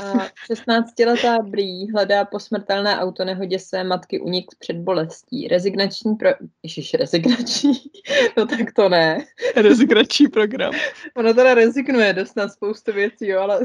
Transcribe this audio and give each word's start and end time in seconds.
A 0.00 0.28
16-letá 0.52 1.42
Bree 1.42 1.92
hledá 1.92 2.24
po 2.24 2.38
smrtelné 2.38 2.98
autonehodě 2.98 3.58
své 3.58 3.84
matky 3.84 4.20
unik 4.20 4.46
před 4.58 4.76
bolestí. 4.76 5.48
Rezignační 5.48 6.14
pro... 6.14 6.30
Ježiš, 6.62 6.94
rezignační? 6.94 7.72
No 8.36 8.46
tak 8.46 8.72
to 8.76 8.88
ne. 8.88 9.26
Rezignační 9.56 10.28
program. 10.28 10.72
Ona 11.16 11.32
teda 11.32 11.54
rezignuje 11.54 12.12
dost 12.12 12.36
na 12.36 12.48
spoustu 12.48 12.92
věcí, 12.92 13.26
jo, 13.26 13.40
ale 13.40 13.60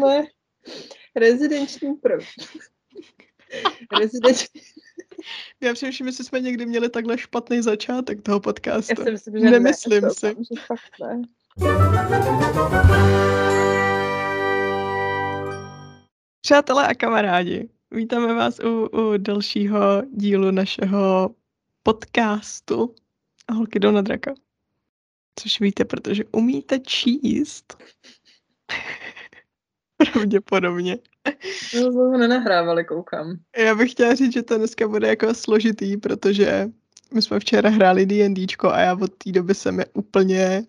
ne. 0.00 0.26
Rezidenční 1.16 1.94
pro... 1.94 2.14
Rezidenční... 4.00 4.60
Já 5.60 5.74
přemýšlím, 5.74 6.06
jestli 6.06 6.24
jsme 6.24 6.40
někdy 6.40 6.66
měli 6.66 6.88
takhle 6.88 7.18
špatný 7.18 7.62
začátek 7.62 8.22
toho 8.22 8.40
podcastu. 8.40 8.94
Já 8.98 9.04
si 9.04 9.10
myslím, 9.10 9.38
že 9.38 9.50
Nemyslím 9.50 10.02
ne. 10.02 10.10
si. 10.10 10.26
Že 10.26 10.60
fakt 10.66 10.92
ne. 11.00 11.22
Přátelé 16.44 16.88
a 16.88 16.94
kamarádi, 16.94 17.68
vítáme 17.90 18.34
vás 18.34 18.58
u, 18.58 18.86
u 18.86 19.16
dalšího 19.16 20.02
dílu 20.12 20.50
našeho 20.50 21.34
podcastu 21.82 22.94
a 23.48 23.52
holky 23.52 23.78
jdou 23.78 23.90
na 23.90 24.00
draka. 24.00 24.34
Což 25.38 25.60
víte, 25.60 25.84
protože 25.84 26.24
umíte 26.32 26.78
číst. 26.78 27.76
Pravděpodobně. 30.12 30.98
No, 31.74 31.92
to 31.92 32.18
nenahrávali, 32.18 32.84
koukám. 32.84 33.36
Já 33.56 33.74
bych 33.74 33.90
chtěla 33.90 34.14
říct, 34.14 34.32
že 34.32 34.42
to 34.42 34.58
dneska 34.58 34.88
bude 34.88 35.08
jako 35.08 35.34
složitý, 35.34 35.96
protože 35.96 36.68
my 37.14 37.22
jsme 37.22 37.40
včera 37.40 37.70
hráli 37.70 38.06
D&Dčko 38.06 38.68
a 38.68 38.80
já 38.80 38.94
od 38.94 39.14
té 39.14 39.32
doby 39.32 39.54
jsem 39.54 39.78
je 39.78 39.86
úplně 39.86 40.62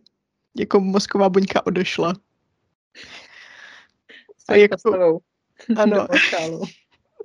jako 0.57 0.79
mozková 0.79 1.29
buňka 1.29 1.65
odešla. 1.65 2.13
S 4.37 4.49
A 4.49 4.55
jako-. 4.55 5.19
Ano, 5.77 6.07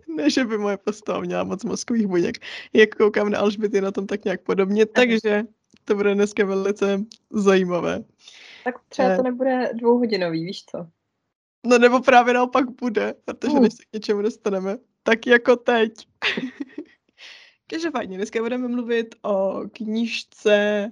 ne, 0.17 0.31
že 0.31 0.45
by 0.45 0.59
moje 0.59 0.77
postava 0.77 1.21
měla 1.21 1.45
moc 1.45 1.65
mozkových 1.65 2.07
buněk. 2.07 2.39
Jak 2.73 2.95
koukám 2.95 3.31
na 3.31 3.39
Alžběty 3.39 3.81
na 3.81 3.91
tom 3.91 4.07
tak 4.07 4.25
nějak 4.25 4.43
podobně, 4.43 4.87
takže 4.87 5.43
to 5.85 5.95
bude 5.95 6.15
dneska 6.15 6.45
velice 6.45 7.05
zajímavé. 7.31 8.05
Tak 8.65 8.75
třeba 8.89 9.09
Ne. 9.09 9.17
to 9.17 9.23
nebude 9.23 9.71
dvouhodinový, 9.75 10.45
víš 10.45 10.65
co? 10.65 10.87
No 11.67 11.79
nebo 11.79 12.01
právě 12.01 12.35
naopak 12.35 12.71
bude, 12.71 13.15
protože 13.25 13.53
Uh. 13.53 13.61
než 13.61 13.75
se 13.75 13.83
k 13.91 13.93
něčemu 13.93 14.23
dostaneme, 14.23 14.77
tak 15.03 15.27
jako 15.27 15.57
teď. 15.57 15.93
Každopádně, 17.67 18.17
dneska 18.17 18.43
budeme 18.43 18.69
mluvit 18.69 19.15
o 19.23 19.63
knížce 19.73 20.91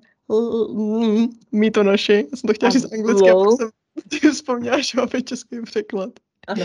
Mítonoši. 1.52 2.12
Já 2.30 2.36
jsem 2.36 2.48
to 2.48 2.54
chtěla 2.54 2.70
říct 2.70 2.92
anglicky, 2.92 3.30
a 3.30 3.34
pak 3.34 4.22
jsem 4.22 4.32
vzpomněla, 4.32 4.80
že 4.80 4.92
máme 4.96 5.22
český 5.24 5.62
překlad. 5.62 6.10
Ano. 6.48 6.64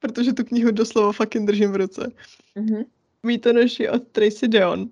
Protože 0.00 0.32
tu 0.32 0.44
knihu 0.44 0.70
doslova 0.70 1.12
fucking 1.12 1.46
držím 1.46 1.72
v 1.72 1.76
ruce. 1.76 2.12
Mhm. 2.54 2.82
Mítonoši 3.22 3.88
od 3.88 4.08
Tracy 4.08 4.48
Deon. 4.48 4.90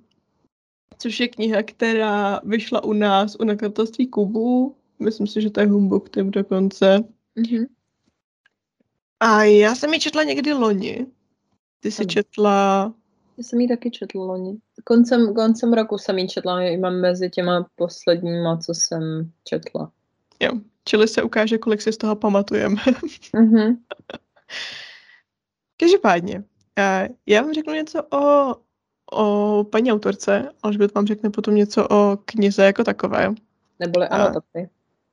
Což 0.99 1.21
je 1.21 1.29
kniha, 1.29 1.63
která 1.63 2.41
vyšla 2.45 2.85
u 2.85 2.93
nás 2.93 3.37
u 3.41 3.45
nakladatelství 3.45 4.07
Kubu. 4.07 4.77
Myslím 4.99 5.27
si, 5.27 5.43
že 5.43 5.51
to 5.51 5.61
je 5.61 5.67
Humbug 5.67 6.09
typ 6.09 6.27
dokonce. 6.27 7.05
Mhm. 7.37 7.65
A 9.21 9.43
já 9.45 9.75
jsem 9.75 9.95
ji 9.95 10.01
četla 10.01 10.23
někdy 10.23 10.53
loni. 10.53 11.07
Ty 11.81 11.91
jsi 11.91 12.03
Ano. 12.03 12.09
četla... 12.09 12.95
Já 13.37 13.45
jsem 13.45 13.61
ji 13.61 13.69
taky 13.69 13.91
četla 13.91 14.25
loni. 14.25 14.59
Koncem, 14.85 15.35
koncem 15.35 15.73
roku 15.73 15.99
jsem 15.99 16.19
ji 16.19 16.29
četla, 16.29 16.63
ji 16.63 16.77
mám 16.77 17.01
mezi 17.01 17.31
těma 17.31 17.67
posledníma, 17.77 18.57
co 18.57 18.75
jsem 18.75 19.31
četla. 19.45 19.93
Jo. 20.41 20.53
Čili 20.85 21.09
se 21.09 21.23
ukáže, 21.23 21.59
kolik 21.59 21.83
si 21.83 21.93
z 21.93 21.97
toho 21.97 22.17
pamatujeme. 22.17 22.83
Mhm. 23.35 23.77
Každopádně, 25.81 26.45
já 27.27 27.43
vám 27.43 27.53
řeknu 27.53 27.75
něco 27.75 28.03
o, 28.03 28.55
o 29.13 29.65
paní 29.65 29.93
autorce, 29.93 30.51
Alžbět 30.63 30.95
vám 30.95 31.07
řekne 31.07 31.31
potom 31.31 31.55
něco 31.55 31.89
o 31.89 32.19
knize 32.25 32.65
jako 32.65 32.85
takové. 32.85 33.35
Neboli 33.79 34.09
anotaci. 34.09 34.69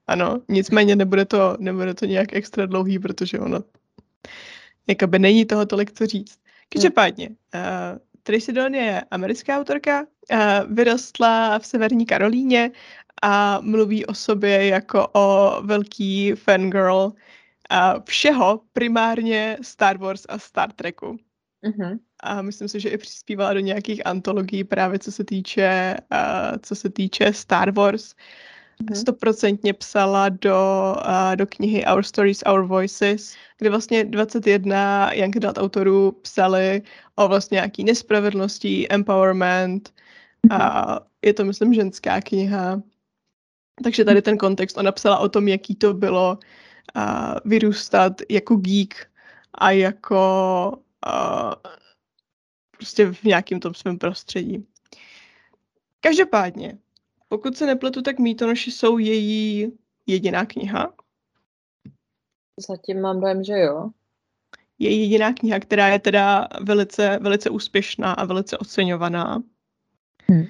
Ano, 0.08 0.42
nicméně 0.50 0.96
nebude 0.96 1.26
to, 1.26 1.58
nebude 1.60 1.94
to 1.94 2.06
nějak 2.06 2.34
extra 2.34 2.66
dlouhý, 2.66 3.00
protože 3.00 3.40
ono 3.40 3.60
jakoby 4.88 5.20
není 5.20 5.46
toho 5.46 5.66
tolik 5.66 5.92
co 5.92 6.06
říct. 6.06 6.40
Každopádně, 6.70 7.30
uh, 7.30 8.00
Tracy 8.24 8.54
Deon 8.54 8.76
je 8.76 9.04
americká 9.12 9.60
autorka, 9.60 10.02
uh, 10.02 10.38
vyrostla 10.74 11.60
v 11.60 11.66
severní 11.66 12.06
Karolíně 12.06 12.72
a 13.22 13.60
mluví 13.62 14.06
o 14.06 14.14
sobě 14.14 14.68
jako 14.68 15.08
o 15.14 15.58
velký 15.62 16.32
fangirl 16.32 17.14
uh, 17.72 18.02
všeho, 18.04 18.62
primárně 18.74 19.58
Star 19.62 19.98
Wars 19.98 20.26
a 20.30 20.40
Star 20.40 20.72
Treku. 20.72 21.18
Mhm. 21.62 22.00
A 22.24 22.42
myslím 22.42 22.68
si, 22.68 22.80
že 22.80 22.90
i 22.90 22.98
přispívala 22.98 23.54
do 23.54 23.60
nějakých 23.60 24.08
antologií 24.08 24.64
právě 24.64 25.00
co 25.00 25.12
se 25.12 25.24
týče, 25.24 25.98
uh, 26.12 26.58
co 26.62 26.76
se 26.76 26.90
týče 26.90 27.34
Star 27.34 27.72
Wars. 27.72 28.16
Mhm. 28.84 28.96
Stoprocentně 28.96 29.74
psala 29.74 30.30
do, 30.30 30.96
uh, 30.98 31.36
do 31.36 31.48
knihy 31.48 31.86
Our 31.86 32.04
Stories, 32.04 32.44
Our 32.52 32.66
Voices, 32.66 33.36
kde 33.58 33.70
vlastně 33.70 34.04
21 34.04 35.14
young 35.14 35.38
adult 35.38 35.58
autorů 35.58 36.12
psali 36.12 36.82
o 37.16 37.28
vlastně 37.28 37.56
nějaký 37.56 37.84
nespravedlnosti, 37.84 38.88
empowerment. 38.90 39.94
A 40.50 41.00
je 41.22 41.34
to, 41.34 41.46
myslím, 41.46 41.74
ženská 41.74 42.22
kniha. 42.22 42.82
Takže 43.84 44.06
tady 44.06 44.22
ten 44.22 44.38
kontext, 44.38 44.78
ona 44.78 44.92
psala 44.92 45.18
o 45.18 45.30
tom, 45.30 45.48
jaký 45.48 45.76
to 45.76 45.94
bylo 45.94 46.40
uh, 46.96 47.36
vyrůstat 47.46 48.22
jako 48.30 48.56
geek 48.56 49.12
a 49.54 49.72
jako 49.72 50.72
uh, 51.08 51.54
prostě 52.72 53.14
v 53.14 53.24
nějakém 53.24 53.60
tom 53.60 53.74
svém 53.74 53.98
prostředí. 53.98 54.68
Každopádně, 56.00 56.78
pokud 57.28 57.58
se 57.58 57.66
nepletu, 57.66 58.02
tak 58.02 58.20
Mítonoši 58.20 58.72
jsou 58.72 58.98
její 58.98 59.72
jediná 60.08 60.46
kniha. 60.46 60.94
Zatím 62.68 63.02
mám 63.02 63.20
dojem, 63.20 63.44
že 63.44 63.54
jo. 63.54 63.90
Je 64.80 65.02
jediná 65.02 65.34
kniha, 65.34 65.60
která 65.60 65.88
je 65.88 66.00
teda 66.00 66.48
velice, 66.62 67.20
velice 67.22 67.50
úspěšná 67.50 68.14
a 68.14 68.26
velice 68.26 68.58
oceňovaná. 68.58 69.44
Hm. 70.32 70.46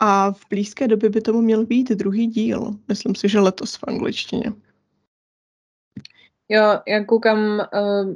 A 0.00 0.32
v 0.32 0.40
blízké 0.50 0.88
době 0.88 1.10
by 1.10 1.20
tomu 1.20 1.40
měl 1.40 1.66
být 1.66 1.88
druhý 1.88 2.26
díl. 2.26 2.78
Myslím 2.88 3.14
si, 3.14 3.28
že 3.28 3.40
letos 3.40 3.76
v 3.76 3.84
angličtině. 3.86 4.52
Jo, 6.48 6.80
já 6.88 7.04
koukám, 7.04 7.68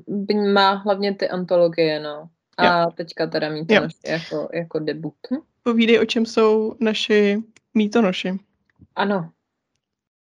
uh, 0.09 0.53
má 0.53 0.73
hlavně 0.73 1.15
ty 1.15 1.29
antologie, 1.29 2.01
no. 2.01 2.29
A 2.57 2.91
teďka 2.91 3.27
teda 3.27 3.49
mít 3.49 3.67
to 3.67 3.75
Jo. 3.75 3.81
naše 3.81 3.97
jako, 4.07 4.49
jako 4.53 4.79
debut. 4.79 5.15
Hm? 5.33 5.41
Povídej, 5.63 6.01
o 6.01 6.05
čem 6.05 6.27
jsou 6.27 6.75
naši 6.81 7.43
mítonoši. 7.75 8.39
Ano. 8.97 9.31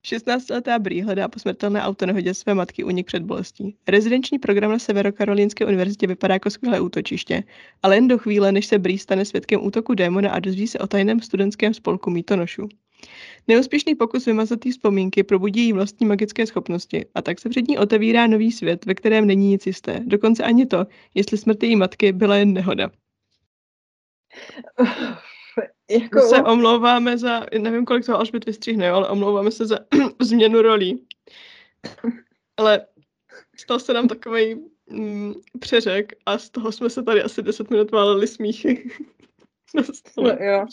16-letá 0.05 0.79
Bree 0.79 1.03
hledá 1.03 1.27
po 1.27 1.39
smrtelné 1.39 1.81
autonehodě 1.81 2.33
své 2.33 2.53
matky 2.53 2.83
unik 2.83 3.07
před 3.07 3.23
bolestí. 3.23 3.77
Rezidenční 3.87 4.39
program 4.39 4.71
na 4.71 4.79
Severokarolínské 4.79 5.65
univerzitě 5.65 6.07
vypadá 6.07 6.33
jako 6.33 6.49
skvělé 6.49 6.79
útočiště, 6.79 7.43
ale 7.83 7.95
jen 7.95 8.07
do 8.07 8.17
chvíle, 8.17 8.51
než 8.51 8.65
se 8.65 8.79
Bree 8.79 8.99
stane 8.99 9.25
svědkem 9.25 9.65
útoku 9.65 9.93
démona 9.93 10.31
a 10.31 10.39
dozví 10.39 10.67
se 10.67 10.79
o 10.79 10.87
tajném 10.87 11.19
studentském 11.19 11.73
spolku 11.73 12.09
mítonošů. 12.09 12.69
Neúspěšný 13.47 13.95
pokus 13.95 14.25
vymazat 14.25 14.65
jí 14.65 14.71
vzpomínky 14.71 15.23
probudí 15.23 15.61
její 15.61 15.73
vlastní 15.73 16.07
magické 16.07 16.47
schopnosti 16.47 17.05
a 17.15 17.21
tak 17.21 17.39
se 17.39 17.49
před 17.49 17.67
ní 17.67 17.77
otevírá 17.77 18.27
nový 18.27 18.51
svět, 18.51 18.85
ve 18.85 18.95
kterém 18.95 19.27
není 19.27 19.47
nic 19.47 19.67
jisté. 19.67 19.99
Dokonce 20.05 20.43
ani 20.43 20.65
to, 20.65 20.85
jestli 21.13 21.37
smrt 21.37 21.63
její 21.63 21.75
matky 21.75 22.11
byla 22.11 22.35
jen 22.35 22.53
nehoda. 22.53 22.91
jako, 25.89 26.21
se 26.21 26.43
omlouváme 26.43 27.17
za, 27.17 27.45
nevím, 27.59 27.85
kolik 27.85 28.05
toho 28.05 28.17
Alžbět 28.17 28.45
vystřihne, 28.45 28.89
ale 28.89 29.09
omlouváme 29.09 29.51
se 29.51 29.65
za 29.65 29.79
změnu 30.21 30.61
rolí. 30.61 31.07
Ale 32.57 32.85
stal 33.57 33.79
se 33.79 33.93
nám 33.93 34.07
takový 34.07 34.55
mm, 34.89 35.33
přeřek 35.59 36.13
a 36.25 36.37
z 36.37 36.49
toho 36.49 36.71
jsme 36.71 36.89
se 36.89 37.03
tady 37.03 37.23
asi 37.23 37.41
10 37.41 37.69
minut 37.69 37.91
váleli 37.91 38.27
smíchy. 38.27 38.89
Stole. 39.93 40.37
No, 40.39 40.45
jo. 40.45 40.65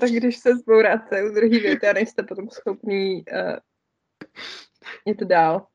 tak 0.00 0.10
když 0.10 0.36
se 0.36 0.56
zbouráte 0.56 1.24
u 1.24 1.34
druhý 1.34 1.58
věty 1.58 1.86
a 1.86 1.92
nejste 1.92 2.22
potom 2.22 2.50
schopný 2.50 3.24
uh, 3.32 3.56
jít 5.06 5.22
dál. 5.22 5.66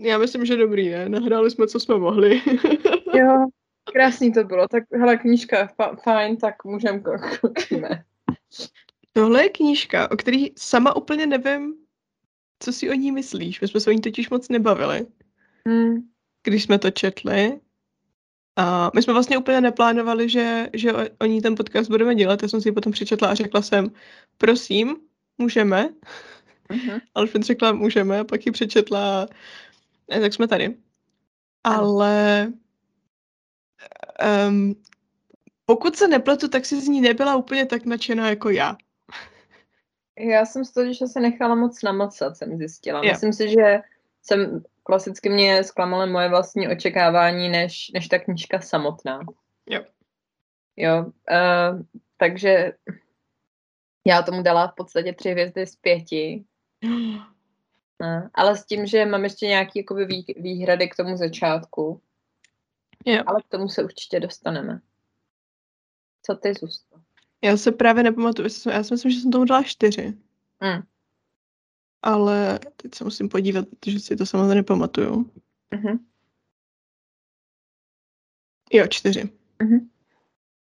Já 0.00 0.18
myslím, 0.18 0.46
že 0.46 0.56
dobrý, 0.56 0.88
ne? 0.90 1.08
Nahráli 1.08 1.50
jsme, 1.50 1.66
co 1.66 1.80
jsme 1.80 1.98
mohli. 1.98 2.40
Jo, 3.14 3.46
krásný 3.92 4.32
to 4.32 4.44
bylo. 4.44 4.68
Tak 4.68 4.84
hele, 4.92 5.16
knížka, 5.16 5.66
fa- 5.66 5.96
fajn, 5.96 6.36
tak 6.36 6.64
můžeme 6.64 7.02
končíme. 7.40 8.04
Tohle 9.12 9.42
je 9.42 9.48
knížka, 9.48 10.10
o 10.10 10.16
který 10.16 10.46
sama 10.58 10.96
úplně 10.96 11.26
nevím, 11.26 11.74
co 12.58 12.72
si 12.72 12.90
o 12.90 12.92
ní 12.92 13.12
myslíš. 13.12 13.60
My 13.60 13.68
jsme 13.68 13.80
se 13.80 13.90
o 13.90 13.92
ní 13.92 14.00
totiž 14.00 14.30
moc 14.30 14.48
nebavili, 14.48 15.06
Hmm. 15.68 15.96
když 16.44 16.62
jsme 16.62 16.78
to 16.78 16.90
četli. 16.90 17.60
A 18.56 18.90
my 18.94 19.02
jsme 19.02 19.12
vlastně 19.12 19.38
úplně 19.38 19.60
neplánovali, 19.60 20.28
že, 20.28 20.68
že 20.72 20.92
o, 21.20 21.26
ní 21.26 21.40
ten 21.40 21.54
podcast 21.54 21.90
budeme 21.90 22.14
dělat. 22.14 22.42
Já 22.42 22.48
jsem 22.48 22.60
si 22.60 22.68
ji 22.68 22.72
potom 22.72 22.92
přečetla 22.92 23.28
a 23.28 23.34
řekla 23.34 23.62
jsem, 23.62 23.90
prosím, 24.38 24.96
můžeme. 25.38 25.88
Mhm. 26.68 27.00
Alfred 27.14 27.42
řekla, 27.42 27.72
můžeme, 27.72 28.18
a 28.20 28.24
pak 28.24 28.46
ji 28.46 28.52
přečetla 28.52 29.22
a 29.22 30.20
tak 30.20 30.34
jsme 30.34 30.48
tady. 30.48 30.76
ale 31.64 32.52
um, 34.48 34.74
pokud 35.66 35.96
se 35.96 36.08
nepletu, 36.08 36.48
tak 36.48 36.66
si 36.66 36.80
z 36.80 36.88
ní 36.88 37.00
nebyla 37.00 37.36
úplně 37.36 37.66
tak 37.66 37.84
nadšená 37.84 38.30
jako 38.30 38.50
já. 38.50 38.76
Já 40.18 40.46
jsem 40.46 40.64
z 40.64 40.72
toho, 40.72 40.92
že 40.92 41.06
se 41.06 41.20
nechala 41.20 41.54
moc 41.54 41.82
namocat, 41.82 42.36
jsem 42.36 42.58
zjistila. 42.58 43.04
Yeah. 43.04 43.14
Myslím 43.14 43.32
si, 43.32 43.48
že 43.48 43.80
jsem 44.22 44.62
klasicky 44.82 45.28
mě 45.28 45.64
zklamaly 45.64 46.10
moje 46.10 46.28
vlastní 46.28 46.68
očekávání, 46.68 47.48
než, 47.48 47.90
než 47.94 48.08
ta 48.08 48.18
knížka 48.18 48.60
samotná. 48.60 49.20
Jo. 49.66 49.84
Jo, 50.76 51.04
uh, 51.04 51.82
takže 52.16 52.72
já 54.06 54.22
tomu 54.22 54.42
dala 54.42 54.68
v 54.68 54.74
podstatě 54.74 55.12
tři 55.12 55.30
hvězdy 55.30 55.66
z 55.66 55.76
pěti. 55.76 56.44
Uh, 58.02 58.28
ale 58.34 58.56
s 58.56 58.66
tím, 58.66 58.86
že 58.86 59.06
mám 59.06 59.24
ještě 59.24 59.46
nějaké 59.46 59.72
jakoby, 59.76 60.04
vý, 60.04 60.24
výhrady 60.36 60.88
k 60.88 60.96
tomu 60.96 61.16
začátku. 61.16 62.00
Jo. 63.04 63.22
Ale 63.26 63.42
k 63.42 63.48
tomu 63.48 63.68
se 63.68 63.84
určitě 63.84 64.20
dostaneme. 64.20 64.80
Co 66.22 66.34
ty, 66.34 66.54
Zusto? 66.54 66.96
Já 67.44 67.56
se 67.56 67.72
právě 67.72 68.02
nepamatuju, 68.02 68.48
já 68.72 68.82
si 68.82 68.94
myslím, 68.94 69.10
že 69.10 69.20
jsem 69.20 69.30
tomu 69.30 69.44
dala 69.44 69.62
čtyři. 69.62 70.06
Mm. 70.60 70.82
Ale 72.02 72.58
teď 72.76 72.94
se 72.94 73.04
musím 73.04 73.28
podívat, 73.28 73.68
protože 73.68 74.00
si 74.00 74.16
to 74.16 74.26
samozřejmě 74.26 74.54
nepamatuju. 74.54 75.30
Mm-hmm. 75.74 75.98
Jo, 78.72 78.86
čtyři. 78.86 79.22
Mm-hmm. 79.60 79.88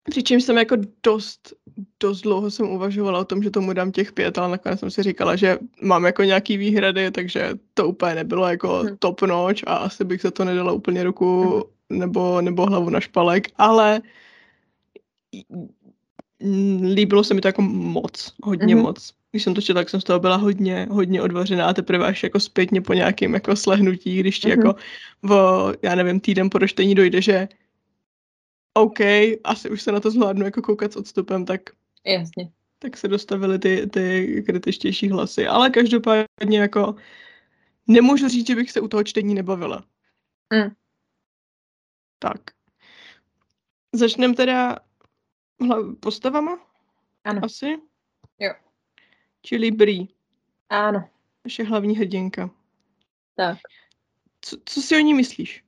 Přičemž 0.09 0.44
jsem 0.44 0.57
jako 0.57 0.75
dost, 1.03 1.53
dost 2.00 2.21
dlouho 2.21 2.51
jsem 2.51 2.69
uvažovala 2.69 3.19
o 3.19 3.25
tom, 3.25 3.44
že 3.44 3.50
tomu 3.50 3.74
dám 3.74 3.91
těch 3.91 4.12
pět, 4.12 4.38
ale 4.38 4.50
nakonec 4.50 4.80
jsem 4.80 4.91
si 4.91 5.03
říkala, 5.03 5.35
že 5.35 5.59
mám 5.81 6.06
jako 6.06 6.24
nějaký 6.24 6.57
výhrady, 6.57 7.12
takže 7.12 7.50
to 7.74 7.88
úplně 7.88 8.15
nebylo 8.15 8.47
jako 8.47 8.83
mm. 8.83 8.97
top 8.97 9.21
notch 9.21 9.63
a 9.68 9.75
asi 9.75 10.03
bych 10.03 10.21
za 10.21 10.31
to 10.31 10.45
nedala 10.45 10.71
úplně 10.71 11.03
ruku 11.03 11.44
mm. 11.89 12.00
nebo, 12.00 12.41
nebo 12.41 12.65
hlavu 12.65 12.89
na 12.89 13.00
špalek, 13.00 13.47
ale 13.56 14.01
líbilo 16.94 17.24
se 17.24 17.33
mi 17.33 17.41
to 17.41 17.47
jako 17.47 17.62
moc, 17.62 18.33
hodně 18.44 18.75
mm-hmm. 18.75 18.81
moc. 18.81 19.13
Když 19.33 19.44
jsem 19.44 19.53
to 19.53 19.62
četla, 19.62 19.81
tak 19.81 19.89
jsem 19.89 20.01
z 20.01 20.03
toho 20.03 20.19
byla 20.19 20.35
hodně, 20.35 20.88
hodně 20.91 21.21
odvařená 21.21 21.68
a 21.68 21.74
teprve 21.74 22.06
až 22.06 22.24
jako 22.24 22.39
zpětně 22.39 22.81
po 22.81 22.94
nějakém 22.94 23.33
jako 23.33 23.56
slehnutí, 23.56 24.19
když 24.19 24.39
ti 24.39 24.47
mm-hmm. 24.47 24.57
jako 24.57 24.75
v, 25.21 25.33
já 25.81 25.95
nevím, 25.95 26.19
týden 26.19 26.50
po 26.50 26.57
doštení 26.57 26.95
dojde, 26.95 27.21
že 27.21 27.47
OK, 28.74 29.00
asi 29.44 29.69
už 29.69 29.81
se 29.81 29.91
na 29.91 30.00
to 30.00 30.12
zvládnu 30.12 30.45
jako 30.45 30.62
koukat 30.62 30.94
s 30.94 30.95
odstupem, 30.95 31.45
tak 31.45 31.62
Jasně. 32.06 32.51
tak 32.80 32.97
se 32.97 33.07
dostavily 33.07 33.59
ty, 33.59 33.88
ty 33.88 34.44
kritičtější 34.45 35.09
hlasy. 35.09 35.47
Ale 35.47 35.69
každopádně 35.69 36.59
jako 36.59 36.95
nemůžu 37.88 38.27
říct, 38.27 38.47
že 38.47 38.56
bych 38.56 38.71
se 38.71 38.81
u 38.81 38.88
toho 38.88 39.03
čtení 39.03 39.36
nebavila. 39.36 39.83
Mm. 40.53 40.71
Tak. 42.19 42.41
Začneme 43.94 44.33
teda 44.33 44.79
postavama? 46.00 46.59
Ano. 47.24 47.41
Asi? 47.44 47.77
Jo. 48.39 48.53
Čili 49.45 49.71
Bree. 49.71 50.07
Ano. 50.69 51.09
Naše 51.45 51.63
hlavní 51.63 51.97
hrdinka. 51.97 52.49
Tak. 53.35 53.57
Co, 54.41 54.57
co 54.65 54.81
si 54.81 54.95
o 54.95 54.99
ní 54.99 55.13
myslíš? 55.13 55.63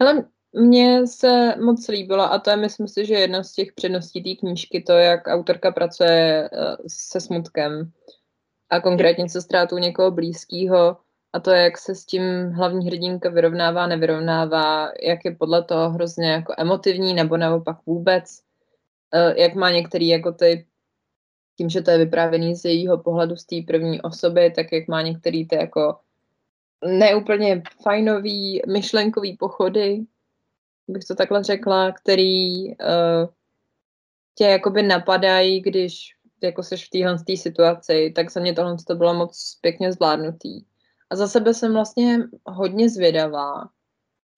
Hele, 0.00 0.24
mně 0.52 1.06
se 1.06 1.56
moc 1.56 1.88
líbilo 1.88 2.32
a 2.32 2.38
to 2.38 2.50
je, 2.50 2.56
myslím 2.56 2.88
si, 2.88 3.06
že 3.06 3.14
jedna 3.14 3.42
z 3.42 3.52
těch 3.52 3.72
předností 3.72 4.22
té 4.22 4.40
knížky, 4.40 4.82
to, 4.82 4.92
jak 4.92 5.26
autorka 5.26 5.72
pracuje 5.72 6.50
uh, 6.52 6.76
se 6.86 7.20
smutkem 7.20 7.92
a 8.70 8.80
konkrétně 8.80 9.28
se 9.28 9.42
ztrátou 9.42 9.78
někoho 9.78 10.10
blízkého 10.10 10.96
a 11.32 11.40
to, 11.40 11.50
jak 11.50 11.78
se 11.78 11.94
s 11.94 12.04
tím 12.04 12.50
hlavní 12.50 12.86
hrdinka 12.86 13.28
vyrovnává, 13.28 13.86
nevyrovnává, 13.86 14.90
jak 15.02 15.24
je 15.24 15.34
podle 15.34 15.64
toho 15.64 15.90
hrozně 15.90 16.30
jako 16.30 16.54
emotivní 16.58 17.14
nebo 17.14 17.36
naopak 17.36 17.76
vůbec, 17.86 18.42
uh, 19.14 19.38
jak 19.38 19.54
má 19.54 19.70
některý 19.70 20.08
jako 20.08 20.32
ty 20.32 20.66
tím, 21.60 21.68
že 21.68 21.82
to 21.82 21.90
je 21.90 21.98
vyprávěný 21.98 22.56
z 22.56 22.64
jejího 22.64 22.98
pohledu 22.98 23.36
z 23.36 23.44
té 23.44 23.56
první 23.66 24.02
osoby, 24.02 24.52
tak 24.56 24.72
jak 24.72 24.88
má 24.88 25.02
některý 25.02 25.48
ty 25.48 25.56
jako 25.56 25.96
neúplně 26.84 27.62
fajnový 27.82 28.62
myšlenkový 28.72 29.36
pochody, 29.36 30.00
bych 30.88 31.04
to 31.04 31.14
takhle 31.14 31.44
řekla, 31.44 31.92
který 31.92 32.68
uh, 32.68 33.28
tě 34.34 34.44
jakoby 34.44 34.82
napadají, 34.82 35.60
když 35.60 36.16
jako 36.42 36.62
seš 36.62 36.86
v 36.86 36.90
téhle 36.90 37.18
situaci, 37.36 38.12
tak 38.16 38.30
za 38.32 38.40
mě 38.40 38.54
tohle 38.54 38.76
to 38.86 38.94
bylo 38.94 39.14
moc 39.14 39.58
pěkně 39.60 39.92
zvládnutý. 39.92 40.64
A 41.10 41.16
za 41.16 41.28
sebe 41.28 41.54
jsem 41.54 41.72
vlastně 41.72 42.18
hodně 42.46 42.88
zvědavá, 42.88 43.68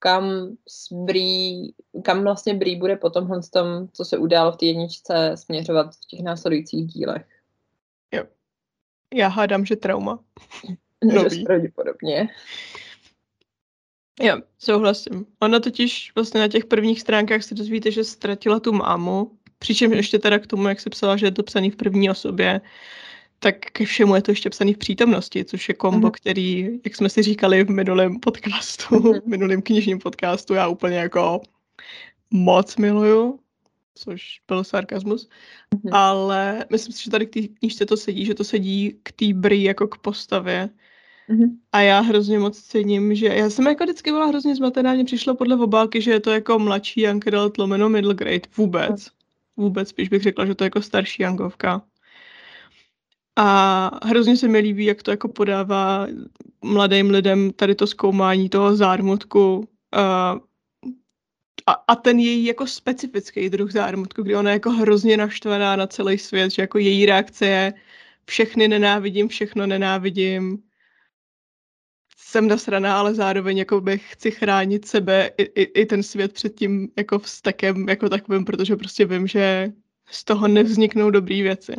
kam, 0.02 0.56
Bree, 0.92 1.72
kam 2.02 2.22
vlastně 2.22 2.54
Bree 2.54 2.76
bude 2.76 2.96
po 2.96 3.10
tomhle 3.10 3.40
tom, 3.52 3.88
co 3.92 4.04
se 4.04 4.18
událo 4.18 4.52
v 4.52 4.56
té 4.56 4.66
jedničce, 4.66 5.32
směřovat 5.34 5.94
v 5.94 6.06
těch 6.06 6.20
následujících 6.20 6.86
dílech. 6.86 7.26
Jo. 8.14 8.24
Já 9.14 9.28
hádám, 9.28 9.64
že 9.64 9.76
trauma. 9.76 10.18
Nový. 11.04 11.44
pravděpodobně. 11.44 12.28
Jo, 14.22 14.36
souhlasím. 14.58 15.26
Ona 15.40 15.60
totiž 15.60 16.12
vlastně 16.14 16.40
na 16.40 16.48
těch 16.48 16.64
prvních 16.64 17.00
stránkách 17.00 17.42
se 17.42 17.54
dozvíte, 17.54 17.90
že 17.90 18.04
ztratila 18.04 18.60
tu 18.60 18.72
mámu, 18.72 19.30
přičemž 19.58 19.96
ještě 19.96 20.18
teda 20.18 20.38
k 20.38 20.46
tomu, 20.46 20.68
jak 20.68 20.80
se 20.80 20.90
psala, 20.90 21.16
že 21.16 21.26
je 21.26 21.32
to 21.32 21.42
psaný 21.42 21.70
v 21.70 21.76
první 21.76 22.10
osobě, 22.10 22.60
tak 23.42 23.56
ke 23.58 23.84
všemu 23.84 24.14
je 24.14 24.22
to 24.22 24.30
ještě 24.30 24.50
psaný 24.50 24.74
v 24.74 24.78
přítomnosti, 24.78 25.44
což 25.44 25.68
je 25.68 25.74
kombo, 25.74 26.06
mm. 26.06 26.10
který, 26.10 26.80
jak 26.84 26.96
jsme 26.96 27.08
si 27.08 27.22
říkali 27.22 27.64
v 27.64 27.70
minulém 27.70 28.20
podcastu, 28.20 28.94
mm. 29.00 29.20
v 29.20 29.26
minulém 29.26 29.62
knižním 29.62 29.98
podcastu, 29.98 30.54
já 30.54 30.68
úplně 30.68 30.96
jako 30.96 31.40
moc 32.30 32.76
miluju, 32.76 33.38
což 33.94 34.40
byl 34.48 34.64
sarkazmus, 34.64 35.28
mm. 35.74 35.94
ale 35.94 36.64
myslím 36.70 36.92
si, 36.92 37.04
že 37.04 37.10
tady 37.10 37.26
k 37.26 37.34
té 37.34 37.40
knižce 37.48 37.86
to 37.86 37.96
sedí, 37.96 38.24
že 38.24 38.34
to 38.34 38.44
sedí 38.44 38.98
k 39.02 39.12
té 39.12 39.34
bry 39.34 39.62
jako 39.62 39.88
k 39.88 39.98
postavě, 39.98 40.70
Mm-hmm. 41.28 41.48
A 41.72 41.80
já 41.80 42.00
hrozně 42.00 42.38
moc 42.38 42.58
cením, 42.58 43.14
že 43.14 43.26
já 43.26 43.50
jsem 43.50 43.66
jako 43.66 43.84
vždycky 43.84 44.10
byla 44.10 44.26
hrozně 44.26 44.56
zmatená, 44.56 44.94
mně 44.94 45.04
přišlo 45.04 45.34
podle 45.34 45.56
obálky, 45.56 46.00
že 46.00 46.10
je 46.10 46.20
to 46.20 46.30
jako 46.30 46.58
mladší 46.58 47.00
young 47.00 47.28
adult 47.28 47.58
lomeno 47.58 47.88
middle 47.88 48.14
grade. 48.14 48.48
Vůbec. 48.56 49.08
Vůbec, 49.56 49.88
spíš 49.88 50.08
bych 50.08 50.22
řekla, 50.22 50.46
že 50.46 50.54
to 50.54 50.64
je 50.64 50.66
jako 50.66 50.82
starší 50.82 51.22
Jangovka. 51.22 51.82
A 53.36 54.06
hrozně 54.06 54.36
se 54.36 54.48
mi 54.48 54.58
líbí, 54.58 54.84
jak 54.84 55.02
to 55.02 55.10
jako 55.10 55.28
podává 55.28 56.06
mladým 56.62 57.10
lidem 57.10 57.52
tady 57.52 57.74
to 57.74 57.86
zkoumání 57.86 58.48
toho 58.48 58.76
zármutku 58.76 59.68
a, 61.66 61.72
a 61.88 61.96
ten 61.96 62.18
její 62.18 62.44
jako 62.44 62.66
specifický 62.66 63.50
druh 63.50 63.72
zármutku, 63.72 64.22
kdy 64.22 64.36
ona 64.36 64.50
je 64.50 64.54
jako 64.54 64.70
hrozně 64.70 65.16
naštvaná 65.16 65.76
na 65.76 65.86
celý 65.86 66.18
svět, 66.18 66.52
že 66.52 66.62
jako 66.62 66.78
její 66.78 67.06
reakce 67.06 67.46
je 67.46 67.74
všechny 68.26 68.68
nenávidím, 68.68 69.28
všechno 69.28 69.66
nenávidím, 69.66 70.62
jsem 72.16 72.48
nasraná, 72.48 72.98
ale 72.98 73.14
zároveň 73.14 73.58
jako 73.58 73.80
bych 73.80 74.12
chci 74.12 74.30
chránit 74.30 74.88
sebe 74.88 75.30
i, 75.38 75.42
i, 75.42 75.62
i 75.62 75.86
ten 75.86 76.02
svět 76.02 76.32
před 76.32 76.54
tím 76.54 76.88
jako 76.96 77.18
vztekem 77.18 77.88
jako 77.88 78.08
takovým, 78.08 78.44
protože 78.44 78.76
prostě 78.76 79.04
vím, 79.04 79.26
že 79.26 79.72
z 80.10 80.24
toho 80.24 80.48
nevzniknou 80.48 81.10
dobré 81.10 81.42
věci. 81.42 81.72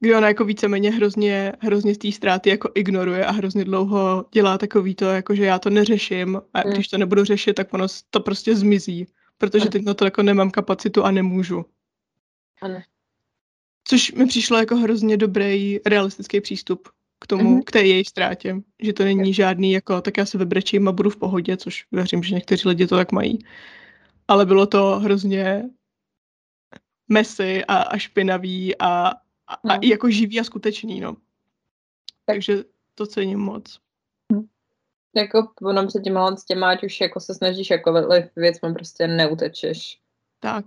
Kdy 0.00 0.14
ona 0.14 0.28
jako 0.28 0.44
víceméně 0.44 0.90
hrozně, 0.90 1.52
hrozně 1.60 1.94
z 1.94 1.98
té 1.98 2.12
ztráty 2.12 2.50
jako 2.50 2.70
ignoruje 2.74 3.26
a 3.26 3.30
hrozně 3.30 3.64
dlouho 3.64 4.24
dělá 4.32 4.58
takový 4.58 4.94
to, 4.94 5.04
jako 5.04 5.34
že 5.34 5.44
já 5.44 5.58
to 5.58 5.70
neřeším 5.70 6.40
a 6.54 6.66
mm. 6.66 6.72
když 6.72 6.88
to 6.88 6.98
nebudu 6.98 7.24
řešit, 7.24 7.54
tak 7.54 7.74
ono 7.74 7.86
to 8.10 8.20
prostě 8.20 8.56
zmizí, 8.56 9.06
protože 9.38 9.68
teď 9.68 9.84
na 9.84 9.94
to 9.94 10.04
jako 10.04 10.22
nemám 10.22 10.50
kapacitu 10.50 11.04
a 11.04 11.10
nemůžu. 11.10 11.64
Ano. 12.62 12.80
Což 13.84 14.12
mi 14.12 14.26
přišlo 14.26 14.58
jako 14.58 14.76
hrozně 14.76 15.16
dobrý 15.16 15.78
realistický 15.86 16.40
přístup 16.40 16.88
k 17.18 17.26
tomu, 17.26 17.58
mm-hmm. 17.58 17.64
k 17.64 17.70
té 17.70 17.82
její 17.82 18.04
ztrátě. 18.04 18.56
Že 18.82 18.92
to 18.92 19.04
není 19.04 19.34
žádný 19.34 19.72
jako, 19.72 20.00
tak 20.00 20.16
já 20.16 20.26
se 20.26 20.38
vybrečím 20.38 20.88
a 20.88 20.92
budu 20.92 21.10
v 21.10 21.16
pohodě, 21.16 21.56
což 21.56 21.84
věřím, 21.92 22.22
že 22.22 22.34
někteří 22.34 22.68
lidi 22.68 22.86
to 22.86 22.96
tak 22.96 23.12
mají. 23.12 23.38
Ale 24.28 24.46
bylo 24.46 24.66
to 24.66 25.00
hrozně 25.00 25.62
mesy 27.08 27.64
a, 27.64 27.76
a 27.76 27.98
špinavý 27.98 28.78
a, 28.78 29.12
a, 29.50 29.58
no. 29.64 29.74
a 29.74 29.76
i 29.76 29.88
jako 29.88 30.10
živý 30.10 30.40
a 30.40 30.44
skutečný, 30.44 31.00
no. 31.00 31.16
Takže 32.26 32.64
to 32.94 33.06
cením 33.06 33.38
moc. 33.38 33.80
Hm. 34.32 34.46
Jako 35.16 35.52
ono 35.62 35.90
se 35.90 36.00
těma 36.00 36.36
s 36.36 36.44
těma, 36.44 36.70
ať 36.70 36.84
už 36.84 37.00
jako 37.00 37.20
se 37.20 37.34
snažíš 37.34 37.70
jako 37.70 38.08
věcmi 38.36 38.74
prostě 38.74 39.06
neutečeš. 39.06 40.00
Tak. 40.40 40.64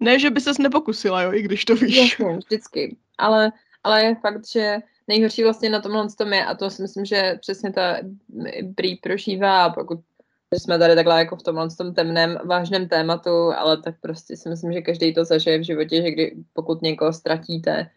Ne, 0.00 0.18
že 0.18 0.30
by 0.30 0.40
ses 0.40 0.58
nepokusila, 0.58 1.22
jo, 1.22 1.32
i 1.32 1.42
když 1.42 1.64
to 1.64 1.74
víš. 1.74 1.96
Jasně, 1.96 2.36
vždycky. 2.36 2.96
Ale 3.18 3.52
ale 3.84 4.04
je 4.04 4.14
fakt, 4.14 4.46
že 4.48 4.76
nejhorší 5.08 5.42
vlastně 5.42 5.70
na 5.70 5.80
tomhle 5.80 6.08
tom 6.18 6.32
je, 6.32 6.44
a 6.44 6.54
to 6.54 6.70
si 6.70 6.82
myslím, 6.82 7.04
že 7.04 7.38
přesně 7.40 7.72
ta 7.72 7.96
Brý 8.62 8.96
prožívá, 8.96 9.64
a 9.64 9.74
pokud 10.50 10.62
jsme 10.62 10.78
tady 10.78 10.94
takhle 10.94 11.18
jako 11.18 11.36
v 11.36 11.42
tomhle 11.42 11.68
tom 11.70 11.94
temném, 11.94 12.38
vážném 12.44 12.88
tématu, 12.88 13.30
ale 13.30 13.82
tak 13.82 13.94
prostě 14.00 14.36
si 14.36 14.48
myslím, 14.48 14.72
že 14.72 14.80
každý 14.80 15.14
to 15.14 15.24
zažije 15.24 15.58
v 15.58 15.62
životě, 15.62 16.02
že 16.02 16.10
kdy, 16.10 16.36
pokud 16.52 16.82
někoho 16.82 17.12
ztratíte, 17.12 17.90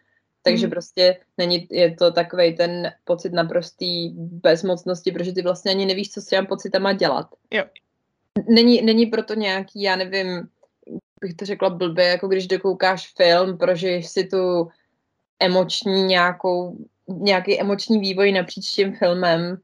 Takže 0.46 0.66
Mhm. 0.66 0.70
prostě 0.70 1.16
není, 1.38 1.68
je 1.70 1.94
to 1.94 2.12
takový 2.12 2.56
ten 2.56 2.92
pocit 3.04 3.32
naprostý 3.32 4.10
bezmocnosti, 4.16 5.12
protože 5.12 5.32
ty 5.32 5.42
vlastně 5.42 5.70
ani 5.70 5.86
nevíš, 5.86 6.10
co 6.10 6.20
s 6.20 6.26
těma 6.26 6.46
pocitama 6.46 6.92
dělat. 6.92 7.26
Jo. 7.50 7.64
Není, 8.48 8.82
není 8.82 9.06
proto 9.06 9.34
nějaký, 9.34 9.82
já 9.82 9.96
nevím, 9.96 10.48
bych 11.20 11.34
to 11.34 11.44
řekla 11.44 11.70
blbě, 11.70 12.04
jako 12.04 12.28
když 12.28 12.46
dokoukáš 12.46 13.12
film, 13.16 13.58
prožiješ 13.58 14.08
si 14.08 14.24
tu 14.24 14.68
emoční 15.40 16.02
nějakou, 16.02 16.76
nějaký 17.08 17.60
emoční 17.60 17.98
vývoj 17.98 18.32
napříč 18.32 18.70
tím 18.70 18.96
filmem, 18.96 19.58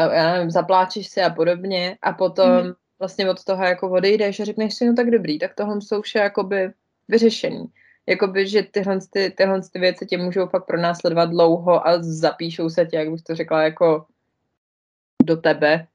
já 0.00 0.32
nevím, 0.32 0.50
zapláčeš 0.50 1.08
si 1.08 1.22
a 1.22 1.30
podobně 1.30 1.98
a 2.02 2.12
potom 2.12 2.50
Mhm. 2.50 2.72
vlastně 2.98 3.30
od 3.30 3.44
toho 3.44 3.64
jako 3.64 3.90
odejdeš 3.90 4.40
a 4.40 4.44
řekneš 4.44 4.74
si, 4.74 4.86
no 4.86 4.94
tak 4.94 5.10
dobrý, 5.10 5.38
tak 5.38 5.54
tohle 5.54 5.80
jsou 5.80 6.02
vše 6.02 6.18
jakoby 6.18 6.72
vyřešený. 7.08 7.66
Jakoby, 8.06 8.48
že 8.48 8.62
tyhle, 8.62 8.98
ty, 9.10 9.30
tyhle 9.30 9.60
ty 9.72 9.78
věci 9.78 10.06
tě 10.06 10.18
můžou 10.18 10.46
fakt 10.46 10.66
pronásledovat 10.66 11.30
dlouho 11.30 11.86
a 11.86 12.02
zapíšou 12.02 12.70
se 12.70 12.86
tě, 12.86 12.96
jak 12.96 13.10
bych 13.10 13.22
to 13.22 13.34
řekla, 13.34 13.62
jako 13.62 14.06
do 15.24 15.36
tebe. 15.36 15.86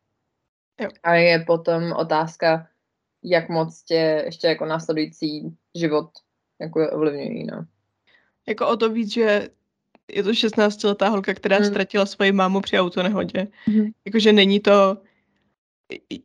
Jo. 0.81 0.89
A 1.03 1.13
je 1.13 1.39
potom 1.39 1.91
otázka, 1.91 2.67
jak 3.23 3.49
moc 3.49 3.83
tě 3.83 4.23
ještě 4.25 4.47
jako 4.47 4.65
následující 4.65 5.57
život 5.75 6.09
jako 6.59 6.89
ovlivňují, 6.91 7.45
no. 7.45 7.65
Jako 8.47 8.67
o 8.67 8.77
to 8.77 8.89
víc, 8.89 9.13
že 9.13 9.49
je 10.13 10.23
to 10.23 10.29
16-letá 10.33 11.09
holka, 11.09 11.33
která 11.33 11.59
Mm. 11.59 11.65
ztratila 11.65 12.05
svoji 12.05 12.31
mámu 12.31 12.61
při 12.61 12.79
autonehodě. 12.79 13.47
Mhm. 13.67 13.91
Jakože 14.05 14.33
není 14.33 14.59
to... 14.59 14.97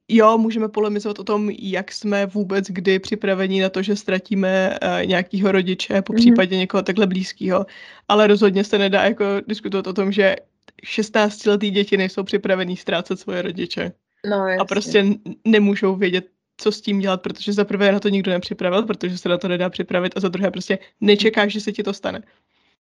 Jo, 0.09 0.38
můžeme 0.38 0.69
polemizovat 0.69 1.19
o 1.19 1.25
tom, 1.25 1.50
jak 1.59 1.93
jsme 1.93 2.26
vůbec 2.26 2.66
kdy 2.69 2.99
připraveni 2.99 3.62
na 3.62 3.69
to, 3.69 3.83
že 3.83 3.97
ztratíme 3.97 4.78
uh, 4.83 5.07
nějakého 5.07 5.52
rodiče, 5.52 6.02
po 6.02 6.12
Mhm. 6.12 6.21
případě 6.21 6.57
někoho 6.57 6.83
takhle 6.83 7.07
blízkého, 7.07 7.66
ale 8.09 8.26
rozhodně 8.26 8.64
se 8.64 8.78
nedá 8.78 9.05
jako 9.05 9.25
diskutovat 9.47 9.87
o 9.87 9.93
tom, 9.93 10.12
že 10.12 10.37
16-letý 10.85 11.71
děti 11.71 11.97
nejsou 11.97 12.23
připravený 12.23 12.76
ztrácet 12.76 13.21
svoje 13.21 13.43
rodiče 13.43 13.93
No, 14.31 14.37
jasně. 14.37 14.57
a 14.57 14.64
prostě 14.64 15.05
nemůžou 15.45 15.97
vědět, 15.97 16.26
co 16.57 16.73
s 16.73 16.81
tím 16.81 16.99
dělat, 16.99 17.23
protože 17.23 17.52
za 17.52 17.64
prvé 17.64 17.93
na 17.93 18.00
to 18.00 18.09
nikdo 18.09 18.31
nepřipravil, 18.31 18.83
protože 18.83 19.19
se 19.19 19.28
na 19.28 19.38
to 19.38 19.49
nedá 19.49 19.71
připravit 19.71 20.12
a 20.16 20.21
za 20.21 20.28
druhé 20.28 20.50
prostě 20.50 20.78
nečekáš, 21.00 21.52
že 21.52 21.61
se 21.61 21.73
ti 21.73 21.83
to 21.83 21.93
stane. 21.93 22.23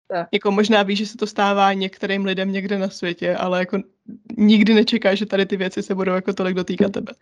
Tak. 0.09 0.29
Jako 0.33 0.51
možná 0.51 0.83
víš, 0.83 0.99
že 0.99 1.07
se 1.07 1.17
to 1.17 1.27
stává 1.27 1.73
některým 1.73 2.25
lidem 2.25 2.53
někde 2.53 2.79
na 2.79 2.89
světě, 2.89 3.37
ale 3.37 3.59
jako 3.59 3.79
nikdy 4.37 4.75
nečekáš, 4.75 5.19
že 5.19 5.27
tady 5.27 5.47
ty 5.47 5.57
věci 5.57 5.83
se 5.83 5.95
budou 5.95 6.13
jako 6.13 6.33
tolik 6.33 6.57
dotýkat 6.57 6.93
tebe. 6.93 7.13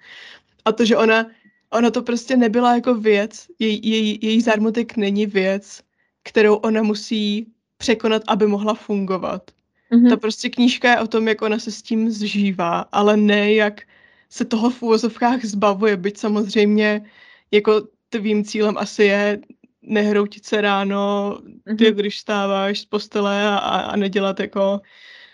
A 0.65 0.73
to, 0.73 0.85
že 0.85 0.97
ona, 0.97 1.27
ona 1.71 1.91
to 1.91 2.03
prostě 2.03 2.37
nebyla 2.37 2.75
jako 2.75 2.95
věc, 2.95 3.47
jej, 3.59 3.81
jej, 3.83 4.19
její 4.23 4.41
zármutek 4.41 4.97
není 4.97 5.27
věc, 5.27 5.83
kterou 6.23 6.55
ona 6.55 6.83
musí 6.83 7.47
překonat, 7.77 8.23
aby 8.27 8.47
mohla 8.47 8.75
fungovat. 8.75 9.51
Mhm. 9.91 10.09
Ta 10.09 10.17
prostě 10.17 10.49
knížka 10.49 10.91
je 10.91 11.01
o 11.01 11.07
tom, 11.07 11.29
jak 11.29 11.43
ona 11.43 11.59
se 11.59 11.73
s 11.73 11.83
tím 11.83 12.11
zžívá, 12.11 12.81
ale 12.93 13.17
ne 13.17 13.55
jak 13.55 13.83
se 14.31 14.45
toho 14.45 14.71
v 14.71 14.83
úvozovkách 14.83 15.45
zbavuje, 15.45 15.97
byť 15.97 16.19
samozřejmě 16.19 17.05
jako 17.51 17.89
tvým 18.09 18.45
cílem 18.45 18.79
asi 18.79 19.05
je 19.05 19.41
nehroutit 19.83 20.45
se 20.45 20.61
ráno, 20.61 21.39
ty, 21.79 21.85
Mhm. 21.85 21.95
když 21.95 22.19
stáváš 22.19 22.81
z 22.81 22.85
postele 22.85 23.49
a, 23.49 23.57
a 23.59 23.97
nedělat 23.97 24.41
jako 24.41 24.81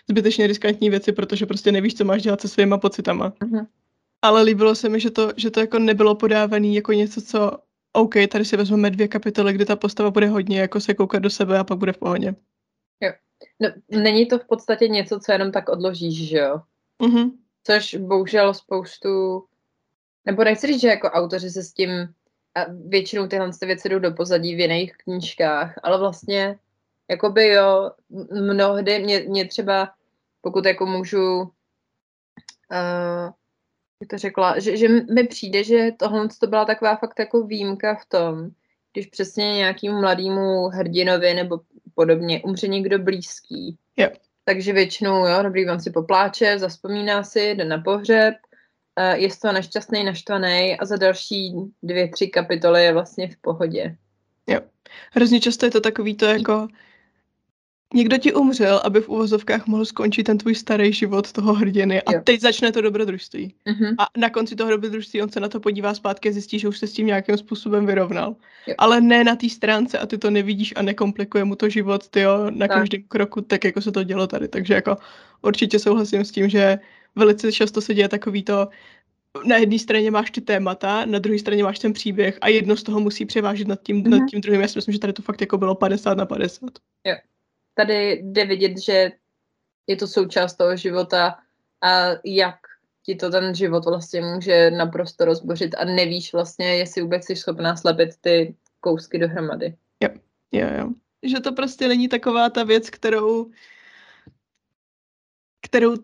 zbytečně 0.09 0.47
riskantní 0.47 0.89
věci, 0.89 1.11
protože 1.11 1.45
prostě 1.45 1.71
nevíš, 1.71 1.95
co 1.95 2.05
máš 2.05 2.21
dělat 2.21 2.41
se 2.41 2.47
svýma 2.47 2.77
pocitama. 2.77 3.33
Mhm. 3.43 3.67
Ale 4.21 4.41
líbilo 4.43 4.75
se 4.75 4.89
mi, 4.89 4.99
že 4.99 5.09
to, 5.11 5.31
že 5.37 5.51
to 5.51 5.59
jako 5.59 5.79
nebylo 5.79 6.15
podávané 6.15 6.67
jako 6.67 6.93
něco, 6.93 7.21
co 7.21 7.51
OK, 7.93 8.15
tady 8.31 8.45
si 8.45 8.57
vezmeme 8.57 8.89
dvě 8.89 9.07
kapitoly, 9.07 9.53
kde 9.53 9.65
ta 9.65 9.75
postava 9.75 10.11
bude 10.11 10.27
hodně 10.27 10.59
jako 10.59 10.79
se 10.79 10.93
koukat 10.93 11.21
do 11.21 11.29
sebe 11.29 11.59
a 11.59 11.63
pak 11.63 11.77
bude 11.77 11.93
v 11.93 11.97
pohodě. 11.97 12.35
No, 13.59 13.69
není 13.89 14.25
to 14.25 14.39
v 14.39 14.45
podstatě 14.45 14.87
něco, 14.87 15.19
co 15.19 15.31
jenom 15.31 15.51
tak 15.51 15.69
odložíš, 15.69 16.29
že 16.29 16.37
jo? 16.37 16.61
Mhm. 17.01 17.31
Což 17.63 17.95
bohužel 17.95 18.53
spoustu, 18.53 19.43
nebo 20.25 20.43
nechci 20.43 20.67
říct, 20.67 20.81
že 20.81 20.87
jako 20.87 21.07
autoři 21.07 21.49
se 21.49 21.63
s 21.63 21.73
tím, 21.73 21.89
a 22.55 22.65
většinou 22.87 23.27
tyhle 23.27 23.51
ty 23.59 23.65
věci 23.65 23.89
jdou 23.89 23.99
do 23.99 24.11
pozadí 24.11 24.55
v 24.55 24.59
jiných 24.59 24.97
knížkách, 24.97 25.79
ale 25.83 25.99
vlastně, 25.99 26.59
jakoby 27.09 27.47
jo, 27.47 27.91
mnohdy 28.31 28.99
mě, 28.99 29.19
mě 29.19 29.45
třeba, 29.45 29.93
pokud 30.41 30.65
jako 30.65 30.85
můžu, 30.85 31.41
uh, 31.41 31.49
jak 34.01 34.09
to 34.09 34.17
řekla, 34.17 34.59
že, 34.59 34.77
že 34.77 34.87
mi 34.89 35.23
přijde, 35.23 35.63
že 35.63 35.91
tohle 35.97 36.27
to 36.39 36.47
byla 36.47 36.65
taková 36.65 36.95
fakt 36.95 37.19
jako 37.19 37.43
výjimka 37.43 37.95
v 37.95 38.05
tom, 38.05 38.49
když 38.93 39.07
přesně 39.07 39.53
nějakým 39.53 39.91
mladému 39.91 40.67
hrdinovi 40.67 41.33
nebo 41.33 41.61
podobně 41.95 42.41
umře 42.43 42.67
někdo 42.67 42.99
blízký. 42.99 43.77
Jo. 43.97 44.09
Takže 44.43 44.73
většinou, 44.73 45.27
jo, 45.27 45.43
dobrý, 45.43 45.69
on 45.69 45.79
si 45.79 45.91
popláče, 45.91 46.59
zaspomíná 46.59 47.23
si, 47.23 47.51
jde 47.55 47.65
na 47.65 47.77
pohřeb, 47.77 48.33
je 49.13 49.29
z 49.29 49.39
toho 49.39 49.53
nešťastný, 49.53 50.03
naštvaný 50.03 50.77
a 50.79 50.85
za 50.85 50.97
další 50.97 51.53
dvě, 51.83 52.07
tři 52.07 52.27
kapitoly 52.27 52.83
je 52.83 52.93
vlastně 52.93 53.27
v 53.27 53.37
pohodě. 53.41 53.95
Hrozně 55.11 55.39
často 55.39 55.65
je 55.65 55.71
to 55.71 55.81
takový 55.81 56.15
to 56.15 56.25
jako 56.25 56.67
někdo 57.93 58.17
ti 58.17 58.33
umřel, 58.33 58.81
aby 58.83 59.01
v 59.01 59.09
uvozovkách 59.09 59.67
mohl 59.67 59.85
skončit 59.85 60.23
ten 60.23 60.37
tvůj 60.37 60.55
starý 60.55 60.93
život 60.93 61.31
toho 61.31 61.53
hrdiny 61.53 62.01
a 62.01 62.13
Jo. 62.13 62.21
teď 62.23 62.41
začne 62.41 62.71
to 62.71 62.81
dobrodružství. 62.81 63.53
Mhm. 63.65 63.95
A 63.97 64.05
na 64.17 64.29
konci 64.29 64.55
toho 64.55 64.69
dobrodružství 64.69 65.21
on 65.21 65.29
se 65.29 65.39
na 65.39 65.47
to 65.49 65.59
podívá 65.59 65.93
zpátky 65.93 66.29
a 66.29 66.31
zjistí, 66.31 66.59
že 66.59 66.67
už 66.67 66.79
se 66.79 66.87
s 66.87 66.93
tím 66.93 67.07
nějakým 67.07 67.37
způsobem 67.37 67.85
vyrovnal. 67.85 68.35
Jo. 68.67 68.75
Ale 68.77 69.01
ne 69.01 69.23
na 69.23 69.35
té 69.35 69.49
stránce 69.49 69.99
a 69.99 70.05
ty 70.05 70.17
to 70.17 70.29
nevidíš 70.29 70.73
a 70.75 70.81
nekomplikuje 70.81 71.43
mu 71.43 71.55
to 71.55 71.69
život 71.69 72.09
tyjo, 72.09 72.51
na 72.51 72.67
Tak. 72.67 72.77
každém 72.77 73.03
kroku, 73.07 73.41
tak 73.41 73.63
jako 73.63 73.81
se 73.81 73.91
to 73.91 74.03
dělo 74.03 74.27
tady. 74.27 74.47
Takže 74.47 74.73
jako 74.73 74.97
určitě 75.41 75.79
souhlasím 75.79 76.25
s 76.25 76.31
tím, 76.31 76.49
že 76.49 76.79
velice 77.15 77.51
často 77.51 77.81
se 77.81 77.93
děje 77.93 78.09
takový 78.09 78.43
to, 78.43 78.67
na 79.45 79.57
jedné 79.57 79.79
straně 79.79 80.11
máš 80.11 80.31
ty 80.31 80.41
témata, 80.41 81.05
na 81.05 81.19
druhé 81.19 81.39
straně 81.39 81.63
máš 81.63 81.79
ten 81.79 81.93
příběh 81.93 82.37
a 82.41 82.47
jedno 82.47 82.75
z 82.75 82.83
toho 82.83 82.99
musí 82.99 83.25
převážit 83.25 83.67
nad 83.67 83.81
tím, 83.83 83.97
Mhm. 83.97 84.09
nad 84.09 84.29
tím 84.29 84.41
druhým. 84.41 84.61
Já 84.61 84.67
si 84.67 84.77
myslím, 84.77 84.93
že 84.93 84.99
tady 84.99 85.13
to 85.13 85.21
fakt 85.21 85.41
jako 85.41 85.57
bylo 85.57 85.75
50 85.75 86.17
na 86.17 86.25
50. 86.25 86.71
Tady 87.75 88.11
jde 88.23 88.45
vidět, 88.45 88.77
že 88.77 89.11
je 89.87 89.95
to 89.95 90.07
součást 90.07 90.55
toho 90.55 90.77
života 90.77 91.39
a 91.81 92.05
jak 92.25 92.55
ti 93.05 93.15
to 93.15 93.29
ten 93.29 93.55
život 93.55 93.85
vlastně 93.85 94.21
může 94.21 94.71
naprosto 94.71 95.25
rozbořit 95.25 95.75
a 95.75 95.85
nevíš 95.85 96.33
vlastně, 96.33 96.65
jestli 96.75 97.01
vůbec 97.01 97.25
jsi 97.25 97.35
schopná 97.35 97.75
slepit 97.75 98.09
ty 98.21 98.55
kousky 98.79 99.19
dohromady. 99.19 99.75
Jo, 100.03 100.09
jo. 100.51 100.89
Že 101.23 101.39
to 101.39 101.51
prostě 101.51 101.87
není 101.87 102.07
taková 102.07 102.49
ta 102.49 102.63
věc, 102.63 102.89
kterou 102.89 103.51
kterou 105.65 105.95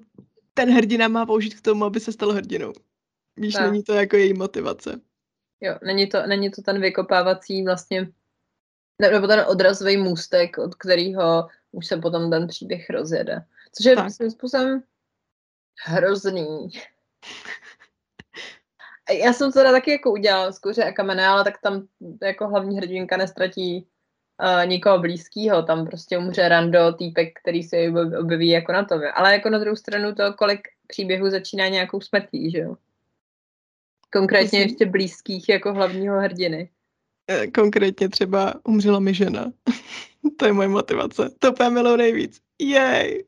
ten 0.58 0.72
hrdina 0.72 1.08
má 1.08 1.26
použít 1.26 1.54
k 1.54 1.62
tomu, 1.62 1.86
aby 1.86 2.00
se 2.00 2.12
stal 2.12 2.32
hrdinou. 2.32 2.74
Víš, 3.38 3.54
Tak. 3.54 3.72
není 3.72 3.84
to 3.84 3.94
jako 3.94 4.16
její 4.16 4.34
motivace. 4.34 5.02
Jo, 5.62 5.76
není 5.84 6.08
to, 6.08 6.28
není 6.28 6.52
to 6.52 6.62
ten 6.62 6.82
vykopávací 6.82 7.64
vlastně, 7.64 8.02
ne- 9.02 9.12
nebo 9.12 9.28
ten 9.28 9.46
odrazový 9.48 9.98
můstek, 9.98 10.58
od 10.58 10.76
kterého 10.76 11.48
už 11.72 11.88
se 11.88 11.98
potom 11.98 12.32
ten 12.32 12.48
příběh 12.48 12.90
rozjede. 12.90 13.46
Což 13.72 13.86
je 13.86 13.96
Tak. 13.96 14.12
svým 14.12 14.32
způsobem 14.32 14.84
hrozný. 15.86 16.70
Já 19.22 19.34
jsem 19.34 19.52
to 19.52 19.60
teda 19.60 19.72
taky 19.72 19.92
jako 19.92 20.12
udělala 20.12 20.52
z 20.52 20.60
kouře 20.60 20.84
a 20.84 20.92
kamene, 20.92 21.28
ale 21.28 21.44
tak 21.44 21.62
tam 21.62 21.88
jako 22.22 22.48
hlavní 22.48 22.78
hrdinka 22.78 23.18
nestratí 23.18 23.88
uh, 24.44 24.70
nikoho 24.70 25.00
blízkého, 25.00 25.63
tam 25.63 25.86
prostě 25.86 26.18
umře 26.18 26.50
rando 26.50 26.94
týpek, 26.94 27.39
který 27.42 27.63
se 27.63 27.77
objeví 28.20 28.50
jako 28.50 28.72
na 28.72 28.86
to. 28.86 28.96
Ale 29.13 29.34
jako 29.34 29.50
na 29.50 29.58
druhou 29.58 29.75
stranu 29.75 30.15
to, 30.15 30.34
kolik 30.34 30.68
příběhů 30.88 31.30
začíná 31.30 31.68
nějakou 31.68 32.01
smrtí, 32.01 32.51
že 32.51 32.58
jo? 32.58 32.75
Konkrétně 34.13 34.60
ještě 34.60 34.86
blízkých 34.86 35.50
jako 35.50 35.74
hlavního 35.74 36.20
hrdiny. 36.20 36.70
Eh, 37.27 37.48
Konkrétně 37.48 38.10
třeba 38.10 38.54
umřela 38.63 39.00
mi 39.00 39.13
žena. 39.13 39.51
to 40.38 40.46
je 40.46 40.54
moje 40.54 40.68
motivace. 40.68 41.30
To 41.39 41.51
úplně 41.51 41.70
miluji 41.70 41.98
nejvíc. 41.98 42.42
Jej! 42.60 43.25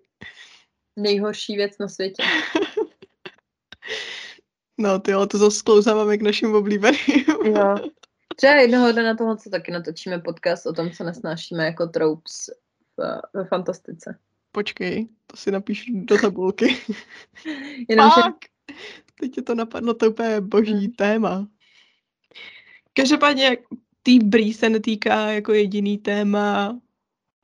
Nejhorší 0.96 1.56
věc 1.56 1.78
na 1.80 1.88
světě. 1.88 2.24
No 4.80 5.00
ty, 5.00 5.14
ale 5.14 5.28
to 5.28 5.38
zase 5.38 5.58
sklouzáváme 5.58 6.18
k 6.18 6.22
našim 6.22 6.56
oblíbeným. 6.56 7.26
Jo. 7.46 7.76
Třeba 8.40 8.54
jednoho 8.54 8.92
dne 8.92 9.04
na 9.04 9.16
tohle 9.16 9.38
co 9.38 9.50
taky 9.50 9.72
natočíme 9.72 10.20
podcast 10.20 10.66
o 10.66 10.74
tom, 10.74 10.92
co 10.92 11.04
nesnášíme 11.04 11.66
jako 11.66 11.88
tropes 11.88 12.50
ve 13.34 13.46
fantastice. 13.46 14.20
Počkej, 14.52 15.08
to 15.28 15.38
si 15.38 15.52
napíšu 15.52 15.92
do 15.94 16.18
tabulky. 16.18 16.66
Jenomže, 17.90 18.22
Pak! 18.22 18.36
Teď 19.20 19.32
tě 19.32 19.42
to 19.42 19.56
napadlo, 19.56 19.94
to 19.94 20.10
úplně 20.10 20.30
je 20.30 20.42
boží 20.42 20.88
Mm. 20.88 20.92
téma. 20.92 21.48
Každopádně 22.94 23.58
tý 24.04 24.20
brý 24.20 24.54
se 24.54 24.70
netýká 24.70 25.32
jako 25.32 25.54
jediný 25.54 25.98
téma 25.98 26.80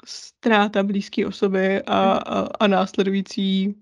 ztráta 0.06 0.84
blízké 0.84 1.28
osoby 1.28 1.82
a, 1.82 2.12
a, 2.12 2.48
a 2.60 2.68
následující 2.68 3.76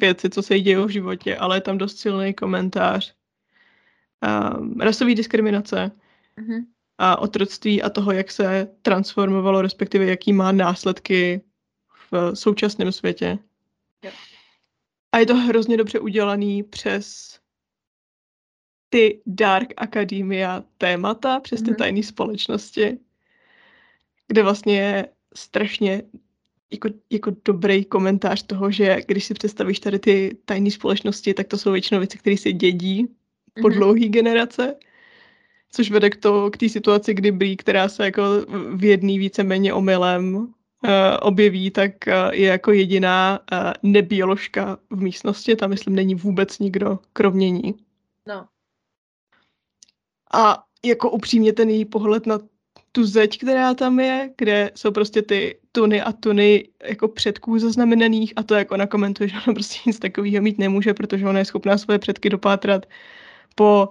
věci, 0.00 0.30
co 0.30 0.42
se 0.42 0.56
jí 0.56 0.62
dějí 0.62 0.76
v 0.76 0.88
životě, 0.88 1.36
ale 1.36 1.56
je 1.56 1.60
tam 1.60 1.78
dost 1.78 1.98
silný 1.98 2.34
komentář. 2.34 3.14
Um, 4.58 4.80
rasový 4.80 5.14
diskriminace. 5.14 5.90
Mhm. 6.40 6.66
a 6.98 7.18
otroctví 7.18 7.82
a 7.82 7.90
toho, 7.90 8.12
jak 8.12 8.30
se 8.30 8.68
transformovalo, 8.82 9.62
respektive 9.62 10.04
jaký 10.04 10.32
má 10.32 10.52
následky 10.52 11.40
v 12.10 12.34
současném 12.36 12.92
světě. 12.92 13.38
Jo. 14.04 14.10
A 15.12 15.18
je 15.18 15.26
to 15.26 15.36
hrozně 15.36 15.76
dobře 15.76 16.00
udělaný 16.00 16.62
přes 16.62 17.38
ty 18.88 19.22
Dark 19.26 19.68
Academia 19.76 20.64
témata, 20.78 21.40
přes 21.40 21.62
ty 21.62 21.70
Mhm. 21.70 21.76
tajné 21.76 22.02
společnosti, 22.02 22.98
kde 24.28 24.42
vlastně 24.42 24.78
je 24.80 25.08
strašně 25.34 26.02
jako, 26.72 26.88
jako 27.10 27.32
dobrý 27.44 27.84
komentář 27.84 28.42
toho, 28.42 28.70
že 28.70 29.00
když 29.06 29.24
si 29.24 29.34
představíš 29.34 29.80
tady 29.80 29.98
ty 29.98 30.36
tajné 30.44 30.70
společnosti, 30.70 31.34
tak 31.34 31.48
to 31.48 31.58
jsou 31.58 31.72
většinou 31.72 32.00
věci, 32.00 32.18
které 32.18 32.36
se 32.36 32.52
dědí 32.52 33.06
po 33.62 33.68
Mhm. 33.68 33.78
dlouhý 33.78 34.08
generace, 34.08 34.76
což 35.74 35.90
vede 35.90 36.10
k 36.10 36.16
to, 36.16 36.50
k 36.50 36.56
té 36.56 36.68
situaci, 36.68 37.14
kdy 37.14 37.32
Bree, 37.32 37.56
která 37.56 37.88
se 37.88 38.04
jako 38.04 38.22
v 38.74 38.84
jedný 38.84 39.18
víceméně 39.18 39.74
omylem 39.74 40.34
uh, 40.34 40.46
objeví, 41.20 41.70
tak 41.70 41.92
uh, 42.06 42.34
je 42.34 42.48
jako 42.48 42.72
jediná 42.72 43.38
uh, 43.52 43.72
nebioložka 43.82 44.78
v 44.90 45.02
místnosti, 45.02 45.56
tam 45.56 45.70
myslím 45.70 45.94
není 45.94 46.14
vůbec 46.14 46.58
nikdo 46.58 46.98
kromě 47.12 47.50
ní. 47.50 47.74
No. 48.28 48.46
A 50.34 50.64
jako 50.84 51.10
upřímně 51.10 51.52
ten 51.52 51.70
její 51.70 51.84
pohled 51.84 52.26
na 52.26 52.38
tu 52.92 53.04
zeď, 53.04 53.38
která 53.38 53.74
tam 53.74 54.00
je, 54.00 54.30
kde 54.38 54.70
jsou 54.74 54.90
prostě 54.90 55.22
ty 55.22 55.58
tuny 55.72 56.02
a 56.02 56.12
tuny 56.12 56.68
jako 56.82 57.08
předků 57.08 57.58
zaznamenaných 57.58 58.32
a 58.36 58.42
to, 58.42 58.54
jak 58.54 58.72
ona 58.72 58.86
komentuje, 58.86 59.28
že 59.28 59.36
ona 59.46 59.54
prostě 59.54 59.80
nic 59.86 59.98
takového 59.98 60.42
mít 60.42 60.58
nemůže, 60.58 60.94
protože 60.94 61.26
ona 61.26 61.38
je 61.38 61.44
schopná 61.44 61.78
svoje 61.78 61.98
předky 61.98 62.30
dopátrat 62.30 62.86
po 63.54 63.88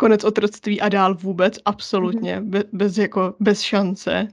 konec 0.00 0.24
otroctví 0.24 0.80
a 0.80 0.88
dál 0.88 1.14
vůbec, 1.14 1.58
absolutně, 1.64 2.40
be, 2.40 2.64
bez, 2.72 2.98
jako, 2.98 3.34
bez 3.40 3.60
šance. 3.60 4.28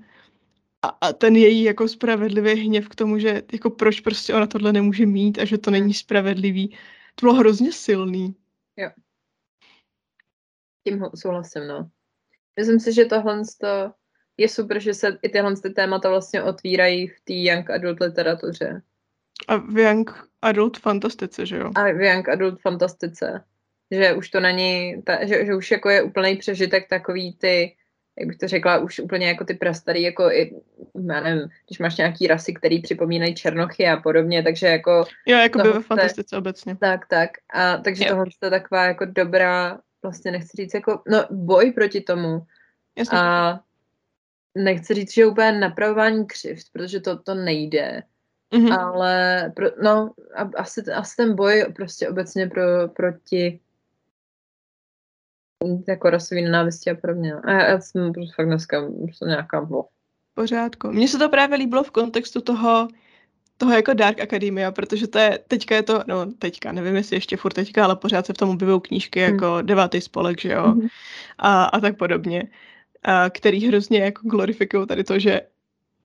A, 0.82 0.88
a 0.88 1.14
ten 1.14 1.36
její 1.36 1.64
jako 1.64 1.88
spravedlivý 1.88 2.54
hněv 2.54 2.90
k 2.90 2.96
tomu, 2.96 3.20
že 3.20 3.44
jako 3.52 3.70
proč 3.70 4.00
prostě 4.00 4.34
ona 4.34 4.48
tohle 4.48 4.74
nemůže 4.74 5.06
mít 5.06 5.40
a 5.40 5.46
že 5.46 5.58
to 5.58 5.72
není 5.72 5.94
spravedlivý, 5.94 6.70
to 7.16 7.26
bylo 7.26 7.34
hrozně 7.34 7.72
silný. 7.72 8.36
Tím 10.88 11.00
ho- 11.00 11.12
souhlasím, 11.16 11.68
no. 11.68 11.90
Myslím 12.60 12.80
si, 12.80 12.94
že 12.94 13.06
tohle 13.06 13.42
to 13.62 13.92
je 14.38 14.50
super, 14.50 14.80
že 14.80 14.94
se 14.94 15.18
i 15.22 15.30
tyhle 15.30 15.56
ty 15.56 15.70
témata 15.70 16.10
vlastně 16.10 16.44
otvírají 16.44 17.08
v 17.08 17.20
té 17.24 17.34
young 17.34 17.70
adult 17.70 18.00
literatuře. 18.00 18.82
A 19.48 19.58
v 19.58 19.78
Young 19.78 20.12
Adult 20.42 20.78
fantastice, 20.78 21.46
že 21.46 21.58
jo? 21.58 21.72
A 21.76 21.84
v 21.84 22.02
young 22.02 22.30
adult 22.30 22.62
fantastice. 22.62 23.44
Že 23.92 24.14
už 24.14 24.30
to 24.30 24.40
není, 24.40 25.02
ta, 25.04 25.26
že, 25.26 25.46
že 25.46 25.56
už 25.56 25.72
jako 25.72 25.90
je 25.90 26.02
úplný 26.02 26.36
přežitek 26.36 26.90
takový 26.90 27.38
ty, 27.38 27.76
jak 28.20 28.28
bych 28.28 28.38
to 28.38 28.48
řekla, 28.48 28.78
už 28.78 29.00
úplně 29.00 29.28
jako 29.28 29.46
ty 29.46 29.54
prastarý, 29.54 30.02
jako 30.02 30.32
i, 30.32 30.56
já 31.10 31.20
nevím, 31.22 31.50
když 31.68 31.80
máš 31.80 31.98
nějaký 31.98 32.28
rasy, 32.28 32.54
který 32.54 32.82
připomínají 32.82 33.36
černochy 33.36 33.88
a 33.88 33.98
podobně, 33.98 34.44
takže 34.44 34.68
jako 34.68 35.06
Jo, 35.26 35.38
jako 35.38 35.60
by 35.60 35.70
ve 35.70 35.82
fantastice 35.82 36.38
obecně. 36.38 36.76
Tak, 36.76 37.08
tak. 37.08 37.30
A 37.54 37.78
takže 37.78 38.04
Jo. 38.04 38.10
tohle 38.10 38.26
je 38.44 38.50
taková 38.50 38.86
jako 38.86 39.06
dobrá, 39.06 39.80
vlastně 40.04 40.32
nechci 40.32 40.58
říct 40.58 40.74
jako, 40.74 41.02
no 41.08 41.26
boj 41.32 41.72
proti 41.72 42.02
tomu. 42.02 42.42
Jasně. 42.98 43.18
A 43.18 43.60
nechci 44.56 44.94
říct, 44.94 45.14
že 45.14 45.26
úplně 45.26 45.52
napravování 45.52 46.28
křivt, 46.28 46.66
protože 46.74 47.00
to, 47.00 47.18
to 47.18 47.34
nejde. 47.34 48.04
Mhm. 48.54 48.72
Ale 48.72 49.52
pro, 49.56 49.68
no, 49.82 50.12
a, 50.36 50.50
asi, 50.56 50.82
asi 50.82 51.16
ten 51.16 51.36
boj 51.36 51.66
prostě 51.76 52.10
obecně 52.10 52.48
pro, 52.48 52.88
proti 52.88 53.60
jako 55.88 56.10
rasový 56.10 56.42
nenávisti 56.42 56.92
a 56.92 56.96
podobně. 56.96 57.34
A 57.34 57.52
já, 57.52 57.70
já 57.70 57.82
jsem 57.82 58.14
prostě 58.14 58.34
fakt 58.36 58.46
dneska 58.46 58.82
jsem 59.14 59.28
nějaká 59.28 59.62
bo. 59.62 59.86
pořádku. 60.34 60.88
Mně 60.92 61.08
se 61.08 61.18
to 61.18 61.30
právě 61.30 61.58
líbilo 61.58 61.84
v 61.84 61.92
kontextu 61.92 62.42
toho, 62.42 62.88
toho 63.58 63.72
jako 63.74 63.94
Dark 63.94 64.20
Academia, 64.20 64.72
protože 64.72 65.08
to 65.08 65.20
je, 65.20 65.40
teďka 65.48 65.76
je 65.76 65.84
to, 65.84 66.04
no 66.08 66.26
teďka, 66.40 66.72
nevím 66.72 66.96
jestli 66.96 67.16
ještě 67.16 67.38
furt 67.38 67.54
teďka, 67.54 67.84
ale 67.84 67.96
pořád 67.96 68.26
se 68.26 68.34
v 68.34 68.38
tom 68.38 68.50
objevují 68.50 68.82
knížky 68.82 69.20
Hmm. 69.26 69.34
jako 69.34 69.62
devátý 69.62 70.02
spolek, 70.02 70.42
že 70.42 70.52
jo, 70.52 70.68
Mhm. 70.68 70.88
a, 71.38 71.64
a 71.64 71.80
tak 71.80 71.98
podobně, 71.98 72.44
a 73.04 73.30
který 73.30 73.68
hrozně 73.68 74.00
jako 74.00 74.28
glorifikují 74.28 74.88
tady 74.88 75.04
to, 75.04 75.20
že 75.20 75.42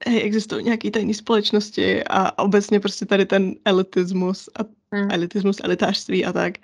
hej, 0.07 0.23
existují 0.25 0.65
nějaké 0.65 0.91
tajné 0.91 1.15
společnosti 1.15 2.05
a 2.05 2.39
obecně 2.39 2.81
prostě 2.81 3.07
tady 3.07 3.27
ten 3.27 3.55
elitismus 3.65 4.49
a 4.61 4.65
Hmm. 4.95 5.11
elitismus, 5.11 5.61
elitářství 5.65 6.25
a 6.25 6.33
tak. 6.33 6.55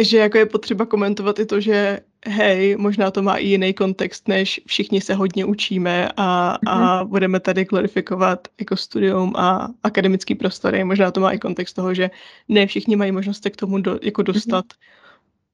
Že 0.00 0.18
jako 0.18 0.38
je 0.38 0.46
potřeba 0.46 0.86
komentovat 0.86 1.38
i 1.38 1.46
to, 1.46 1.60
že 1.60 2.00
hej, 2.26 2.76
možná 2.76 3.10
to 3.10 3.22
má 3.22 3.36
i 3.36 3.46
jiný 3.46 3.74
kontext, 3.74 4.28
než 4.28 4.60
všichni 4.66 5.00
se 5.00 5.14
hodně 5.14 5.44
učíme 5.44 6.08
a, 6.16 6.58
a 6.66 7.04
budeme 7.04 7.40
tady 7.40 7.64
glorifikovat 7.64 8.48
jako 8.60 8.76
studium 8.76 9.36
a 9.36 9.68
akademický 9.82 10.34
prostory. 10.34 10.84
Možná 10.84 11.10
to 11.10 11.20
má 11.20 11.32
i 11.32 11.38
kontext 11.38 11.76
toho, 11.76 11.94
že 11.94 12.10
ne 12.48 12.66
všichni 12.66 12.96
mají 12.96 13.12
možnost 13.12 13.42
se 13.42 13.50
k 13.50 13.56
tomu 13.56 13.78
do, 13.78 13.98
jako 14.02 14.22
dostat 14.22 14.64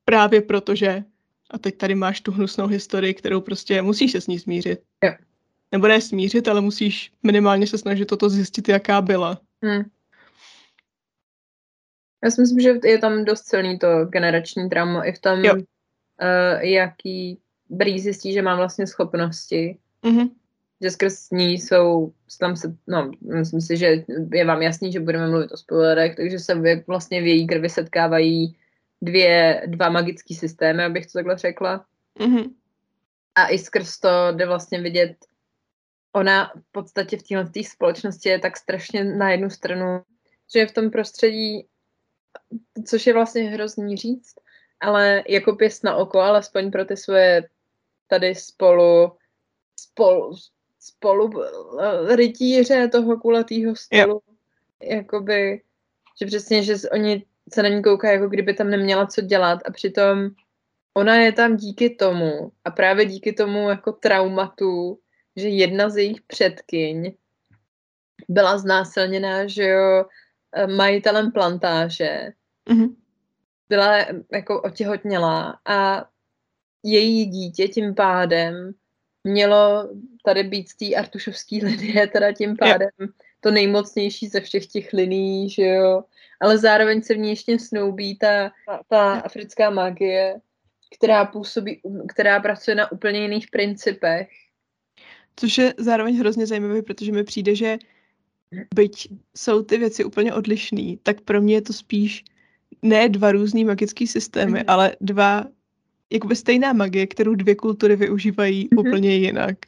právě 0.05 0.41
proto, 0.41 0.75
že 0.75 1.05
a 1.51 1.59
teď 1.59 1.77
tady 1.77 1.95
máš 1.95 2.21
tu 2.21 2.33
hnusnou 2.33 2.67
historii, 2.67 3.15
kterou 3.15 3.41
prostě 3.41 3.83
musíš 3.83 4.13
se 4.13 4.21
s 4.21 4.27
ní 4.27 4.39
smířit. 4.39 4.81
Jo. 5.05 5.13
Nebo 5.73 5.89
ne 5.89 6.01
smířit, 6.01 6.49
ale 6.49 6.61
musíš 6.61 7.13
minimálně 7.23 7.67
se 7.67 7.79
snažit 7.79 8.07
toto 8.07 8.29
zjistit, 8.29 8.69
jaká 8.69 9.03
byla. 9.03 9.41
Hmm. 9.63 9.83
Já 12.25 12.31
si 12.31 12.41
myslím, 12.41 12.61
že 12.61 12.75
je 12.85 12.99
tam 12.99 13.25
dost 13.25 13.49
silný 13.49 13.79
to 13.79 14.05
generační 14.05 14.69
trauma 14.69 15.05
i 15.05 15.13
v 15.13 15.21
tom, 15.21 15.45
Jo. 15.45 15.55
uh, 15.55 16.61
jaký 16.61 17.39
Brý 17.69 18.01
zjistí, 18.01 18.33
že 18.33 18.43
má 18.43 18.57
vlastně 18.57 18.87
schopnosti, 18.87 19.79
Mhm. 20.03 20.29
že 20.83 20.91
skrz 20.91 21.31
ní 21.31 21.53
jsou, 21.53 22.13
tam 22.41 22.57
se, 22.57 22.77
no, 22.87 23.11
myslím 23.21 23.61
si, 23.61 23.77
že 23.77 24.05
je 24.33 24.45
vám 24.45 24.63
jasný, 24.63 24.93
že 24.93 25.01
budeme 25.01 25.29
mluvit 25.29 25.53
o 25.53 25.57
spoilerech, 25.57 26.17
takže 26.17 26.39
se 26.39 26.55
vlastně 26.87 27.23
v 27.23 27.27
její 27.27 27.47
krvi 27.47 27.69
setkávají 27.69 28.57
dvě, 29.03 29.63
dva 29.67 29.91
magické 29.91 30.35
systémy, 30.35 30.85
abych 30.85 31.07
to 31.07 31.13
takhle 31.13 31.39
řekla. 31.39 31.85
Mhm. 32.19 32.55
A 33.35 33.49
i 33.49 33.59
skrz 33.59 33.99
to 33.99 34.09
jde 34.33 34.47
vlastně 34.47 34.81
vidět, 34.81 35.17
ona 36.13 36.53
v 36.57 36.73
podstatě 36.73 37.17
v 37.17 37.23
téhle 37.23 37.51
té 37.51 37.65
společnosti 37.65 38.29
je 38.29 38.39
tak 38.39 38.57
strašně 38.57 39.05
na 39.05 39.31
jednu 39.31 39.51
stranu, 39.51 40.01
že 40.55 40.59
je 40.59 40.67
v 40.67 40.73
tom 40.73 40.91
prostředí, 40.91 41.67
což 42.87 43.07
je 43.07 43.15
vlastně 43.15 43.43
hrozný 43.43 43.97
říct, 43.97 44.35
ale 44.81 45.23
jako 45.29 45.53
pěst 45.53 45.85
na 45.85 45.97
oko, 45.97 46.21
alespoň 46.21 46.71
pro 46.71 46.85
ty 46.85 46.97
svoje 46.97 47.49
tady 48.07 48.35
spolu, 48.35 49.13
spolu, 49.81 50.37
spolu 50.81 51.43
eh, 51.43 52.17
rytíře 52.17 52.89
toho 52.89 53.17
kulatého 53.17 53.77
stolu, 53.77 54.23
jakoby, 54.83 55.63
že 56.21 56.27
přesně, 56.27 56.63
že 56.63 56.75
oni 56.93 57.25
se 57.53 57.63
na 57.63 57.69
ní 57.69 57.83
koukají, 57.83 58.15
jako 58.15 58.29
kdyby 58.29 58.55
tam 58.55 58.71
neměla 58.71 59.07
co 59.07 59.21
dělat 59.21 59.61
a 59.65 59.71
přitom 59.71 60.31
ona 60.97 61.15
je 61.15 61.33
tam 61.33 61.57
díky 61.57 61.91
tomu 61.91 62.53
a 62.65 62.71
právě 62.71 63.05
díky 63.05 63.33
tomu 63.33 63.69
jako 63.69 63.93
traumatu, 63.93 64.99
že 65.37 65.49
jedna 65.49 65.89
z 65.89 65.97
jejich 65.97 66.21
předkyň 66.21 67.13
byla 68.29 68.59
znásilněná, 68.59 69.47
že 69.47 69.65
jo, 69.65 70.05
majitelem 70.67 71.33
plantáže, 71.33 72.33
Mhm. 72.69 72.97
byla 73.69 73.99
eh, 73.99 74.07
jako 74.33 74.63
otěhotnělá 74.63 75.61
a 75.65 76.09
její 76.83 77.27
dítě 77.27 77.69
tím 77.69 77.95
pádem 77.95 78.73
mělo 79.25 79.89
tady 80.25 80.43
být 80.43 80.69
z 80.69 80.77
té 80.77 80.95
artušovské 80.95 81.57
linie, 81.63 82.07
teda 82.07 82.33
tím 82.33 82.57
pádem 82.57 82.91
to 83.41 83.51
nejmocnější 83.51 84.29
ze 84.29 84.41
všech 84.41 84.67
těch 84.67 84.93
liní, 84.93 85.51
že 85.51 85.67
jo, 85.67 86.03
ale 86.41 86.59
zároveň 86.59 87.03
se 87.03 87.15
v 87.15 87.19
ní 87.19 87.31
ještě 87.31 87.59
snoubí 87.59 88.19
ta, 88.19 88.53
ta 88.89 89.13
africká 89.13 89.71
magie, 89.71 90.41
která 90.99 91.25
působí, 91.25 91.81
která 92.09 92.41
pracuje 92.41 92.75
na 92.75 92.93
úplně 92.93 93.21
jiných 93.21 93.51
principech. 93.51 94.29
Což 95.37 95.59
je 95.59 95.75
zároveň 95.79 96.19
hrozně 96.19 96.47
zajímavé, 96.47 96.83
protože 96.83 97.13
mi 97.13 97.25
přijde, 97.25 97.55
že 97.55 97.79
byť 98.75 99.09
jsou 99.37 99.63
ty 99.63 99.79
věci 99.79 100.05
úplně 100.05 100.35
odlišné, 100.35 100.97
tak 101.03 101.21
pro 101.21 101.41
mě 101.43 101.55
je 101.55 101.63
to 101.63 101.73
spíš 101.73 102.25
ne 102.83 103.09
dva 103.09 103.33
různý 103.33 103.65
magický 103.65 104.07
systémy, 104.07 104.53
Mhm. 104.59 104.65
ale 104.69 104.97
dva, 105.01 105.45
jakoby 106.11 106.37
stejná 106.37 106.73
magie, 106.73 107.07
kterou 107.07 107.35
dvě 107.35 107.55
kultury 107.55 107.97
využívají 107.97 108.69
Mhm. 108.71 108.87
úplně 108.87 109.17
jinak. 109.17 109.59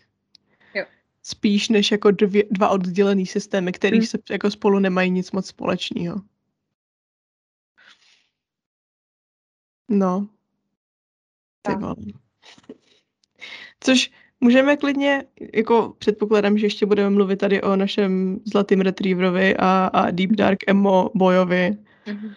Jo. 0.74 0.84
Spíš 1.22 1.68
než 1.68 1.90
jako 1.90 2.10
dvě, 2.10 2.44
dva 2.50 2.68
oddělený 2.68 3.26
systémy, 3.26 3.72
který 3.72 3.98
Mhm. 3.98 4.06
se 4.06 4.18
jako 4.30 4.50
spolu 4.50 4.78
nemají 4.78 5.10
nic 5.10 5.32
moc 5.32 5.46
společného. 5.46 6.20
No. 9.88 10.28
Ty. 11.62 11.72
Což 13.80 14.10
můžeme 14.40 14.76
klidně, 14.76 15.24
jako 15.54 15.94
předpokládám, 15.98 16.58
že 16.58 16.66
ještě 16.66 16.86
budeme 16.86 17.10
mluvit 17.10 17.36
tady 17.36 17.62
o 17.62 17.76
našem 17.76 18.40
zlatým 18.44 18.80
retrieverovi 18.80 19.56
a, 19.56 19.86
a 19.86 20.10
Deep 20.10 20.30
Dark 20.30 20.58
Emo 20.68 21.10
bojovi, 21.14 21.76
Mhm. 22.06 22.34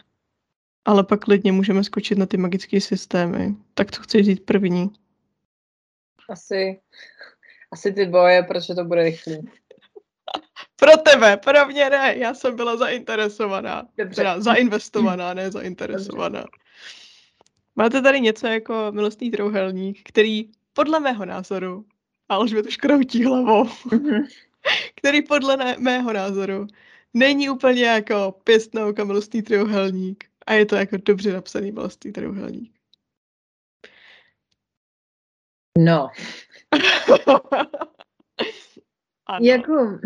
ale 0.85 1.03
pak 1.03 1.19
klidně 1.19 1.51
můžeme 1.51 1.83
skočit 1.83 2.17
na 2.17 2.25
ty 2.25 2.37
magické 2.37 2.81
systémy. 2.81 3.55
Tak 3.73 3.91
co 3.91 4.01
chceš 4.01 4.25
říct 4.25 4.39
první? 4.45 4.89
Asi, 6.29 6.79
asi 7.71 7.93
ty 7.93 8.05
boje, 8.05 8.43
protože 8.43 8.73
to 8.73 8.83
bude 8.83 9.03
rychlý. 9.03 9.49
Pro 10.75 10.97
tebe, 10.97 11.37
pro 11.37 11.65
mě 11.65 11.89
ne, 11.89 12.15
já 12.17 12.33
jsem 12.33 12.55
byla 12.55 12.77
zainteresovaná. 12.77 13.87
Dobře. 13.97 14.15
Teda 14.15 14.41
zainvestovaná, 14.41 15.33
ne 15.33 15.51
zainteresovaná. 15.51 16.39
Dobře. 16.39 16.57
Máte 17.75 18.01
tady 18.01 18.21
něco 18.21 18.47
jako 18.47 18.87
milostný 18.91 19.31
trouhelník, 19.31 19.99
který 20.03 20.49
podle 20.73 20.99
mého 20.99 21.25
názoru, 21.25 21.85
a 22.31 22.39
už 22.39 22.53
mi 22.53 22.63
to 22.63 22.71
škroutí 22.71 23.25
hlavou, 23.25 23.63
mm-hmm. 23.63 24.27
který 24.95 25.21
podle 25.21 25.57
ne- 25.57 25.75
mého 25.79 26.13
názoru 26.13 26.67
není 27.13 27.49
úplně 27.49 27.85
jako 27.85 28.39
pěstnouka 28.43 29.03
milostný 29.03 29.41
trouhelník. 29.41 30.25
A 30.45 30.53
je 30.53 30.65
to 30.65 30.75
jako 30.75 30.97
dobře 30.97 31.33
napsaný 31.33 31.71
milostný 31.71 32.11
trouhelník. 32.11 32.73
No. 35.77 36.09
ano. 39.25 39.45
Jako, 39.45 39.73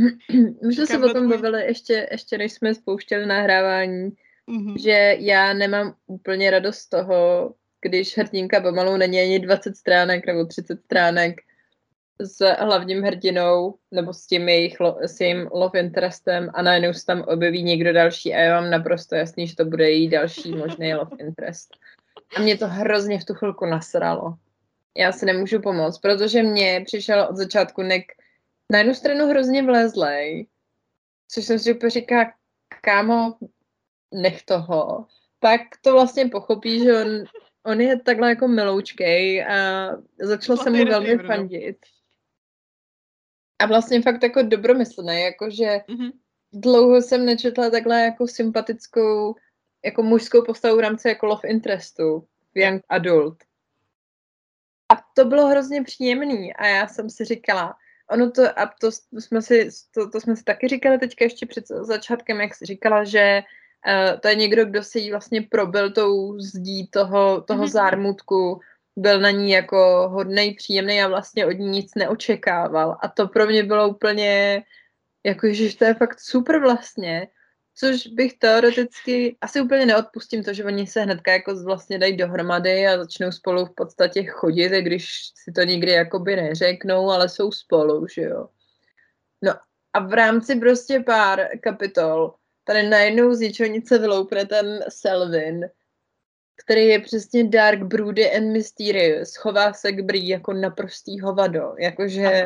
my 0.68 0.74
jsme 0.74 0.88
se 0.88 0.98
o 0.98 1.14
tom 1.14 1.30
bavili 1.30 1.66
ještě, 1.66 2.08
ještě 2.12 2.38
než 2.38 2.54
jsme 2.54 2.76
spouštěli 2.76 3.26
nahrávání, 3.26 4.10
mm-hmm. 4.50 4.82
že 4.82 5.16
já 5.20 5.54
nemám 5.54 5.96
úplně 6.08 6.52
radost 6.52 6.78
z 6.78 6.90
toho, 6.90 7.54
když 7.82 8.18
hrdinka 8.18 8.62
pomalu 8.62 8.98
není 8.98 9.20
ani 9.20 9.40
20 9.40 9.78
stránek 9.78 10.28
nebo 10.28 10.46
30 10.46 10.82
stránek 10.82 11.42
s 12.20 12.46
hlavním 12.60 13.04
hrdinou 13.04 13.76
nebo 13.92 14.14
s 14.14 14.28
tím 14.28 14.50
jejich 14.50 14.78
s 15.02 15.22
jejím 15.22 15.50
love 15.52 15.80
interestem 15.80 16.50
a 16.54 16.62
najednou 16.62 16.94
se 16.94 17.06
tam 17.06 17.22
objeví 17.22 17.64
někdo 17.64 17.94
další 17.94 18.34
a 18.34 18.38
já 18.38 18.62
mám 18.62 18.72
naprosto 18.72 19.16
jasný, 19.16 19.48
že 19.48 19.56
to 19.56 19.66
bude 19.66 19.92
její 19.92 20.10
další 20.10 20.52
možný 20.56 20.94
love 20.94 21.18
interest. 21.20 21.70
A 22.36 22.42
mě 22.42 22.58
to 22.58 22.68
hrozně 22.68 23.20
v 23.20 23.26
tu 23.26 23.34
chvilku 23.34 23.66
nasralo. 23.66 24.36
Já 24.98 25.12
si 25.12 25.26
nemůžu 25.26 25.62
pomoct, 25.62 26.00
protože 26.00 26.44
mě 26.44 26.82
přišel 26.86 27.28
od 27.30 27.36
začátku 27.36 27.82
Nick 27.82 28.12
na 28.72 28.78
jednu 28.78 28.94
stranu 28.94 29.28
hrozně 29.28 29.64
vlezlej, 29.64 30.48
což 31.28 31.46
jsem 31.46 31.60
si 31.60 31.74
úplně 31.74 31.90
říká, 31.90 32.34
kámo, 32.82 33.36
nech 34.14 34.44
toho. 34.44 35.06
Pak 35.40 35.62
to 35.82 35.92
vlastně 35.92 36.26
pochopí, 36.26 36.84
že 36.84 37.02
on, 37.02 37.24
on 37.66 37.82
je 37.82 38.00
takhle 38.00 38.30
jako 38.30 38.48
miloučkej 38.48 39.46
a 39.46 39.90
začal 40.22 40.58
se 40.58 40.70
mu 40.70 40.86
velmi 40.86 41.18
fandit. 41.18 41.78
A 43.60 43.66
vlastně 43.66 44.02
fakt 44.02 44.24
jako 44.24 44.42
dobromyslný, 44.42 45.22
jakože 45.22 45.66
mm-hmm. 45.66 46.12
dlouho 46.54 47.02
jsem 47.02 47.26
nečetla 47.26 47.70
takhle 47.70 48.02
jako 48.02 48.28
sympatickou, 48.28 49.36
jako 49.86 50.04
mužskou 50.04 50.46
postavu 50.46 50.78
v 50.78 50.80
rámci 50.80 51.08
jako 51.08 51.26
love 51.26 51.50
interestu 51.50 52.28
v 52.56 52.60
young 52.60 52.84
adult. 52.90 53.38
A 54.90 54.96
to 55.14 55.26
bylo 55.26 55.48
hrozně 55.48 55.84
příjemný 55.84 56.54
a 56.54 56.68
já 56.68 56.88
jsem 56.88 57.10
si 57.10 57.26
říkala, 57.26 57.76
ono 58.10 58.32
to, 58.32 58.60
a 58.60 58.74
to 58.82 58.90
jsme 59.20 59.42
si, 59.42 59.70
to, 59.94 60.10
to 60.10 60.22
jsme 60.22 60.36
si 60.36 60.44
taky 60.44 60.68
říkali 60.68 60.98
teďka 60.98 61.26
ještě 61.26 61.46
před 61.46 61.68
začátkem, 61.68 62.42
jak 62.42 62.56
jsi 62.56 62.66
říkala, 62.66 63.04
že 63.04 63.42
uh, 63.88 64.20
to 64.20 64.28
je 64.28 64.36
někdo, 64.36 64.66
kdo 64.66 64.84
si 64.84 65.12
vlastně 65.12 65.42
probil 65.42 65.92
tou 65.92 66.40
zdí 66.40 66.88
toho, 66.88 67.42
toho 67.42 67.64
mm-hmm. 67.64 67.72
zármutku, 67.72 68.62
byl 68.96 69.20
na 69.20 69.32
ní 69.32 69.52
jako 69.52 70.10
hodnej, 70.10 70.54
příjemný 70.54 71.02
a 71.02 71.08
vlastně 71.08 71.46
od 71.46 71.52
ní 71.52 71.70
nic 71.70 71.96
neočekával. 71.96 72.98
A 73.02 73.08
to 73.08 73.28
pro 73.28 73.46
mě 73.46 73.64
bylo 73.64 73.90
úplně, 73.90 74.64
jako 75.24 75.48
že 75.54 75.78
to 75.78 75.86
je 75.86 75.94
fakt 75.94 76.20
super 76.20 76.60
vlastně. 76.60 77.28
Což 77.78 78.08
bych 78.08 78.34
teoreticky, 78.38 79.38
asi 79.42 79.62
úplně 79.62 79.86
neodpustím 79.86 80.44
to, 80.44 80.54
že 80.54 80.66
oni 80.66 80.88
se 80.88 81.02
hnedka 81.02 81.32
jako 81.32 81.64
vlastně 81.64 82.00
dají 82.00 82.18
dohromady 82.18 82.88
a 82.88 82.98
začnou 82.98 83.32
spolu 83.32 83.66
v 83.66 83.76
podstatě 83.76 84.24
chodit, 84.24 84.74
i 84.74 84.82
když 84.82 85.32
si 85.36 85.52
to 85.52 85.62
nikdy 85.62 85.92
jakoby 85.92 86.36
neřeknou, 86.36 87.10
ale 87.10 87.30
jsou 87.30 87.52
spolu, 87.52 88.08
že 88.08 88.22
jo. 88.22 88.50
No 89.42 89.54
a 89.94 90.00
v 90.00 90.14
rámci 90.14 90.56
prostě 90.56 91.00
pár 91.00 91.48
kapitol 91.62 92.34
tady 92.64 92.90
najednou 92.90 93.34
z 93.34 93.40
ničeho 93.40 93.70
nic 93.70 93.88
se 93.88 93.98
vyloupne 93.98 94.46
ten 94.46 94.84
Selvin, 94.90 95.70
který 96.64 96.86
je 96.86 97.00
přesně 97.00 97.44
dark, 97.44 97.84
broody 97.84 98.32
and 98.32 98.52
mysterious. 98.52 99.36
Chová 99.36 99.74
se 99.74 99.92
k 99.92 100.02
brý 100.02 100.28
jako 100.28 100.54
naprostý 100.54 101.20
hovado. 101.20 101.74
Jakože 101.80 102.46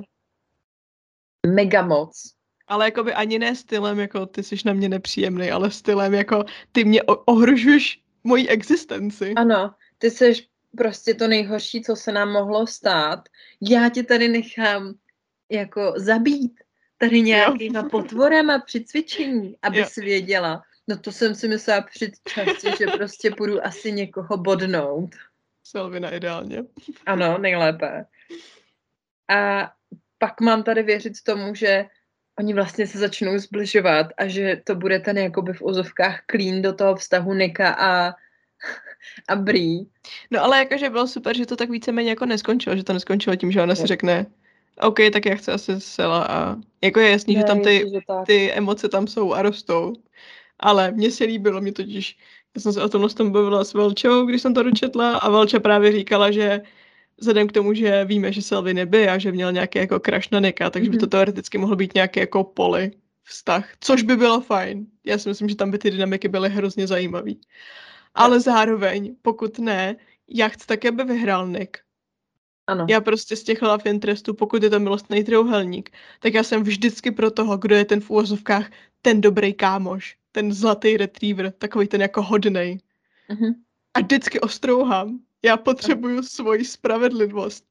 mega 1.48 1.82
moc. 1.82 2.34
Ale 2.68 2.86
jakoby 2.86 3.14
ani 3.14 3.40
ne 3.40 3.56
stylem, 3.56 4.00
jako 4.00 4.26
ty 4.26 4.44
jsi 4.44 4.56
na 4.66 4.74
mě 4.74 4.90
nepříjemný, 4.90 5.52
ale 5.52 5.72
stylem, 5.72 6.14
jako 6.14 6.44
ty 6.72 6.84
mě 6.84 7.04
ohrožuješ 7.04 8.02
moji 8.24 8.48
existenci. 8.48 9.34
Ano, 9.34 9.74
ty 9.98 10.12
jsi 10.12 10.34
prostě 10.78 11.14
to 11.14 11.28
nejhorší, 11.28 11.82
co 11.82 11.96
se 11.96 12.12
nám 12.12 12.32
mohlo 12.32 12.68
stát. 12.68 13.20
Já 13.62 13.90
tě 13.90 14.04
tady 14.04 14.28
nechám 14.28 14.94
jako 15.50 15.94
zabít 15.96 16.60
tady 16.98 17.22
nějakýma 17.22 17.80
jo. 17.80 17.90
potvorama 17.90 18.60
při 18.60 18.86
cvičení, 18.86 19.58
aby 19.62 19.86
si 19.86 20.02
věděla. 20.02 20.62
No 20.90 20.98
to 20.98 21.12
jsem 21.12 21.36
si 21.36 21.48
myslela 21.48 21.82
předčasně, 21.82 22.72
že 22.80 22.88
prostě 22.88 23.32
půjdu 23.32 23.66
asi 23.66 23.92
někoho 23.92 24.38
bodnout. 24.38 25.10
Selvina 25.64 26.10
ideálně. 26.10 26.64
Ano, 27.06 27.38
nejlépe. 27.38 28.06
A 29.30 29.72
pak 30.18 30.42
mám 30.42 30.64
tady 30.64 30.84
věřit 30.84 31.14
tomu, 31.24 31.56
že 31.56 31.86
oni 32.40 32.54
vlastně 32.54 32.88
se 32.88 32.98
začnou 32.98 33.38
zbližovat 33.38 34.08
a 34.18 34.28
že 34.28 34.62
to 34.64 34.76
bude 34.76 35.00
ten 35.00 35.18
jakoby 35.18 35.54
v 35.54 35.62
ozovkách 35.62 36.24
clean 36.32 36.62
do 36.62 36.74
toho 36.74 36.96
vztahu 36.96 37.34
Nika 37.34 37.70
a, 37.70 38.14
a 39.28 39.36
Bree. 39.36 39.86
No 40.32 40.44
ale 40.44 40.60
jakože 40.60 40.90
bylo 40.90 41.08
super, 41.08 41.38
že 41.38 41.46
to 41.46 41.56
tak 41.56 41.70
víceméně 41.70 42.10
jako 42.10 42.26
neskončilo, 42.26 42.76
že 42.76 42.84
to 42.84 42.94
neskončilo 42.94 43.36
tím, 43.36 43.52
že 43.52 43.62
ona 43.62 43.76
si 43.76 43.88
řekne 43.88 44.26
OK, 44.82 44.98
tak 45.14 45.26
já 45.26 45.36
chci 45.36 45.52
asi 45.52 45.82
sela 45.82 46.24
a 46.24 46.56
jako 46.82 47.00
je 47.00 47.12
jasný, 47.12 47.36
ne, 47.36 47.42
že 47.42 47.46
tam 47.46 47.62
ty, 47.62 47.92
ty 48.26 48.52
emoce 48.52 48.90
tam 48.90 49.08
jsou 49.08 49.34
a 49.34 49.42
rostou. 49.42 49.94
Ale 50.60 50.92
mně 50.92 51.12
se 51.12 51.24
líbilo, 51.24 51.62
mě 51.62 51.72
totiž, 51.72 52.18
já 52.56 52.62
jsem 52.62 52.74
se 52.74 52.84
o 52.84 52.90
tomhle 52.90 53.10
tom 53.10 53.32
bavila 53.32 53.64
s 53.64 53.74
Velčou, 53.74 54.26
když 54.26 54.42
jsem 54.42 54.54
to 54.54 54.64
dočetla 54.64 55.18
a 55.18 55.30
Velča 55.30 55.60
právě 55.60 55.92
říkala, 55.92 56.32
že 56.32 56.62
vzhledem 57.18 57.48
k 57.48 57.52
tomu, 57.52 57.74
že 57.74 58.06
víme, 58.06 58.34
že 58.34 58.42
Selvy 58.42 58.74
neby 58.74 59.10
a 59.10 59.18
že 59.18 59.32
měl 59.32 59.52
nějaký 59.52 59.80
jako 59.80 60.00
crash 60.00 60.32
na 60.32 60.40
Nika, 60.40 60.70
takže 60.70 60.90
by 60.90 60.98
to 60.98 61.06
mhm. 61.06 61.10
teoreticky 61.10 61.58
mohlo 61.58 61.76
být 61.76 61.94
nějaký 61.94 62.20
jako 62.20 62.44
poli 62.44 62.92
vztah, 63.24 63.70
což 63.80 64.04
by 64.04 64.16
bylo 64.16 64.42
fajn. 64.42 64.88
Já 65.06 65.18
si 65.18 65.30
myslím, 65.30 65.50
že 65.50 65.56
tam 65.56 65.72
by 65.72 65.78
ty 65.78 65.92
dynamiky 65.92 66.28
byly 66.28 66.50
hrozně 66.50 66.88
zajímavý. 66.88 67.42
Ale 68.16 68.40
zároveň, 68.40 69.16
pokud 69.22 69.60
ne, 69.60 69.96
já 70.28 70.48
chci 70.48 70.68
také, 70.68 70.90
aby 70.90 71.04
vyhrál 71.04 71.48
Nick. 71.48 71.78
Ano. 72.68 72.86
Já 72.90 73.02
prostě 73.02 73.36
z 73.36 73.44
těch 73.44 73.62
love 73.62 73.90
interestů, 73.90 74.34
pokud 74.34 74.64
je 74.64 74.70
to 74.70 74.80
milostný 74.80 75.24
trouhelník, 75.24 75.90
tak 76.20 76.34
já 76.34 76.44
jsem 76.44 76.64
vždycky 76.64 77.12
pro 77.12 77.32
toho, 77.32 77.58
kdo 77.58 77.76
je 77.76 77.86
ten 77.86 78.02
v 78.02 78.10
úvozovkách 78.10 78.70
ten 79.02 79.22
dobrý 79.22 79.54
kámoš, 79.54 80.18
ten 80.32 80.54
zlatý 80.54 80.98
retriever, 80.98 81.52
takový 81.52 81.88
ten 81.88 82.02
jako 82.02 82.22
hodnej. 82.22 82.80
Uh-huh. 83.30 83.56
A 83.94 84.00
vždycky 84.00 84.40
ostrouhám. 84.40 85.20
Já 85.44 85.58
potřebuju 85.58 86.24
svoji 86.24 86.66
spravedlivost. 86.66 87.66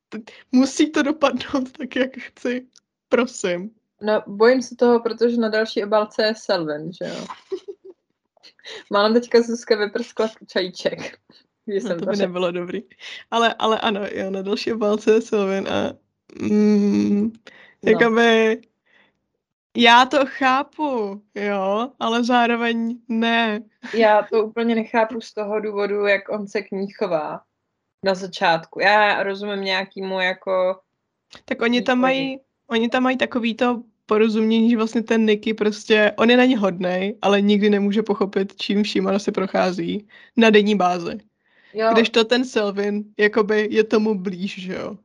Musí 0.52 0.90
to 0.90 1.02
dopadnout 1.02 1.72
tak, 1.78 1.96
jak 1.96 2.16
chci. 2.16 2.66
Prosím. 3.08 3.70
No, 4.02 4.22
bojím 4.26 4.62
se 4.62 4.76
toho, 4.76 5.00
protože 5.00 5.36
na 5.36 5.48
další 5.48 5.84
obálce 5.84 6.22
je 6.22 6.34
Selvin, 6.34 6.92
že 6.92 7.04
jo? 7.04 7.26
Mám 8.92 9.14
teďka 9.14 9.42
Zuzka 9.42 9.76
vyprskla 9.76 10.30
čajíček. 10.46 11.18
No, 11.84 11.96
to 11.96 12.06
by 12.06 12.16
nebylo 12.16 12.50
dobrý. 12.52 12.82
Ale, 13.30 13.54
ale 13.58 13.80
ano, 13.80 14.00
jo, 14.12 14.30
na 14.30 14.42
další 14.42 14.72
obálce 14.72 15.10
je 15.12 15.20
Selvin 15.22 15.68
a 15.68 15.92
mm, 16.40 17.22
no. 17.22 17.30
jakoby 17.92 18.60
já 19.76 20.04
to 20.04 20.18
chápu, 20.26 21.22
jo, 21.34 21.90
ale 22.00 22.24
zároveň 22.24 22.98
ne. 23.08 23.60
Já 23.94 24.22
to 24.22 24.44
úplně 24.44 24.74
nechápu 24.74 25.20
z 25.20 25.34
toho 25.34 25.60
důvodu, 25.60 26.06
jak 26.06 26.28
on 26.28 26.48
se 26.48 26.62
k 26.62 26.70
ní 26.70 26.86
chová 26.90 27.40
na 28.04 28.14
začátku. 28.14 28.80
Já 28.80 29.22
rozumím 29.22 29.64
nějakýmu 29.64 30.20
jako... 30.20 30.80
Tak 31.44 31.62
oni 31.62 31.82
tam 31.82 31.98
mají, 31.98 32.40
oni 32.70 32.88
tam 32.88 33.02
mají 33.02 33.16
takový 33.16 33.54
to 33.54 33.82
porozumění, 34.06 34.70
že 34.70 34.76
vlastně 34.76 35.02
ten 35.02 35.26
Niky 35.26 35.54
prostě, 35.54 36.12
on 36.16 36.30
je 36.30 36.36
na 36.36 36.44
ně 36.44 36.58
hodnej, 36.58 37.18
ale 37.22 37.40
nikdy 37.40 37.70
nemůže 37.70 38.02
pochopit, 38.02 38.56
čím 38.56 38.82
vším 38.82 39.06
ona 39.06 39.18
se 39.18 39.32
prochází 39.32 40.08
na 40.36 40.50
denní 40.50 40.76
bázi. 40.76 41.18
Jo. 41.74 41.88
Když 41.92 42.10
to 42.10 42.24
ten 42.24 42.44
Selvin, 42.44 43.04
jakoby 43.18 43.68
je 43.70 43.84
tomu 43.84 44.14
blíž, 44.14 44.62
že 44.62 44.74
jo. 44.74 44.98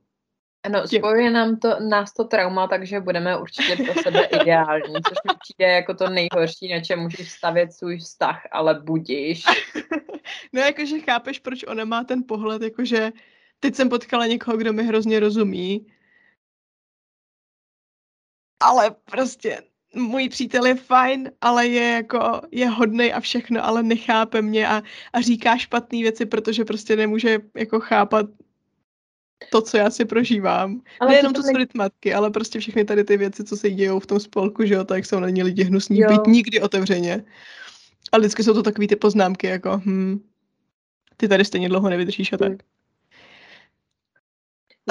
Ano, 0.63 0.87
spojuje 0.87 1.31
nám 1.31 1.59
to, 1.59 1.79
nás 1.79 2.13
to 2.13 2.23
trauma, 2.23 2.67
takže 2.67 2.99
budeme 2.99 3.37
určitě 3.37 3.83
pro 3.83 4.01
sebe 4.03 4.23
ideální, 4.41 4.93
což 4.93 5.17
mi 5.27 5.33
přijde 5.39 5.71
jako 5.71 5.93
to 5.93 6.09
nejhorší, 6.09 6.73
na 6.73 6.81
čem 6.81 6.99
můžeš 6.99 7.31
stavět 7.31 7.73
svůj 7.73 7.97
vztah, 7.97 8.41
ale 8.51 8.79
budíš. 8.79 9.43
no 10.53 10.61
jakože 10.61 10.99
chápeš, 10.99 11.39
proč 11.39 11.63
ona 11.63 11.85
má 11.85 12.03
ten 12.03 12.23
pohled, 12.27 12.61
jakože 12.61 13.11
teď 13.59 13.75
jsem 13.75 13.89
potkala 13.89 14.25
někoho, 14.25 14.57
kdo 14.57 14.73
mi 14.73 14.83
hrozně 14.83 15.19
rozumí, 15.19 15.87
ale 18.59 18.95
prostě 19.11 19.61
můj 19.95 20.29
přítel 20.29 20.65
je 20.65 20.75
fajn, 20.75 21.31
ale 21.41 21.67
je 21.67 21.91
jako, 21.91 22.41
je 22.51 22.69
hodnej 22.69 23.13
a 23.13 23.19
všechno, 23.19 23.65
ale 23.65 23.83
nechápe 23.83 24.41
mě 24.41 24.67
a, 24.67 24.81
a 25.13 25.21
říká 25.21 25.57
špatné 25.57 25.99
věci, 25.99 26.25
protože 26.25 26.65
prostě 26.65 26.95
nemůže 26.95 27.39
jako 27.55 27.79
chápat 27.79 28.25
to, 29.51 29.61
co 29.61 29.77
já 29.77 29.89
si 29.89 30.05
prožívám. 30.05 30.81
Ale 30.99 31.11
Nejenom 31.11 31.33
to 31.33 31.41
ne... 31.41 31.47
smrt 31.47 31.73
matky, 31.73 32.13
ale 32.13 32.31
prostě 32.31 32.59
všechny 32.59 32.85
tady 32.85 33.03
ty 33.03 33.17
věci, 33.17 33.43
co 33.43 33.57
se 33.57 33.69
dějou 33.69 33.99
v 33.99 34.07
tom 34.07 34.19
spolku, 34.19 34.65
že 34.65 34.73
jo, 34.73 34.83
tak 34.83 35.05
jsou 35.05 35.19
na 35.19 35.29
ně 35.29 35.43
lidi 35.43 35.63
hnusní, 35.63 35.99
jo. 35.99 36.09
být 36.09 36.27
nikdy 36.27 36.61
otevřeně. 36.61 37.23
A 38.11 38.17
vždycky 38.17 38.43
jsou 38.43 38.53
to 38.53 38.63
takové 38.63 38.87
ty 38.87 38.95
poznámky, 38.95 39.47
jako 39.47 39.81
hm, 39.85 40.19
ty 41.17 41.27
tady 41.27 41.45
stejně 41.45 41.69
dlouho 41.69 41.89
nevydržíš 41.89 42.33
a 42.33 42.37
tak. 42.37 42.51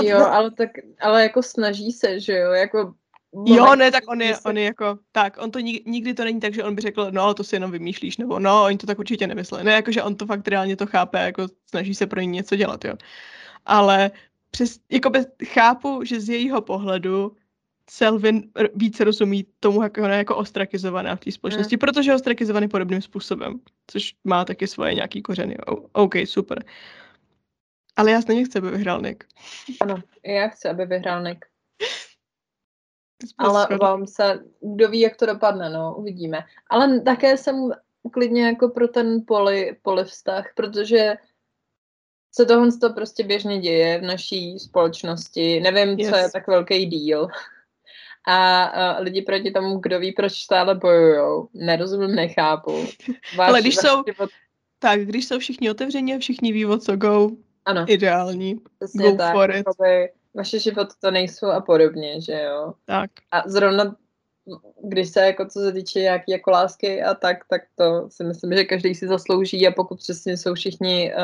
Jo, 0.03 0.19
ale 0.19 0.51
tak, 0.51 0.71
ale 1.01 1.23
jako 1.23 1.43
snaží 1.43 1.93
se, 1.93 2.21
že 2.21 2.33
jo, 2.33 2.51
jako 2.51 2.95
Jo, 3.47 3.75
ne, 3.77 3.91
tak 3.91 4.05
on 4.09 4.23
je, 4.23 4.39
on 4.39 4.59
je 4.59 4.65
jako, 4.65 4.99
tak, 5.13 5.37
on 5.41 5.51
to 5.51 5.61
nikdy, 5.61 5.91
nikdy 5.91 6.15
to 6.15 6.25
není 6.25 6.41
tak, 6.41 6.55
že 6.55 6.65
on 6.65 6.75
by 6.75 6.83
řekl, 6.83 7.11
no, 7.11 7.35
to 7.35 7.45
si 7.45 7.57
jenom 7.57 7.71
vymýšlíš, 7.71 8.17
nebo 8.17 8.39
no, 8.39 8.65
oni 8.65 8.79
to 8.79 8.87
tak 8.87 8.99
určitě 8.99 9.27
nemyslí. 9.27 9.59
Ne, 9.65 9.73
jakože 9.73 10.03
on 10.03 10.17
to 10.17 10.27
fakt 10.27 10.49
reálně 10.49 10.77
to 10.77 10.87
chápe, 10.87 11.19
jako 11.19 11.47
snaží 11.69 11.95
se 11.95 12.07
pro 12.07 12.21
ní 12.21 12.27
něco 12.27 12.57
dělat, 12.57 12.85
jo. 12.85 12.95
Ale 13.67 14.11
přes, 14.55 14.79
jako 14.91 15.11
chápu, 15.45 16.05
že 16.05 16.21
z 16.21 16.29
jejího 16.29 16.63
pohledu 16.63 17.37
Selvin 17.91 18.51
více 18.75 19.05
rozumí 19.05 19.47
tomu, 19.61 19.83
jak 19.83 19.99
ona 19.99 20.13
je 20.13 20.19
jako 20.19 20.37
ostrakizovaná 20.37 21.17
v 21.17 21.21
té 21.21 21.33
společnosti, 21.33 21.77
mm. 21.77 21.79
protože 21.79 22.11
je 22.11 22.15
ostrakizovaný 22.15 22.69
podobným 22.69 23.03
způsobem, 23.03 23.61
což 23.87 24.15
má 24.25 24.45
taky 24.45 24.67
svoje 24.67 24.95
nějaký 24.95 25.23
kořeny. 25.23 25.57
OK, 25.93 26.15
super. 26.25 26.65
Ale 27.97 28.11
já 28.11 28.21
stejně 28.21 28.45
chci, 28.45 28.59
aby 28.59 28.71
vyhrál 28.71 29.01
Nick. 29.01 29.25
Ano, 29.81 29.97
já 30.27 30.49
chci, 30.49 30.69
aby 30.69 30.87
vyhrál 30.87 31.23
Nick. 31.23 31.45
Ale 33.39 33.67
vám 33.81 34.07
se, 34.07 34.45
kdo 34.75 34.89
ví, 34.89 35.01
jak 35.01 35.17
to 35.17 35.27
dopadne, 35.27 35.71
no, 35.71 35.95
uvidíme. 35.99 36.39
Ale 36.71 37.01
také 37.01 37.37
jsem 37.37 37.71
klidně 38.13 38.47
jako 38.47 38.69
pro 38.69 38.89
ten 38.89 39.25
poli, 39.27 39.77
poli 39.83 40.05
vztah, 40.05 40.53
protože 40.57 41.15
se 42.33 42.47
tohle 42.47 42.69
to 42.81 42.93
prostě 42.93 43.25
běžně 43.25 43.59
děje 43.59 43.99
v 43.99 44.03
naší 44.03 44.59
společnosti. 44.59 45.61
Nevím, 45.61 45.99
yes. 45.99 46.11
co 46.11 46.17
je 46.17 46.31
tak 46.31 46.47
velký 46.47 46.87
díl. 46.87 47.29
A, 48.29 48.63
a 48.63 49.01
lidi 49.01 49.23
proti 49.23 49.51
tomu, 49.51 49.79
kdo 49.79 49.99
ví, 49.99 50.13
proč 50.13 50.33
stále 50.33 50.75
bojujou. 50.75 51.49
Nerozumím, 51.55 52.15
nechápu. 52.15 52.87
Váš, 53.37 53.49
Ale 53.49 53.61
když 53.61 53.77
jsou, 53.77 54.03
život... 54.07 54.31
tak, 54.79 55.01
když 55.01 55.29
jsou 55.29 55.39
všichni 55.39 55.71
otevření 55.71 56.15
a 56.15 56.19
všichni 56.19 56.53
ví, 56.53 56.67
o 56.67 56.79
co 56.79 56.97
go, 56.97 57.31
ano. 57.65 57.85
ideální. 57.89 58.61
Přesně 58.79 59.11
go 59.11 59.17
tak, 59.17 59.33
for 59.33 59.51
it. 59.51 59.67
Vaše 60.35 60.59
život 60.59 60.89
to 61.01 61.11
nejsou 61.11 61.47
a 61.47 61.61
podobně, 61.61 62.21
že 62.21 62.43
jo. 62.43 62.75
Tak. 62.87 63.11
A 63.31 63.43
zrovna 63.47 63.97
když 64.83 65.09
se 65.09 65.21
jako 65.21 65.47
co 65.47 65.61
se 65.61 65.73
týče 65.73 66.01
nějaký 66.01 66.33
jako 66.33 66.51
lásky 66.51 67.03
a 67.03 67.15
tak, 67.15 67.37
tak 67.51 67.63
to 67.75 68.09
si 68.11 68.25
myslím, 68.25 68.55
že 68.55 68.65
každý 68.65 68.95
si 68.95 69.09
zaslouží 69.09 69.67
a 69.67 69.71
pokud 69.71 69.99
přesně 69.99 70.37
jsou 70.37 70.55
všichni 70.55 71.15
uh, 71.15 71.23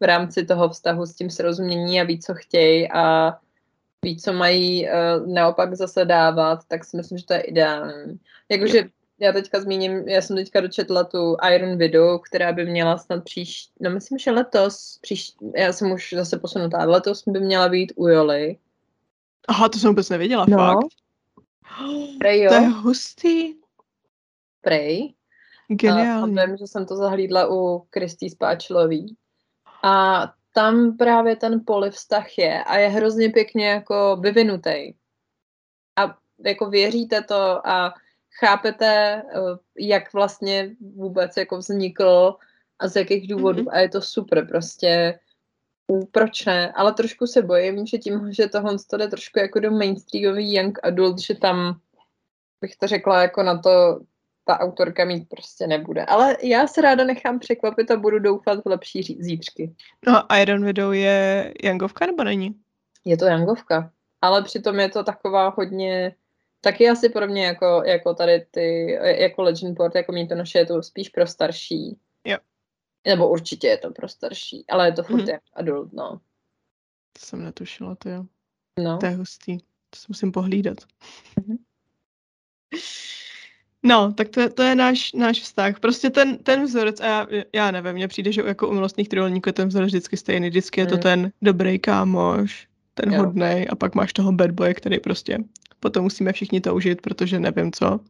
v 0.00 0.04
rámci 0.04 0.44
toho 0.44 0.68
vztahu 0.68 1.06
s 1.06 1.14
tím 1.14 1.30
srozumění 1.30 2.00
a 2.00 2.04
ví, 2.04 2.20
co 2.20 2.34
chtějí 2.34 2.92
a 2.92 3.36
ví, 4.02 4.16
co 4.16 4.32
mají 4.32 4.88
uh, 4.88 5.34
naopak 5.34 5.74
zase 5.74 6.04
dávat, 6.04 6.60
tak 6.68 6.84
si 6.84 6.96
myslím, 6.96 7.18
že 7.18 7.26
to 7.26 7.34
je 7.34 7.40
ideální. 7.40 8.20
Jakože 8.50 8.84
já 9.18 9.32
teďka 9.32 9.60
zmíním, 9.60 10.08
já 10.08 10.22
jsem 10.22 10.36
teďka 10.36 10.60
dočetla 10.60 11.04
tu 11.04 11.36
Iron 11.54 11.78
Widow, 11.78 12.20
která 12.20 12.52
by 12.52 12.66
měla 12.66 12.98
snad 12.98 13.24
příští, 13.24 13.72
no 13.80 13.90
myslím, 13.90 14.18
že 14.18 14.30
letos, 14.30 14.98
příš, 15.02 15.32
já 15.56 15.72
jsem 15.72 15.92
už 15.92 16.12
zase 16.16 16.38
posunutá, 16.38 16.84
letos 16.84 17.22
by 17.26 17.40
měla 17.40 17.68
být 17.68 17.92
u 17.96 18.08
Joli. 18.08 18.56
Aha, 19.48 19.68
to 19.68 19.78
jsem 19.78 19.88
vůbec 19.88 20.08
nevěděla, 20.08 20.46
no. 20.48 20.56
fakt. 20.56 20.86
Prej, 22.18 22.42
jo. 22.42 22.48
To 22.48 22.54
je 22.54 22.68
hustý. 22.68 23.54
Prej. 24.60 25.14
Geniální. 25.68 26.38
A 26.38 26.46
vím, 26.46 26.56
že 26.56 26.66
jsem 26.66 26.86
to 26.86 26.96
zahlídla 26.96 27.50
u 27.50 27.86
Kristý 27.90 28.30
Spáčilový. 28.30 29.16
A 29.84 30.34
tam 30.52 30.96
právě 30.96 31.36
ten 31.36 31.60
polivztah 31.66 32.38
je 32.38 32.64
a 32.64 32.76
je 32.76 32.88
hrozně 32.88 33.30
pěkně 33.30 33.68
jako 33.68 34.16
vyvinutý. 34.20 34.94
A 35.96 36.18
jako 36.44 36.70
věříte 36.70 37.22
to 37.22 37.68
a 37.68 37.94
chápete, 38.40 38.86
eh, 38.86 39.40
jak 39.78 40.12
vlastně 40.12 40.70
vůbec 40.80 41.36
jako 41.36 41.58
vznikl 41.58 42.36
a 42.78 42.88
z 42.88 42.96
jakých 42.96 43.28
důvodů 43.28 43.62
mm-hmm. 43.62 43.72
a 43.72 43.78
je 43.78 43.88
to 43.88 44.00
super 44.02 44.48
prostě. 44.48 45.18
Proč 46.12 46.44
ne? 46.44 46.72
Ale 46.72 46.94
trošku 46.94 47.26
se 47.26 47.42
bojím, 47.42 47.86
že 47.86 47.98
tím, 47.98 48.32
že 48.32 48.48
tohle 48.48 48.76
to 48.90 48.96
jde 48.96 49.08
trošku 49.08 49.38
jako 49.38 49.60
do 49.60 49.70
mainstreamový 49.70 50.54
young 50.54 50.78
adult, 50.82 51.18
že 51.18 51.34
tam 51.34 51.80
bych 52.60 52.76
to 52.76 52.86
řekla 52.86 53.22
jako 53.22 53.42
na 53.42 53.58
to 53.58 54.00
ta 54.44 54.58
autorka 54.58 55.04
mít 55.04 55.28
prostě 55.28 55.66
nebude. 55.66 56.04
Ale 56.04 56.36
já 56.42 56.66
se 56.66 56.80
ráda 56.80 57.04
nechám 57.04 57.38
překvapit 57.38 57.90
a 57.90 57.96
budu 57.96 58.18
doufat 58.18 58.64
v 58.64 58.68
lepší 58.68 59.02
zítřky. 59.20 59.74
No 60.06 60.22
Iron 60.40 60.64
Widow 60.64 60.92
je 60.92 61.54
Youngovka 61.62 62.06
nebo 62.06 62.24
není? 62.24 62.60
Je 63.04 63.16
to 63.16 63.26
Youngovka, 63.26 63.92
ale 64.20 64.42
přitom 64.42 64.80
je 64.80 64.88
to 64.88 65.04
taková 65.04 65.48
hodně, 65.48 66.14
taky 66.60 66.88
asi 66.88 67.08
pro 67.08 67.26
mě 67.26 67.46
jako, 67.46 67.82
jako 67.86 68.14
tady 68.14 68.46
ty, 68.50 68.92
jako 69.20 69.42
Legend 69.42 69.76
Port, 69.76 69.94
jako 69.94 70.12
mít 70.12 70.28
to 70.28 70.34
naše, 70.34 70.58
je 70.58 70.66
to 70.66 70.82
spíš 70.82 71.08
pro 71.08 71.26
starší. 71.26 71.98
Jo. 72.24 72.38
Nebo 73.06 73.28
určitě 73.28 73.66
je 73.66 73.78
to 73.78 73.90
pro 73.90 74.08
starší, 74.08 74.64
ale 74.68 74.86
je 74.88 74.92
to 74.92 75.02
furt 75.02 75.20
mm-hmm. 75.20 75.32
jak 75.32 75.42
adult, 75.52 75.92
no. 75.92 76.20
To 77.12 77.26
jsem 77.26 77.44
netušila, 77.44 77.94
to 77.94 78.08
jo. 78.08 78.24
No. 78.78 78.98
To 78.98 79.06
je 79.06 79.12
hustý. 79.12 79.58
To 79.90 79.98
si 80.00 80.06
musím 80.08 80.32
pohlídat. 80.32 80.78
Mm-hmm. 81.40 81.58
No, 83.84 84.12
tak 84.12 84.28
to, 84.28 84.48
to 84.48 84.62
je 84.62 84.74
náš, 84.74 85.12
náš 85.12 85.40
vztah. 85.40 85.80
Prostě 85.80 86.10
ten, 86.10 86.38
ten 86.38 86.64
vzorec, 86.64 87.00
a 87.00 87.06
já, 87.06 87.26
já 87.52 87.70
nevím, 87.70 87.92
mně 87.92 88.08
přijde, 88.08 88.32
že 88.32 88.42
jako 88.46 88.68
u 88.68 88.72
milostných 88.72 89.08
trojolníků 89.08 89.48
je 89.48 89.52
ten 89.52 89.68
vzorec 89.68 89.88
vždycky 89.88 90.16
stejný. 90.16 90.48
Vždycky 90.48 90.80
je 90.80 90.86
to 90.86 90.94
mm. 90.94 91.00
ten 91.00 91.32
dobrý 91.42 91.78
kámoš, 91.78 92.68
ten 92.94 93.12
jo. 93.12 93.22
hodnej 93.22 93.66
a 93.70 93.74
pak 93.74 93.94
máš 93.94 94.12
toho 94.12 94.32
bad 94.32 94.50
boy, 94.50 94.74
který 94.74 95.00
prostě 95.00 95.38
potom 95.80 96.04
musíme 96.04 96.32
všichni 96.32 96.60
toužit, 96.60 97.00
protože 97.00 97.40
nevím 97.40 97.72
co. 97.72 98.00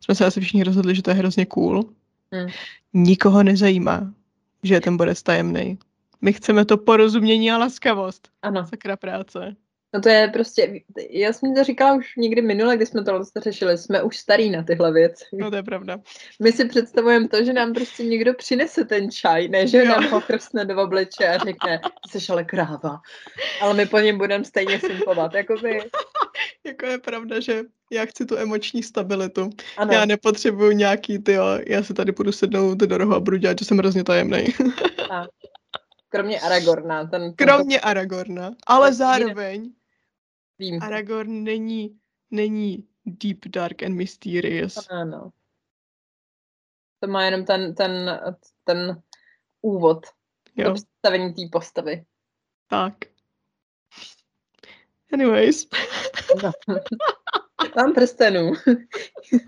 Jsme 0.00 0.14
se 0.14 0.26
asi 0.26 0.40
všichni 0.40 0.64
rozhodli, 0.64 0.94
že 0.94 1.02
to 1.02 1.10
je 1.10 1.14
hrozně 1.14 1.46
cool. 1.46 1.84
Mm. 2.30 2.48
Nikoho 2.92 3.42
nezajímá, 3.42 4.12
že 4.62 4.74
je 4.74 4.80
ten 4.80 4.96
borec 4.96 5.22
tajemný. 5.22 5.78
My 6.20 6.32
chceme 6.32 6.64
to 6.64 6.76
porozumění 6.76 7.52
a 7.52 7.58
laskavost. 7.58 8.28
Ano. 8.42 8.66
Sakra 8.66 8.96
práce. 8.96 9.56
No 9.94 10.00
to 10.00 10.08
je 10.08 10.28
prostě, 10.28 10.80
já 11.10 11.32
jsem 11.32 11.54
to 11.54 11.64
říkala 11.64 11.94
už 11.94 12.16
někdy 12.16 12.42
minule, 12.42 12.76
kdy 12.76 12.86
jsme 12.86 13.04
to 13.04 13.20
řešili, 13.36 13.78
jsme 13.78 14.02
už 14.02 14.18
starý 14.18 14.50
na 14.50 14.62
tyhle 14.62 14.92
věci. 14.92 15.24
No 15.32 15.50
to 15.50 15.56
je 15.56 15.62
pravda. 15.62 15.98
My 16.40 16.52
si 16.52 16.64
představujeme 16.64 17.28
to, 17.28 17.44
že 17.44 17.52
nám 17.52 17.72
prostě 17.72 18.04
někdo 18.04 18.34
přinese 18.34 18.84
ten 18.84 19.10
čaj, 19.10 19.48
ne, 19.48 19.66
že 19.66 19.78
jo. 19.78 19.84
nám 19.84 20.10
ho 20.10 20.20
chrstne 20.20 20.64
do 20.64 20.82
obliče 20.82 21.28
a 21.28 21.38
řekne, 21.38 21.80
jsi 22.10 22.32
ale 22.32 22.44
kráva. 22.44 23.00
Ale 23.60 23.74
my 23.74 23.86
po 23.86 23.98
něm 23.98 24.18
budeme 24.18 24.44
stejně 24.44 24.80
sympovat, 24.80 25.34
jakoby. 25.34 25.78
jako 26.66 26.86
je 26.86 26.98
pravda, 26.98 27.40
že 27.40 27.62
já 27.92 28.06
chci 28.06 28.26
tu 28.26 28.36
emoční 28.36 28.82
stabilitu. 28.82 29.50
Ano. 29.76 29.92
Já 29.92 30.04
nepotřebuju 30.04 30.72
nějaký, 30.72 31.18
ty 31.18 31.36
já 31.66 31.82
se 31.82 31.94
tady 31.94 32.12
budu 32.12 32.32
sednout 32.32 32.78
do 32.78 32.98
rohu 32.98 33.14
a 33.14 33.20
budu 33.20 33.36
dělat, 33.36 33.58
že 33.58 33.64
jsem 33.64 33.78
hrozně 33.78 34.04
tajemný. 34.04 34.44
Kromě 36.08 36.40
Aragorna. 36.40 37.06
Ten, 37.06 37.34
ten 37.34 37.34
Kromě 37.34 37.80
to... 37.80 37.86
Aragorna, 37.86 38.50
ale 38.66 38.94
zároveň 38.94 39.72
Vím. 40.62 40.82
Aragorn 40.82 41.42
není, 41.42 41.98
není 42.30 42.88
deep, 43.06 43.38
dark 43.46 43.82
and 43.82 43.94
mysterious. 43.94 44.88
Ano. 44.90 45.32
To 47.00 47.08
má 47.08 47.24
jenom 47.24 47.44
ten, 47.44 47.74
ten, 47.74 48.20
ten 48.64 49.02
úvod 49.60 50.06
jo. 50.56 50.68
do 50.68 50.74
představení 50.74 51.34
té 51.34 51.42
postavy. 51.52 52.04
Tak. 52.68 52.94
Anyways. 55.12 55.68
No. 56.42 56.52
Mám 57.76 57.92
prstenů. 57.94 58.52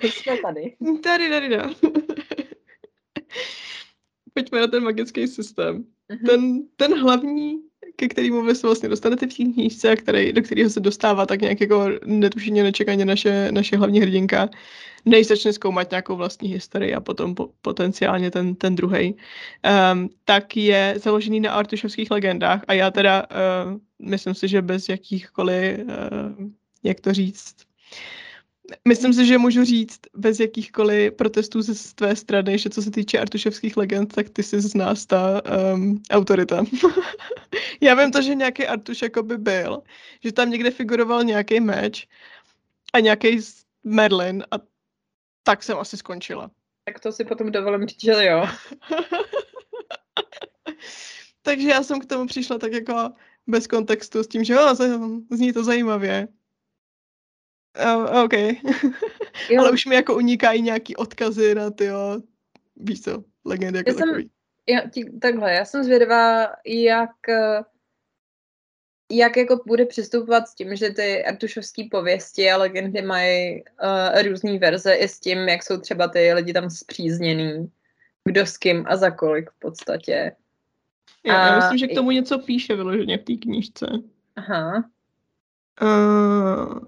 Jsme 0.03 0.38
tady. 0.42 0.77
Tady, 1.03 1.31
tady, 1.31 1.48
tady. 1.48 1.74
Pojďme 4.35 4.61
na 4.61 4.66
ten 4.66 4.85
magický 4.85 5.29
systém. 5.29 5.85
Mm-hmm. 5.85 6.27
Ten, 6.27 6.68
ten 6.77 7.00
hlavní 7.00 7.62
ke 7.97 8.09
kterému 8.09 8.43
vy 8.43 8.55
se 8.55 8.67
vlastně 8.67 8.89
dostanete 8.89 9.27
v 9.27 9.35
té 9.35 9.45
knížce, 9.45 9.97
který, 9.97 10.33
do 10.33 10.43
kterého 10.43 10.71
se 10.71 10.81
dostává 10.81 11.27
tak 11.27 11.41
nějak 11.41 11.61
jako 11.61 11.89
netušeně 12.07 12.63
nečekaně 12.63 13.05
naše, 13.05 13.53
naše 13.53 13.77
hlavní 13.77 14.01
hrdinka, 14.01 14.49
než 15.05 15.27
začne 15.27 15.53
zkoumat 15.53 15.91
nějakou 15.91 16.17
vlastní 16.17 16.49
historii 16.49 16.95
a 16.95 17.01
potom 17.01 17.35
po, 17.35 17.51
potenciálně 17.63 18.31
ten, 18.31 18.55
ten 18.55 18.75
druhý, 18.75 19.15
um, 19.93 20.09
tak 20.25 20.57
je 20.57 20.95
založený 20.97 21.41
na 21.41 21.53
artušovských 21.53 22.11
legendách 22.11 22.61
a 22.69 22.73
já 22.73 22.91
teda 22.91 23.23
uh, 23.23 24.09
myslím 24.09 24.35
si, 24.35 24.49
že 24.49 24.63
bez 24.63 24.89
jakýchkoliv, 24.89 25.79
uh, 25.79 26.49
jak 26.83 27.01
to 27.01 27.13
říct, 27.13 27.55
Myslím 28.88 29.12
si, 29.12 29.27
že 29.27 29.38
můžu 29.38 29.64
říct 29.64 30.00
bez 30.14 30.40
jakýchkoliv 30.40 31.12
protestů 31.12 31.62
ze 31.62 31.94
tvé 31.94 32.16
strany, 32.16 32.59
že 32.59 32.70
co 32.70 32.83
se 32.83 32.90
týče 32.90 33.18
artuševských 33.18 33.77
legend, 33.77 34.14
tak 34.14 34.31
ty 34.31 34.42
jsi 34.42 34.61
z 34.61 34.74
nás 34.74 35.07
ta 35.07 35.42
um, 35.74 36.03
autorita. 36.11 36.62
Já 37.81 37.94
vím 37.94 38.12
to, 38.12 38.22
že 38.22 38.35
nějaký 38.35 38.66
Artuš 38.66 39.03
jako 39.03 39.22
by 39.22 39.38
byl, 39.38 39.83
že 40.24 40.33
tam 40.33 40.50
někde 40.50 40.70
figuroval 40.70 41.24
nějaký 41.24 41.61
meč 41.61 42.09
a 42.92 43.00
nějaký 43.00 43.40
Merlin 43.85 44.44
a 44.50 44.57
tak 45.42 45.62
jsem 45.62 45.79
asi 45.79 45.96
skončila. 45.96 46.50
Tak 46.85 47.00
to 47.00 47.12
si 47.12 47.24
potom 47.24 47.53
dovolím 47.53 47.88
říct, 47.88 48.05
že 48.05 48.24
jo. 48.24 48.46
Takže 51.42 51.68
já 51.68 51.83
jsem 51.83 52.00
k 52.00 52.07
tomu 52.07 52.27
přišla 52.27 52.59
tak 52.59 52.72
jako 52.72 53.11
bez 53.46 53.66
kontextu 53.66 54.22
s 54.22 54.29
tím, 54.29 54.44
že 54.44 54.55
jo, 54.55 54.74
zní 55.31 55.53
to 55.53 55.64
zajímavě. 55.64 56.29
Uh, 57.83 58.23
OK. 58.25 58.33
Ale 59.59 59.71
už 59.71 59.87
mi 59.87 59.95
jako 59.95 60.17
unikají 60.17 60.63
nějaký 60.63 60.97
odkazy 60.97 61.55
na 61.55 61.71
ty, 61.71 61.89
víš 62.77 63.03
co, 63.03 63.25
legendy 63.45 63.79
jako 63.79 63.91
já 63.91 63.97
takový. 63.97 64.23
Jsem, 64.23 64.31
já, 64.69 64.89
tí, 64.91 65.19
takhle, 65.19 65.53
já 65.53 65.65
jsem 65.65 65.85
zvědavá, 65.85 66.47
jak 66.67 67.11
jak 69.11 69.37
jako 69.37 69.61
bude 69.67 69.87
přistupovat 69.87 70.49
s 70.49 70.55
tím, 70.55 70.77
že 70.77 70.91
ty 70.91 71.25
artušovské 71.25 71.83
pověsti 71.91 72.51
a 72.51 72.57
legendy 72.57 73.03
mají 73.03 73.63
uh, 73.63 74.23
různé 74.23 74.59
verze 74.59 74.95
i 74.95 75.09
s 75.09 75.21
tím, 75.21 75.39
jak 75.39 75.63
jsou 75.63 75.81
třeba 75.81 76.09
ty 76.09 76.33
lidi 76.33 76.53
tam 76.53 76.71
zpřízněný, 76.71 77.71
kdo 78.25 78.47
s 78.47 78.57
kým 78.57 78.85
a 78.89 78.97
za 78.97 79.11
kolik 79.11 79.51
v 79.51 79.59
podstatě. 79.59 80.33
Já, 81.27 81.43
a, 81.43 81.47
já 81.47 81.57
myslím, 81.57 81.79
že 81.79 81.87
k 81.87 81.95
tomu 81.95 82.11
něco 82.11 82.39
píše 82.39 82.77
vyloženě 82.77 83.19
v 83.19 83.25
té 83.25 83.33
knížce. 83.33 83.87
Aha. 84.37 84.85
Uh, 85.83 86.79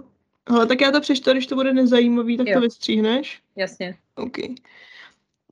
hele, 0.49 0.67
tak 0.67 0.81
já 0.81 0.91
to 0.91 1.01
přečtu, 1.01 1.33
když 1.33 1.47
to 1.47 1.55
bude 1.55 1.73
nezajímavý, 1.73 2.37
tak 2.37 2.47
jo. 2.47 2.55
to 2.55 2.61
vystříhneš. 2.61 3.41
Jasně. 3.57 3.97
OK. 4.15 4.37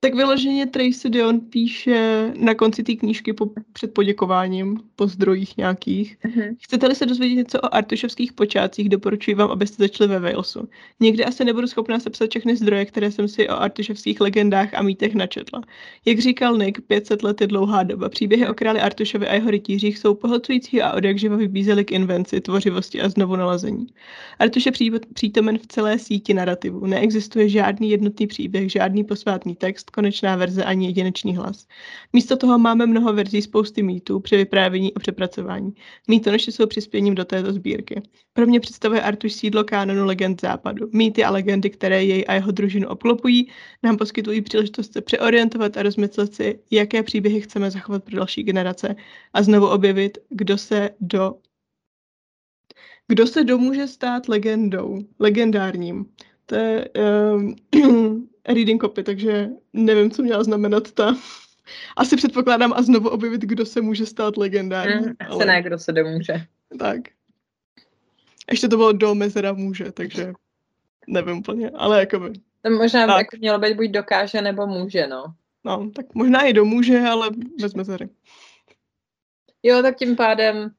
Tak 0.04 0.14
vyloženě 0.14 0.66
Tracy 0.66 1.10
Dion 1.10 1.40
píše 1.40 2.32
na 2.36 2.54
konci 2.54 2.82
té 2.82 2.94
knížky 2.94 3.32
po, 3.32 3.50
před 3.72 3.94
poděkováním, 3.94 4.80
po 4.96 5.06
zdrojích 5.06 5.56
nějakých. 5.56 6.16
Mm-hmm. 6.24 6.56
Chcete-li 6.60 6.94
se 6.94 7.06
dozvědět 7.06 7.34
něco 7.34 7.60
o 7.60 7.74
artušovských 7.74 8.32
počátcích, 8.32 8.88
doporučuji 8.88 9.34
vám, 9.34 9.50
abyste 9.50 9.82
začali 9.82 10.08
ve 10.08 10.20
Walesu. 10.20 10.68
Někdy 11.00 11.24
asi 11.24 11.44
nebudu 11.44 11.66
schopná 11.66 12.00
sepsat 12.00 12.30
všechny 12.30 12.56
zdroje, 12.56 12.84
které 12.84 13.10
jsem 13.10 13.28
si 13.28 13.48
o 13.48 13.52
artušovských 13.52 14.20
legendách 14.20 14.74
a 14.74 14.82
mýtech 14.82 15.14
načetla. 15.14 15.62
Jak 16.04 16.18
říkal 16.18 16.56
Nick, 16.56 16.80
500 16.80 17.22
let 17.22 17.40
je 17.40 17.46
dlouhá 17.46 17.82
doba. 17.82 18.08
Příběhy 18.08 18.48
o 18.48 18.54
králi 18.54 18.80
Artušovi 18.80 19.28
a 19.28 19.34
jeho 19.34 19.50
rytířích 19.50 19.98
jsou 19.98 20.14
pohlcující 20.14 20.82
a 20.82 20.92
odjakživa 20.92 21.36
vybízely 21.36 21.84
k 21.84 21.92
invenci, 21.92 22.40
tvořivosti 22.40 23.00
a 23.00 23.08
znovu 23.08 23.36
nalazení. 23.36 23.86
Artuš 24.38 24.66
je 24.66 24.72
přítomen 25.14 25.58
v 25.58 25.66
celé 25.66 25.98
síti 25.98 26.34
narrativu. 26.34 26.86
Neexistuje 26.86 27.48
žádný 27.48 27.90
jednotný 27.90 28.26
příběh, 28.26 28.72
žádný 28.72 29.04
posvátný 29.04 29.56
text, 29.56 29.93
konečná 29.94 30.36
verze 30.36 30.64
ani 30.64 30.86
jedinečný 30.86 31.36
hlas. 31.36 31.66
Místo 32.12 32.36
toho 32.36 32.58
máme 32.58 32.86
mnoho 32.86 33.12
verzí 33.12 33.42
spousty 33.42 33.82
mýtů 33.82 34.20
při 34.20 34.36
vyprávění 34.36 34.94
a 34.94 34.98
přepracování. 34.98 35.74
Mýtonoši 36.08 36.52
jsou 36.52 36.66
přispěním 36.66 37.14
do 37.14 37.24
této 37.24 37.52
sbírky. 37.52 38.02
Pro 38.32 38.46
mě 38.46 38.60
představuje 38.60 39.02
Artuš 39.02 39.32
sídlo 39.32 39.64
kánonu 39.64 40.04
legend 40.04 40.40
západu. 40.40 40.88
Mýty 40.92 41.24
a 41.24 41.30
legendy, 41.30 41.70
které 41.70 42.04
jej 42.04 42.24
a 42.28 42.34
jeho 42.34 42.50
družinu 42.50 42.88
obklopují, 42.88 43.48
nám 43.82 43.96
poskytují 43.96 44.42
příležitost 44.42 44.92
se 44.92 45.00
přeorientovat 45.00 45.76
a 45.76 45.82
rozmyslet 45.82 46.34
si, 46.34 46.58
jaké 46.70 47.02
příběhy 47.02 47.40
chceme 47.40 47.70
zachovat 47.70 48.04
pro 48.04 48.16
další 48.16 48.42
generace 48.42 48.96
a 49.32 49.42
znovu 49.42 49.66
objevit, 49.66 50.18
kdo 50.30 50.58
se 50.58 50.90
do 51.00 51.34
kdo 53.08 53.26
se 53.26 53.44
domůže 53.44 53.86
stát 53.86 54.28
legendou, 54.28 54.98
legendárním. 55.18 56.06
To 56.46 56.54
je 56.54 56.88
um, 57.34 57.56
reading 58.48 58.82
copy, 58.82 59.02
takže 59.02 59.48
nevím, 59.72 60.10
co 60.10 60.22
měla 60.22 60.44
znamenat 60.44 60.92
ta. 60.92 61.16
Asi 61.96 62.16
předpokládám 62.16 62.72
a 62.72 62.82
znovu 62.82 63.08
objevit, 63.08 63.40
kdo 63.40 63.66
se 63.66 63.80
může 63.80 64.06
stát 64.06 64.36
legendární. 64.36 65.06
Mm, 65.06 65.12
ale... 65.20 65.36
Asi 65.36 65.46
ne, 65.46 65.62
kdo 65.62 65.78
se 65.78 65.92
domůže. 65.92 66.46
Tak. 66.78 67.00
Ještě 68.50 68.68
to 68.68 68.76
bylo 68.76 68.92
do 68.92 69.14
mezera 69.14 69.52
může, 69.52 69.92
takže 69.92 70.32
nevím 71.06 71.38
úplně, 71.38 71.70
ale 71.70 72.00
jakoby. 72.00 72.32
To 72.62 72.70
možná 72.70 73.06
tak. 73.06 73.18
jako 73.18 73.36
mělo 73.38 73.58
být 73.58 73.76
buď 73.76 73.90
dokáže, 73.90 74.42
nebo 74.42 74.66
může, 74.66 75.06
no. 75.06 75.24
No, 75.64 75.90
tak 75.90 76.14
možná 76.14 76.42
i 76.42 76.52
domůže, 76.52 77.00
ale 77.00 77.30
bez 77.60 77.74
mezery. 77.74 78.08
Jo, 79.62 79.82
tak 79.82 79.96
tím 79.96 80.16
pádem 80.16 80.70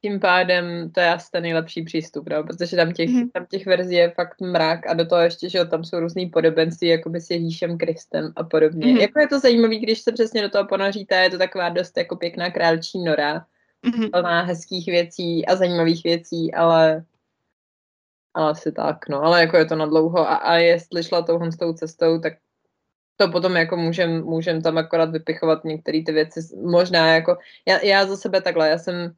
tím 0.00 0.20
pádem 0.20 0.90
to 0.90 1.00
je 1.00 1.08
asi 1.08 1.30
ten 1.30 1.42
nejlepší 1.42 1.82
přístup, 1.82 2.28
no, 2.28 2.44
protože 2.44 2.76
tam 2.76 2.92
těch, 2.92 3.10
mm. 3.10 3.30
tam 3.30 3.46
těch 3.46 3.66
verzí 3.66 3.94
je 3.94 4.10
fakt 4.10 4.40
mrak 4.40 4.86
a 4.86 4.94
do 4.94 5.06
toho 5.06 5.22
ještě, 5.22 5.50
že 5.50 5.64
tam 5.64 5.84
jsou 5.84 6.00
různý 6.00 6.26
podobenství, 6.26 6.88
jako 6.88 7.10
by 7.10 7.20
s 7.20 7.30
Ježíšem 7.30 7.78
Kristem 7.78 8.32
a 8.36 8.44
podobně. 8.44 8.92
Mm. 8.92 8.96
Jako 8.96 9.20
je 9.20 9.28
to 9.28 9.38
zajímavé, 9.38 9.76
když 9.76 10.00
se 10.00 10.12
přesně 10.12 10.42
do 10.42 10.48
toho 10.48 10.66
ponoříte, 10.66 11.14
je 11.14 11.30
to 11.30 11.38
taková 11.38 11.68
dost 11.68 11.96
jako 11.96 12.16
pěkná 12.16 12.50
králčí 12.50 12.98
nora, 12.98 13.46
mm. 13.82 14.10
plná 14.10 14.42
hezkých 14.42 14.86
věcí 14.86 15.46
a 15.46 15.56
zajímavých 15.56 16.04
věcí, 16.04 16.54
ale 16.54 17.04
ale 18.34 18.50
asi 18.50 18.72
tak, 18.72 19.08
no, 19.08 19.22
ale 19.22 19.40
jako 19.40 19.56
je 19.56 19.64
to 19.64 19.76
na 19.76 19.86
dlouho 19.86 20.18
a, 20.18 20.34
a 20.34 20.54
jestli 20.54 21.04
šla 21.04 21.22
touhle 21.22 21.50
tou 21.58 21.72
cestou, 21.72 22.18
tak 22.20 22.32
to 23.16 23.28
potom 23.28 23.56
jako 23.56 23.76
můžem, 23.76 24.22
můžem 24.22 24.62
tam 24.62 24.78
akorát 24.78 25.10
vypichovat 25.10 25.64
některé 25.64 26.02
ty 26.06 26.12
věci, 26.12 26.40
možná 26.62 27.14
jako, 27.14 27.36
já, 27.66 27.84
já 27.84 28.06
za 28.06 28.16
sebe 28.16 28.42
takhle, 28.42 28.68
já 28.68 28.78
jsem 28.78 29.14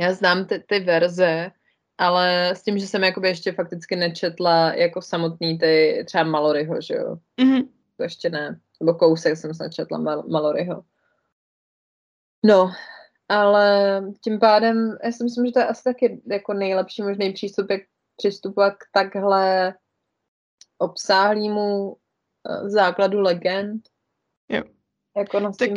já 0.00 0.12
znám 0.12 0.44
ty, 0.46 0.64
ty 0.68 0.80
verze, 0.80 1.50
ale 1.98 2.50
s 2.50 2.62
tím, 2.62 2.78
že 2.78 2.86
jsem 2.86 3.04
jakoby 3.04 3.28
ještě 3.28 3.52
fakticky 3.52 3.96
nečetla 3.96 4.74
jako 4.74 5.02
samotný 5.02 5.58
ty 5.58 6.04
třeba 6.06 6.24
Maloryho, 6.24 6.80
že 6.80 6.94
jo. 6.94 7.16
Mm-hmm. 7.40 7.68
To 7.96 8.02
ještě 8.02 8.30
ne. 8.30 8.60
Nebo 8.80 8.94
kousek 8.94 9.36
jsem 9.36 9.54
snad 9.54 9.68
četla 9.68 9.98
Mal- 9.98 10.28
Maloryho. 10.28 10.84
No, 12.44 12.72
ale 13.28 14.02
tím 14.24 14.38
pádem, 14.38 14.98
já 15.04 15.12
si 15.12 15.24
myslím, 15.24 15.46
že 15.46 15.52
to 15.52 15.58
je 15.58 15.66
asi 15.66 15.82
taky 15.84 16.22
jako 16.26 16.54
nejlepší 16.54 17.02
možný 17.02 17.32
přístup, 17.32 17.70
jak 17.70 17.80
přistupovat 18.16 18.74
k 18.74 18.84
takhle 18.92 19.74
obsáhlému 20.78 21.96
eh, 22.48 22.70
základu 22.70 23.20
legend. 23.20 23.82
Jo. 24.48 24.62
Jako 25.16 25.40
na 25.40 25.52
tak, 25.52 25.70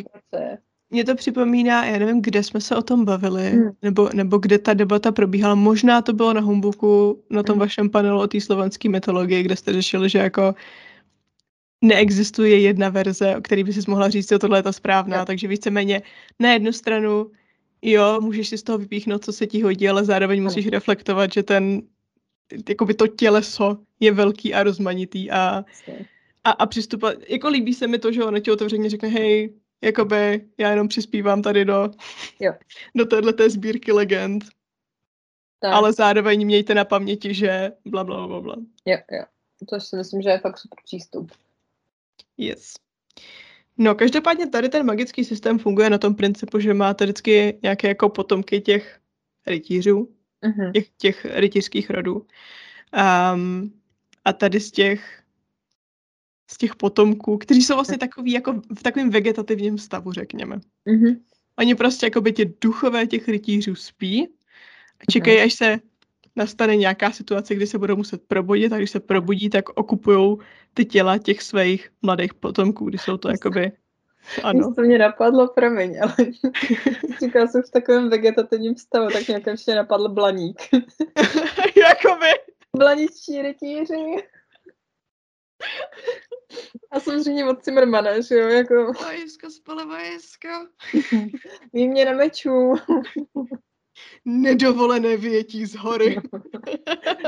mě 0.89 1.04
to 1.06 1.15
připomíná, 1.15 1.86
já 1.86 2.00
nevím, 2.00 2.22
kde 2.22 2.43
jsme 2.43 2.62
se 2.62 2.76
o 2.76 2.82
tom 2.82 3.06
bavili, 3.06 3.50
hmm. 3.50 3.72
nebo, 3.82 4.10
nebo 4.13 4.38
kde 4.38 4.58
ta 4.60 4.74
debata 4.74 5.12
probíhala. 5.12 5.56
Možná 5.56 6.02
to 6.02 6.13
bylo 6.13 6.34
na 6.34 6.41
Humbuku, 6.41 7.24
na 7.30 7.43
tom 7.43 7.54
hmm. 7.54 7.60
vašem 7.60 7.89
panelu 7.89 8.19
o 8.19 8.28
té 8.28 8.41
slovanské 8.41 8.89
mytologii, 8.89 9.43
kde 9.43 9.56
jste 9.56 9.74
řešili, 9.74 10.10
že 10.10 10.19
jako 10.19 10.56
neexistuje 11.82 12.60
jedna 12.60 12.89
verze, 12.89 13.36
o 13.38 13.41
který 13.41 13.63
by 13.63 13.74
si 13.74 13.82
mohla 13.88 14.10
říct, 14.10 14.30
že 14.30 14.39
tohle 14.39 14.60
je 14.60 14.63
ta 14.63 14.72
správná, 14.72 15.15
yeah. 15.15 15.28
takže 15.28 15.48
víceméně 15.48 16.02
na 16.39 16.54
jednu 16.54 16.72
stranu, 16.72 17.32
jo, 17.82 18.22
můžeš 18.22 18.48
si 18.48 18.58
z 18.58 18.63
toho 18.63 18.78
vypíchnout, 18.78 19.26
co 19.26 19.34
se 19.34 19.48
ti 19.48 19.62
hodí, 19.62 19.89
ale 19.89 20.06
zároveň 20.06 20.38
hmm. 20.38 20.43
musíš 20.43 20.67
reflektovat, 20.67 21.34
že 21.34 21.43
ten, 21.43 21.82
jakoby 22.69 22.93
to 22.93 23.08
těleso 23.08 23.78
je 24.00 24.12
velký 24.12 24.54
a 24.54 24.63
rozmanitý 24.63 25.32
a, 25.32 25.65
a, 26.43 26.52
a 26.52 26.65
přistupovat, 26.65 27.15
jako 27.30 27.50
líbí 27.50 27.74
se 27.74 27.88
mi 27.88 28.00
to, 28.00 28.12
že 28.12 28.24
ona 28.24 28.39
ti 28.39 28.52
otevřeně 28.52 28.89
řekne, 28.89 29.10
hej, 29.10 29.54
jakoby 29.84 30.48
já 30.58 30.69
jenom 30.69 30.88
přispívám 30.88 31.41
tady 31.41 31.65
do, 31.65 31.89
jo. 32.39 32.54
do 32.96 33.06
téhle 33.06 33.50
sbírky 33.50 33.91
legend. 33.91 34.43
Tak. 35.60 35.74
Ale 35.74 35.93
zároveň 35.93 36.46
mějte 36.46 36.76
na 36.76 36.86
paměti, 36.86 37.34
že 37.34 37.72
bla, 37.86 38.04
bla, 38.04 38.28
bla, 38.28 38.41
bla. 38.41 38.56
Jo, 38.86 38.98
jo. 39.12 39.24
To 39.69 39.80
si 39.80 39.96
myslím, 39.96 40.22
že 40.22 40.30
je 40.30 40.39
fakt 40.39 40.58
super 40.58 40.78
přístup. 40.86 41.32
Yes. 42.38 42.74
No, 43.78 43.96
každopádně 43.96 44.48
tady 44.48 44.69
ten 44.69 44.86
magický 44.86 45.26
systém 45.26 45.60
funguje 45.60 45.89
na 45.89 45.98
tom 45.98 46.15
principu, 46.15 46.60
že 46.60 46.74
máte 46.74 47.06
vždycky 47.06 47.60
nějaké 47.63 47.88
jako 47.88 48.10
potomky 48.10 48.62
těch 48.62 49.00
rytířů, 49.48 50.10
uh-huh. 50.43 50.72
těch, 50.72 50.89
těch 50.98 51.26
rytířských 51.30 51.89
rodů. 51.89 52.28
Um, 53.34 53.74
a 54.26 54.34
tady 54.34 54.60
z 54.60 54.72
těch 54.72 55.23
z 56.52 56.58
těch 56.58 56.76
potomků, 56.76 57.38
kteří 57.38 57.62
jsou 57.62 57.74
vlastně 57.76 57.98
takový 57.98 58.32
jako 58.32 58.54
v 58.54 58.84
takovém 58.84 59.10
vegetativním 59.10 59.78
stavu, 59.78 60.12
řekněme. 60.12 60.60
Mm-hmm. 60.88 61.20
Oni 61.60 61.76
prostě 61.76 62.06
jako 62.06 62.22
by 62.22 62.34
ti 62.34 62.54
duchové 62.62 63.08
těch 63.08 63.28
rytířů 63.28 63.76
spí 63.76 64.28
a 65.00 65.12
čekají, 65.12 65.40
až 65.40 65.54
se 65.54 65.80
nastane 66.36 66.76
nějaká 66.76 67.12
situace, 67.12 67.56
kdy 67.56 67.68
se 67.68 67.78
budou 67.78 67.96
muset 67.96 68.22
probudit 68.28 68.74
a 68.74 68.78
když 68.78 68.92
se 68.92 69.00
probudí, 69.00 69.50
tak 69.50 69.70
okupují 69.70 70.38
ty 70.74 70.86
těla 70.86 71.18
těch 71.18 71.42
svých 71.42 71.90
mladých 72.02 72.34
potomků, 72.34 72.86
kdy 72.86 72.98
jsou 72.98 73.18
to 73.18 73.30
jakoby 73.30 73.72
ano. 74.44 74.74
To 74.74 74.82
mě 74.82 74.98
napadlo, 74.98 75.48
promiň, 75.48 76.00
ale 76.02 76.16
říkala 77.22 77.48
jsem 77.48 77.64
v 77.64 77.72
takovém 77.72 78.10
vegetativním 78.10 78.76
stavu, 78.76 79.10
tak 79.10 79.28
nějak 79.28 79.48
ještě 79.48 79.76
napadl 79.76 80.10
blaník. 80.10 80.62
Jakoby. 81.76 82.28
Blaničtí 82.78 83.41
rytíři. 83.41 84.16
A 86.91 87.00
samozřejmě 87.00 87.46
od 87.46 87.66
Zimmermana, 87.66 88.22
že 88.22 88.36
jo, 88.36 88.48
jako... 88.48 88.94
Vajesko, 89.02 89.50
spole 89.50 89.86
vajesko. 89.86 90.50
Výměna 91.74 92.12
mečů. 92.12 92.74
Nedovolené 94.26 95.18
větí 95.18 95.66
z 95.66 95.76
hory. 95.76 96.16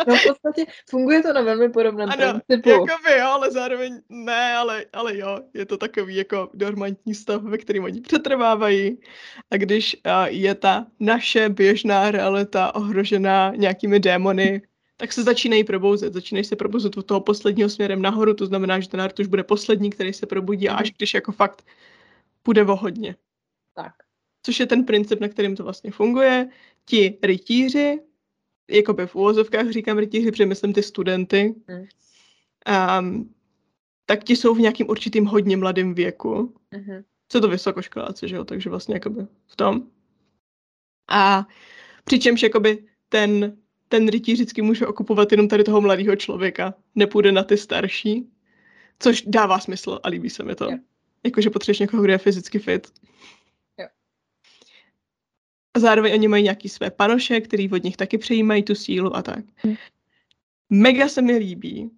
no 0.07 0.15
v 0.15 0.27
podstatě 0.27 0.65
funguje 0.89 1.21
to 1.21 1.33
na 1.33 1.41
velmi 1.41 1.69
podobném 1.69 2.09
ano, 2.09 2.39
principu. 2.47 2.69
Jakoby 2.69 3.17
jo, 3.17 3.25
ale 3.25 3.51
zároveň 3.51 4.01
ne, 4.09 4.53
ale, 4.53 4.85
ale 4.93 5.17
jo, 5.17 5.39
je 5.53 5.65
to 5.65 5.77
takový 5.77 6.15
jako 6.15 6.49
dormantní 6.53 7.15
stav, 7.15 7.41
ve 7.41 7.57
kterém 7.57 7.83
oni 7.83 8.01
přetrvávají. 8.01 8.99
A 9.51 9.57
když 9.57 9.97
a, 10.03 10.27
je 10.27 10.55
ta 10.55 10.87
naše 10.99 11.49
běžná 11.49 12.11
realita 12.11 12.75
ohrožená 12.75 13.53
nějakými 13.55 13.99
démony, 13.99 14.61
tak 14.97 15.13
se 15.13 15.23
začínají 15.23 15.63
probouzet. 15.63 16.13
Začínají 16.13 16.43
se 16.45 16.55
probouzet 16.55 16.97
od 16.97 17.05
toho 17.05 17.21
posledního 17.21 17.69
směrem 17.69 18.01
nahoru, 18.01 18.33
to 18.33 18.45
znamená, 18.45 18.79
že 18.79 18.89
ten 18.89 19.01
Artuš 19.01 19.27
bude 19.27 19.43
poslední, 19.43 19.89
který 19.89 20.13
se 20.13 20.25
probudí, 20.25 20.69
až 20.69 20.91
když 20.91 21.13
jako 21.13 21.31
fakt 21.31 21.65
půjde 22.43 22.63
o 22.63 22.75
hodně. 22.75 23.15
Tak. 23.75 23.93
což 24.43 24.59
je 24.59 24.65
ten 24.65 24.85
princip, 24.85 25.19
na 25.19 25.27
kterým 25.27 25.55
to 25.55 25.63
vlastně 25.63 25.91
funguje. 25.91 26.49
Ti 26.85 27.17
rytíři, 27.23 28.01
jakoby 28.69 29.07
v 29.07 29.15
úvozovkách 29.15 29.69
říkám 29.69 29.97
rytíři, 29.97 30.31
protože 30.31 30.45
myslím 30.45 30.73
ty 30.73 30.83
studenty, 30.83 31.55
Mm. 31.67 31.85
um, 32.99 33.33
tak 34.05 34.23
ti 34.23 34.35
jsou 34.35 34.55
v 34.55 34.59
nějakým 34.59 34.89
určitým 34.89 35.25
hodně 35.25 35.57
mladém 35.57 35.93
věku. 35.93 36.55
Mhm. 36.71 37.03
Co 37.27 37.41
to 37.41 37.47
vysokoškoláci, 37.47 38.27
že 38.27 38.35
jo, 38.35 38.45
takže 38.45 38.69
vlastně 38.69 38.95
jakoby 38.95 39.27
v 39.47 39.55
tom. 39.55 39.87
A 41.09 41.47
přičemž 42.03 42.43
jakoby 42.43 42.85
ten, 43.09 43.57
ten 43.89 44.07
rytíř 44.07 44.33
vždycky 44.37 44.61
může 44.61 44.87
okupovat 44.87 45.31
jenom 45.31 45.47
tady 45.47 45.63
toho 45.63 45.81
mladého 45.81 46.15
člověka, 46.15 46.73
nepůjde 46.95 47.31
na 47.31 47.43
ty 47.43 47.57
starší, 47.57 48.29
což 48.99 49.21
dává 49.27 49.59
smysl 49.59 49.99
a 50.03 50.09
líbí 50.09 50.29
se 50.29 50.43
mi 50.43 50.55
to. 50.55 50.65
Jo. 50.65 50.77
Jakože 51.23 51.49
potřebuješ 51.49 51.79
někoho, 51.79 52.03
kdo 52.03 52.11
je 52.11 52.17
fyzicky 52.17 52.59
fit. 52.59 52.87
Jo. 53.79 53.87
A 55.73 55.79
zároveň 55.79 56.13
oni 56.13 56.27
mají 56.27 56.43
nějaký 56.43 56.69
své 56.69 56.91
panoše, 56.91 57.41
který 57.41 57.69
od 57.71 57.83
nich 57.83 57.97
taky 57.97 58.17
přejímají 58.17 58.63
tu 58.63 58.75
sílu 58.75 59.15
a 59.15 59.21
tak. 59.21 59.45
Hm. 59.65 59.75
Mega 60.69 61.07
se 61.09 61.21
mi 61.21 61.37
líbí, 61.37 61.91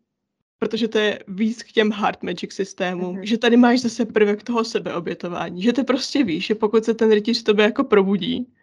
protože 0.60 0.88
to 0.88 0.98
je 0.98 1.20
víc 1.28 1.64
k 1.64 1.72
těm 1.72 1.92
hard 1.92 2.24
magic 2.24 2.54
systémům, 2.54 3.16
Mhm. 3.16 3.26
že 3.26 3.38
tady 3.38 3.58
máš 3.58 3.80
zase 3.82 4.06
prvek 4.06 4.44
toho 4.44 4.64
sebeobětování, 4.64 5.62
že 5.62 5.74
ty 5.74 5.84
prostě 5.84 6.24
víš, 6.24 6.46
že 6.46 6.56
pokud 6.56 6.86
se 6.86 6.94
ten 6.94 7.12
rytíř 7.12 7.44
tobě 7.44 7.66
jako 7.66 7.84
probudí, 7.84 8.54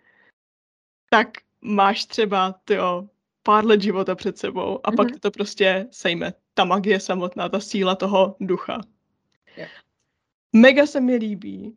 tak 1.10 1.28
máš 1.60 2.04
třeba 2.04 2.52
tyjo, 2.64 3.08
pár 3.46 3.66
let 3.66 3.82
života 3.82 4.14
před 4.14 4.38
sebou 4.38 4.80
a 4.84 4.92
pak 4.92 5.10
Mhm. 5.10 5.18
to 5.18 5.30
prostě 5.30 5.86
sejme. 5.90 6.32
Ta 6.54 6.64
magie 6.64 7.00
samotná, 7.00 7.48
ta 7.48 7.60
síla 7.60 7.94
toho 7.94 8.36
ducha. 8.40 8.80
Jo. 9.56 9.66
Mega 10.52 10.86
se 10.86 11.00
mi 11.00 11.16
líbí, 11.16 11.76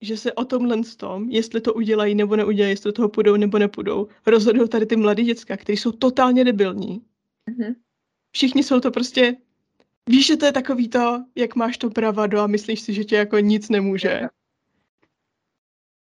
že 0.00 0.16
se 0.16 0.32
o 0.32 0.44
tomhle 0.44 0.76
tom, 0.96 1.30
jestli 1.30 1.60
to 1.60 1.74
udělají 1.74 2.14
nebo 2.14 2.36
neudělají, 2.36 2.72
jestli 2.72 2.88
do 2.88 2.92
toho 2.92 3.08
půjdou 3.08 3.36
nebo 3.36 3.58
nepůjdou, 3.58 4.08
rozhodují 4.26 4.68
tady 4.68 4.86
ty 4.86 4.96
mladí 4.96 5.22
děcka, 5.24 5.56
kteří 5.56 5.76
jsou 5.76 5.92
totálně 5.92 6.44
debilní. 6.44 7.02
Mhm. 7.50 7.74
Všichni 8.32 8.62
jsou 8.62 8.80
to 8.80 8.90
prostě, 8.90 9.36
víš, 10.08 10.26
že 10.26 10.36
to 10.36 10.46
je 10.46 10.52
takový 10.52 10.88
to, 10.88 11.24
jak 11.34 11.56
máš 11.56 11.78
to 11.78 11.88
bravado 11.88 12.40
a 12.40 12.46
myslíš 12.46 12.80
si, 12.80 12.94
že 12.94 13.04
tě 13.04 13.16
jako 13.16 13.38
nic 13.38 13.68
nemůže. 13.68 14.18
Jo. 14.22 14.28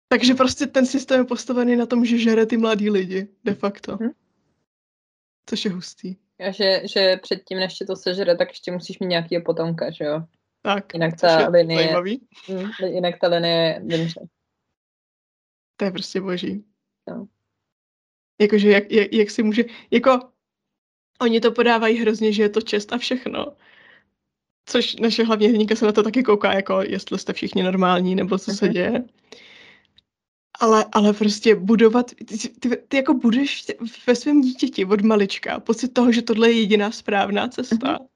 Takže 0.08 0.34
prostě 0.34 0.66
ten 0.66 0.86
systém 0.86 1.20
je 1.20 1.24
postavený 1.24 1.76
na 1.76 1.86
tom, 1.86 2.04
že 2.04 2.18
žere 2.18 2.46
ty 2.46 2.56
mladí 2.56 2.90
lidi, 2.90 3.28
de 3.44 3.54
facto. 3.54 3.96
Mhm. 4.00 4.10
Což 5.46 5.64
je 5.64 5.70
hustý. 5.70 6.16
A 6.48 6.50
že, 6.50 6.82
že 6.94 7.16
předtím, 7.22 7.58
než 7.58 7.74
tě 7.74 7.84
to 7.84 7.96
sežere, 7.96 8.36
tak 8.36 8.48
ještě 8.48 8.72
musíš 8.72 8.98
mít 8.98 9.06
nějakýho 9.06 9.42
potomka, 9.42 9.90
že 9.90 10.04
jo? 10.04 10.22
Tak, 10.62 10.94
Jinak 10.94 11.20
ta 11.20 11.40
je 11.40 11.48
linie, 11.48 11.82
zajímavý. 11.82 12.26
hm, 12.50 12.70
jinak 12.86 13.18
ta 13.20 13.28
linie 13.28 13.80
vymře. 13.86 14.20
To 15.76 15.84
je 15.84 15.90
prostě 15.90 16.20
boží. 16.20 16.64
No. 17.08 17.26
Jakože 18.40 18.70
jak, 18.70 18.92
jak, 18.92 19.12
jak 19.12 19.30
si 19.30 19.42
může, 19.42 19.64
jako 19.90 20.20
oni 21.20 21.40
to 21.40 21.52
podávají 21.52 21.98
hrozně, 21.98 22.32
že 22.32 22.42
je 22.42 22.48
to 22.48 22.60
čest 22.60 22.92
a 22.92 22.98
všechno. 22.98 23.56
Což 24.68 24.96
naše 24.96 25.24
hlavní 25.24 25.46
hrdinka 25.48 25.76
se 25.76 25.86
na 25.86 25.92
to 25.92 26.02
taky 26.02 26.22
kouká, 26.22 26.52
jako 26.52 26.82
jestli 26.82 27.18
jste 27.18 27.32
všichni 27.32 27.62
normální, 27.62 28.14
nebo 28.14 28.38
co 28.38 28.50
se 28.54 28.64
Mhm. 28.64 28.74
děje. 28.74 29.04
Ale, 30.62 30.84
ale 30.92 31.12
prostě 31.12 31.54
budovat, 31.54 32.14
ty, 32.14 32.24
ty, 32.60 32.76
ty 32.88 32.96
jako 32.96 33.14
budeš 33.14 33.66
ve 34.06 34.16
svém 34.16 34.40
dítěti 34.40 34.84
od 34.84 35.00
malička 35.00 35.60
pocit 35.60 35.88
toho, 35.88 36.12
že 36.12 36.22
tohle 36.22 36.50
je 36.50 36.60
jediná 36.60 36.90
správná 36.90 37.48
cesta. 37.48 37.92
Mhm. 37.92 38.06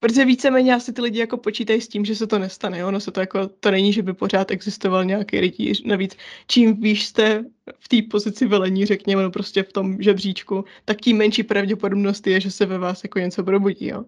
Protože 0.00 0.24
víceméně 0.24 0.74
asi 0.74 0.92
ty 0.92 1.02
lidi 1.02 1.18
jako 1.18 1.36
počítají 1.36 1.80
s 1.80 1.88
tím, 1.88 2.04
že 2.04 2.16
se 2.16 2.26
to 2.26 2.38
nestane. 2.38 2.78
Jo? 2.78 2.88
Ono 2.88 3.00
se 3.00 3.10
to 3.10 3.20
jako, 3.20 3.46
to 3.48 3.70
není, 3.70 3.92
že 3.92 4.02
by 4.02 4.14
pořád 4.14 4.50
existoval 4.50 5.04
nějaký 5.04 5.40
rytíř. 5.40 5.82
Navíc, 5.84 6.16
čím 6.46 6.80
výš 6.80 7.06
jste 7.06 7.44
v 7.78 7.88
té 7.88 7.96
pozici 8.10 8.46
velení, 8.46 8.86
řekněme, 8.86 9.22
no 9.22 9.30
prostě 9.30 9.62
v 9.62 9.72
tom 9.72 10.02
žebříčku, 10.02 10.64
tak 10.84 11.00
tím 11.00 11.16
menší 11.16 11.42
pravděpodobnost 11.42 12.26
je, 12.26 12.40
že 12.40 12.50
se 12.50 12.66
ve 12.66 12.78
vás 12.78 13.02
jako 13.04 13.18
něco 13.18 13.44
probudí. 13.44 13.86
Jo? 13.86 14.04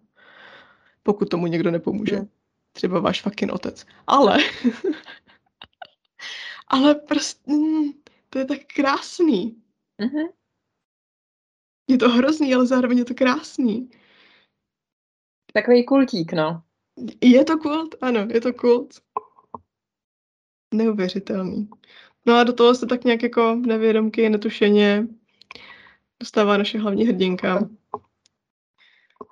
Pokud 1.02 1.28
tomu 1.28 1.46
někdo 1.46 1.70
nepomůže. 1.70 2.20
Třeba 2.72 3.00
váš 3.00 3.22
fucking 3.22 3.52
otec. 3.52 3.86
Ale, 4.06 4.38
ale 6.70 6.94
prostě, 6.94 7.52
mm, 7.52 7.92
to 8.30 8.38
je 8.38 8.44
tak 8.44 8.58
krásný. 8.74 9.62
Mhm. 9.98 10.28
Je 11.90 11.98
to 11.98 12.08
hrozný, 12.08 12.54
ale 12.54 12.66
zároveň 12.66 12.98
je 12.98 13.04
to 13.04 13.14
krásný. 13.14 13.90
Takový 15.52 15.84
kultík, 15.84 16.32
no. 16.32 16.62
Je 17.22 17.44
to 17.44 17.58
kult? 17.58 17.94
Ano, 18.00 18.26
je 18.34 18.40
to 18.40 18.52
kult. 18.52 18.94
Neuvěřitelný. 20.74 21.70
No 22.26 22.34
a 22.34 22.44
do 22.44 22.52
toho 22.52 22.74
se 22.74 22.86
tak 22.86 23.04
nějak 23.04 23.22
jako 23.22 23.54
nevědomky, 23.54 24.28
netušeně 24.28 25.06
dostává 26.20 26.56
naše 26.56 26.78
hlavní 26.78 27.04
hrdinka. 27.04 27.68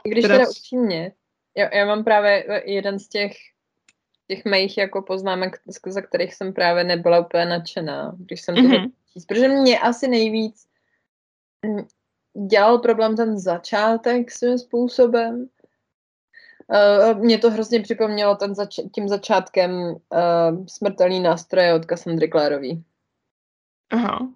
Když 0.08 0.22
Teda 0.22 0.48
upřímně, 0.48 1.12
já, 1.56 1.74
já 1.74 1.86
mám 1.86 2.04
právě 2.04 2.62
jeden 2.64 2.98
z 2.98 3.08
těch 3.08 3.32
těch 4.28 4.44
mých 4.44 4.78
jako 4.78 5.02
poznámek, 5.02 5.60
za 5.86 6.00
kterých 6.02 6.34
jsem 6.34 6.52
právě 6.52 6.84
nebyla 6.84 7.20
úplně 7.20 7.44
nadšená, 7.44 8.14
když 8.18 8.40
jsem 8.42 8.54
to 8.54 8.62
Mhm. 8.62 8.72
mm-hmm. 8.72 8.92
číst, 9.12 9.26
protože 9.26 9.48
mě 9.48 9.80
asi 9.80 10.08
nejvíc 10.08 10.66
mm, 11.66 11.86
dělal 12.48 12.78
problém 12.78 13.16
ten 13.16 13.38
začátek 13.38 14.30
svým 14.30 14.58
způsobem. 14.58 15.48
Uh, 16.68 17.18
mě 17.18 17.38
to 17.38 17.50
hrozně 17.50 17.80
připomnělo 17.80 18.36
ten 18.36 18.54
zač- 18.54 18.80
tím 18.94 19.08
začátkem 19.08 19.70
uh, 19.72 20.66
smrtelný 20.66 21.20
nástroje 21.20 21.74
od 21.74 21.84
Cassandry 21.84 22.28
Clarový. 22.28 22.84
Aha. 23.90 24.28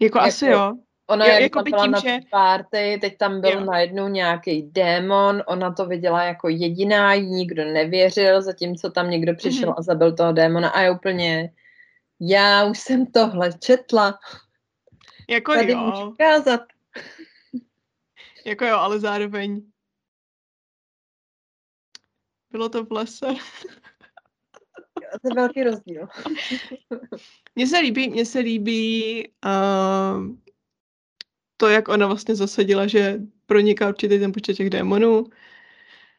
Jako, 0.00 0.18
Jako- 0.18 0.28
asi 0.28 0.46
jo. 0.46 0.76
Ona 1.08 1.26
Jo, 1.26 1.32
jak 1.32 1.42
jako 1.42 1.62
by 1.62 1.70
byla 1.70 1.82
tím, 1.84 1.92
na 1.92 2.00
že- 2.00 2.18
party, 2.30 2.98
teď 3.00 3.18
tam 3.18 3.40
byl 3.40 3.50
Jo. 3.50 3.60
najednou 3.60 4.08
nějaký 4.08 4.62
démon, 4.62 5.42
ona 5.46 5.72
to 5.72 5.86
viděla 5.86 6.22
jako 6.22 6.48
jediná, 6.48 7.14
jí 7.14 7.26
nikdo 7.26 7.64
nevěřil, 7.64 8.42
zatímco 8.42 8.90
tam 8.90 9.10
někdo 9.10 9.34
přišel 9.34 9.68
Mhm. 9.68 9.74
a 9.78 9.82
zabil 9.82 10.16
toho 10.16 10.32
démona 10.32 10.68
a 10.68 10.80
je 10.80 10.90
úplně, 10.90 11.52
já 12.20 12.64
už 12.64 12.78
jsem 12.78 13.06
tohle 13.06 13.52
četla, 13.58 14.18
Jako 15.30 15.52
tady 15.54 15.72
jo. 15.72 15.78
můžu 15.78 16.10
ukázat. 16.10 16.60
Jako 18.44 18.64
jo, 18.64 18.76
ale 18.76 19.00
zároveň 19.00 19.62
bylo 22.50 22.68
to 22.68 22.84
v 22.84 22.92
lese. 22.92 23.26
To 25.22 25.28
je 25.28 25.34
velký 25.34 25.62
rozdíl. 25.62 26.08
Mně 27.54 27.66
se 27.66 27.78
líbí, 27.78 28.08
mně 28.10 28.26
se 28.26 28.38
líbí 28.38 29.24
uh, 29.44 30.36
to, 31.56 31.68
jak 31.68 31.88
ona 31.88 32.06
vlastně 32.06 32.34
zasadila, 32.34 32.86
že 32.86 33.20
proniká 33.46 33.88
určitý 33.88 34.18
ten 34.18 34.32
počet 34.32 34.54
těch 34.54 34.70
démonů 34.70 35.24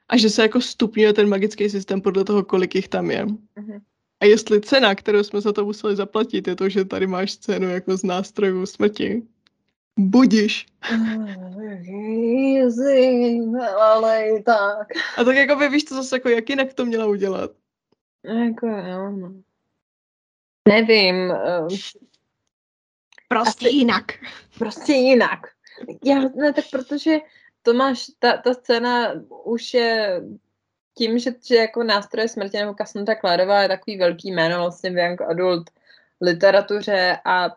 a 0.09 0.17
že 0.17 0.29
se 0.29 0.41
jako 0.41 0.61
stupňuje 0.61 1.13
ten 1.13 1.29
magický 1.29 1.69
systém 1.69 2.01
podle 2.01 2.23
toho, 2.23 2.43
kolik 2.43 2.75
jich 2.75 2.87
tam 2.87 3.11
je. 3.11 3.25
Mhm. 3.55 3.79
A 4.19 4.25
jestli 4.25 4.61
cena, 4.61 4.95
kterou 4.95 5.23
jsme 5.23 5.41
za 5.41 5.53
to 5.53 5.65
museli 5.65 5.95
zaplatit, 5.95 6.47
je 6.47 6.55
to, 6.55 6.69
že 6.69 6.85
tady 6.85 7.07
máš 7.07 7.31
scénu 7.31 7.69
jako 7.69 7.97
z 7.97 8.03
nástrojů 8.03 8.65
smrti, 8.65 9.23
budiš. 9.99 10.65
Ale 13.79 14.29
i 14.29 14.43
tak. 14.43 14.87
A 15.17 15.23
tak 15.23 15.35
jako 15.35 15.55
by 15.55 15.69
víš 15.69 15.83
to 15.83 15.95
zase, 15.95 16.15
jako 16.15 16.29
jak 16.29 16.49
jinak 16.49 16.73
to 16.73 16.85
měla 16.85 17.05
udělat. 17.05 17.51
Jako 18.23 18.67
jo, 18.67 19.11
no. 19.11 19.33
Nevím, 20.67 21.31
eh, 21.31 21.67
Prostě 23.27 23.67
Asi- 23.67 23.75
jinak. 23.75 24.05
prostě 24.57 24.93
jinak. 24.93 25.39
Já, 26.03 26.19
ne, 26.35 26.53
tak 26.53 26.65
protože 26.71 27.17
Tomáš, 27.61 28.05
ta, 28.19 28.37
ta 28.37 28.53
scéna 28.53 29.13
už 29.43 29.73
je 29.73 30.21
tím, 30.97 31.19
že, 31.19 31.31
že 31.47 31.55
jako 31.55 31.83
nástroje 31.83 32.27
smrti 32.27 32.57
nebo 32.57 32.73
Cassandra 32.73 33.15
Clarová 33.15 33.61
je 33.61 33.67
takový 33.67 33.97
velký 33.97 34.31
jméno 34.31 34.57
vlastně 34.57 34.89
v 34.91 34.97
young 34.97 35.21
adult 35.21 35.69
literatuře 36.21 37.17
a 37.25 37.55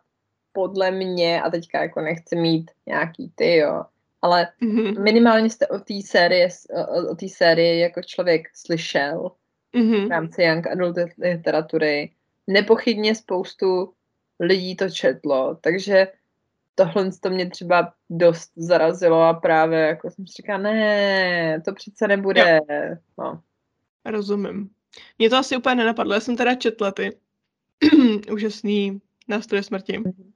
podle 0.53 0.91
mě, 0.91 1.43
a 1.43 1.51
teďka 1.51 1.83
jako 1.83 2.01
nechci 2.01 2.37
mít 2.37 2.71
nějaký 2.87 3.33
ty, 3.35 3.57
jo, 3.57 3.85
ale 4.23 4.49
Mhm. 4.61 5.03
minimálně 5.03 5.51
jste 5.51 5.67
o 5.67 5.79
té 5.79 5.95
série, 6.07 6.49
o, 6.71 7.11
o 7.11 7.15
té 7.15 7.29
sérii 7.29 7.81
jako 7.81 8.03
člověk 8.03 8.49
slyšel 8.55 9.31
Mhm. 9.73 10.07
v 10.07 10.11
rámci 10.11 10.43
young 10.43 10.67
adult 10.67 10.97
literatury. 11.19 12.11
Nepochybně 12.47 13.15
spoustu 13.15 13.93
lidí 14.41 14.77
to 14.77 14.91
četlo, 14.91 15.59
takže 15.61 16.07
tohle 16.75 17.11
to 17.23 17.31
mě 17.31 17.51
třeba 17.51 17.93
dost 18.11 18.53
zarazilo 18.57 19.23
a 19.23 19.35
právě 19.35 19.79
jako 19.79 20.11
jsem 20.11 20.27
si 20.27 20.33
říkala, 20.33 20.59
ne, 20.59 21.63
to 21.65 21.73
přece 21.75 22.09
nebude. 22.09 22.61
No. 23.19 23.43
Rozumím. 24.05 24.71
Mě 25.19 25.31
to 25.31 25.37
asi 25.37 25.57
úplně 25.57 25.75
nenapadlo. 25.75 26.15
Já 26.15 26.21
jsem 26.21 26.37
teda 26.37 26.55
četla 26.55 26.93
ty 26.93 27.19
úžasný 28.33 29.01
nástroje 29.29 29.63
smrti. 29.63 29.99
Mhm. 29.99 30.33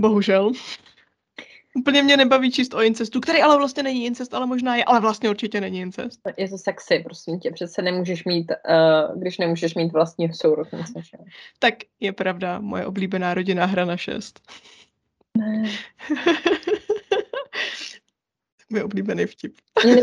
Bohužel. 0.00 0.52
Úplně 1.76 2.02
mě 2.02 2.16
nebaví 2.16 2.52
číst 2.52 2.74
o 2.74 2.82
incestu, 2.82 3.20
který 3.20 3.42
ale 3.42 3.56
vlastně 3.56 3.82
není 3.82 4.04
incest, 4.04 4.34
ale 4.34 4.46
možná 4.46 4.76
je, 4.76 4.84
ale 4.84 5.00
vlastně 5.00 5.30
určitě 5.30 5.60
není 5.60 5.80
incest. 5.80 6.20
Je 6.36 6.48
to 6.48 6.58
sexy, 6.58 6.98
prosím 6.98 7.40
tě. 7.40 7.50
Přece 7.50 7.82
nemůžeš 7.82 8.24
mít, 8.24 8.52
uh, 8.68 9.20
když 9.20 9.38
nemůžeš 9.38 9.74
mít 9.74 9.92
vlastního 9.92 10.34
sourozence. 10.34 10.92
Tak 11.58 11.74
je 12.00 12.12
pravda, 12.12 12.60
moje 12.60 12.86
oblíbená 12.86 13.34
rodina 13.34 13.64
hra 13.66 13.84
na 13.84 13.96
šest. 13.96 14.40
Ne. 15.38 15.64
Můj 18.70 18.82
oblíbený 18.82 19.26
vtip. 19.26 19.54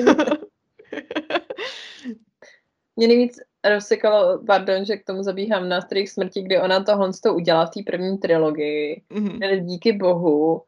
Mě 2.95 3.07
nejvíc 3.07 3.39
rozsekalo, 3.69 4.43
pardon, 4.47 4.85
že 4.85 4.97
k 4.97 5.05
tomu 5.05 5.23
zabíhám 5.23 5.69
na 5.69 5.81
starých 5.81 6.09
smrti, 6.09 6.41
kdy 6.41 6.59
ona 6.59 6.83
tohle 6.83 7.11
to 7.23 7.33
udělá 7.33 7.65
v 7.65 7.69
té 7.69 7.79
první 7.85 8.17
trilogii. 8.17 9.01
Mm-hmm. 9.11 9.65
Díky 9.65 9.93
bohu 9.93 10.61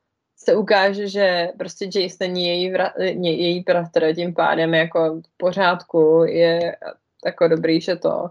se 0.43 0.55
ukáže, 0.55 1.07
že 1.07 1.49
prostě 1.57 1.89
Jace 1.95 2.17
není 2.19 2.47
její, 2.47 2.71
vra, 2.71 2.93
její 3.21 3.59
bratr, 3.59 4.15
tím 4.15 4.33
pádem 4.33 4.73
jako 4.73 5.21
v 5.21 5.37
pořádku 5.37 6.23
je 6.27 6.77
jako 7.25 7.47
dobrý, 7.47 7.81
že 7.81 7.95
to 7.95 8.29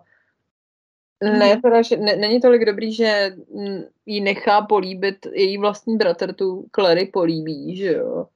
Mm. 1.22 1.38
Ne, 1.38 1.60
teda, 1.62 1.82
že 1.82 1.96
ne, 1.96 2.16
není 2.16 2.40
tolik 2.40 2.64
dobrý, 2.64 2.92
že 2.94 3.36
jí 4.06 4.20
nechá 4.20 4.62
políbit 4.62 5.26
její 5.32 5.58
vlastní 5.58 5.96
bratr, 5.96 6.34
tu 6.34 6.66
Clary 6.74 7.06
políbí, 7.06 7.76
že 7.76 7.92
jo. 7.92 8.26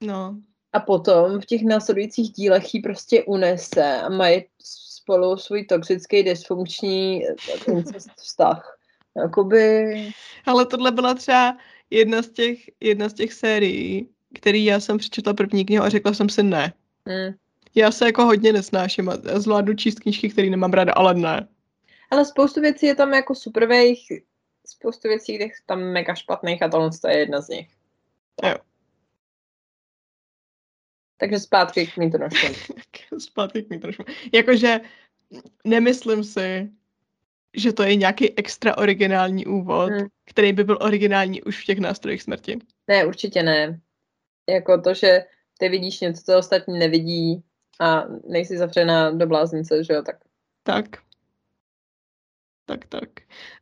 No. 0.00 0.36
A 0.72 0.80
potom 0.80 1.40
v 1.40 1.46
těch 1.46 1.62
následujících 1.62 2.30
dílech 2.30 2.74
jí 2.74 2.80
prostě 2.80 3.22
unese 3.22 4.00
a 4.00 4.08
mají 4.08 4.44
spolu 4.62 5.36
svůj 5.36 5.64
toxický 5.64 6.22
dysfunkční 6.22 7.26
eh, 7.28 7.34
vztah. 8.16 8.78
Jakoby... 9.16 9.94
Ale 10.46 10.66
tohle 10.66 10.90
byla 10.90 11.14
třeba 11.14 11.56
jedna 11.92 12.22
z 12.22 12.28
těch, 12.28 12.58
jedna 12.80 13.08
z 13.08 13.14
těch 13.14 13.32
sérií, 13.32 14.08
který 14.34 14.64
já 14.64 14.80
jsem 14.80 14.98
přečetla 14.98 15.34
první 15.34 15.64
knihu 15.64 15.84
a 15.84 15.88
řekla 15.88 16.14
jsem 16.14 16.28
si 16.28 16.42
ne. 16.42 16.72
Hmm. 17.06 17.34
Já 17.74 17.90
se 17.90 18.06
jako 18.06 18.24
hodně 18.24 18.52
nesnáším 18.52 19.08
a 19.08 19.16
zvládnu 19.40 19.74
číst 19.74 20.00
knížky, 20.00 20.28
které 20.28 20.50
nemám 20.50 20.72
ráda, 20.72 20.92
ale 20.92 21.14
ne. 21.14 21.48
Ale 22.10 22.24
spoustu 22.24 22.60
věcí 22.60 22.86
je 22.86 22.94
tam 22.94 23.12
jako 23.12 23.34
supervých, 23.34 24.12
spoustu 24.66 25.08
věcí 25.08 25.32
je 25.32 25.48
tam 25.66 25.82
mega 25.82 26.14
špatných 26.14 26.62
a 26.62 26.68
tohle 26.68 26.90
je 27.08 27.18
jedna 27.18 27.40
z 27.40 27.48
nich. 27.48 27.68
Jo. 28.44 28.54
Takže 31.16 31.38
zpátky 31.38 31.86
k 31.86 31.96
Mintonošům. 31.96 32.50
zpátky 33.18 33.62
k 33.62 33.70
Mintonošům. 33.70 34.06
Jakože 34.32 34.80
nemyslím 35.64 36.24
si, 36.24 36.70
že 37.56 37.72
to 37.72 37.82
je 37.82 37.96
nějaký 37.96 38.38
extra 38.38 38.78
originální 38.78 39.46
úvod, 39.46 39.90
hmm. 39.90 40.06
který 40.26 40.52
by 40.52 40.64
byl 40.64 40.78
originální 40.80 41.42
už 41.42 41.62
v 41.62 41.66
těch 41.66 41.78
nástrojích 41.78 42.22
smrti. 42.22 42.58
Ne, 42.88 43.06
určitě 43.06 43.42
ne. 43.42 43.80
Jako 44.48 44.80
to, 44.80 44.94
že 44.94 45.24
ty 45.58 45.68
vidíš 45.68 46.00
něco, 46.00 46.22
co 46.22 46.38
ostatní 46.38 46.78
nevidí 46.78 47.42
a 47.80 48.04
nejsi 48.28 48.58
zavřená 48.58 49.10
do 49.10 49.26
bláznice, 49.26 49.84
že 49.84 49.92
jo, 49.92 50.02
tak. 50.02 50.16
Tak. 50.62 50.86
Tak, 52.66 52.86
tak. 52.86 53.08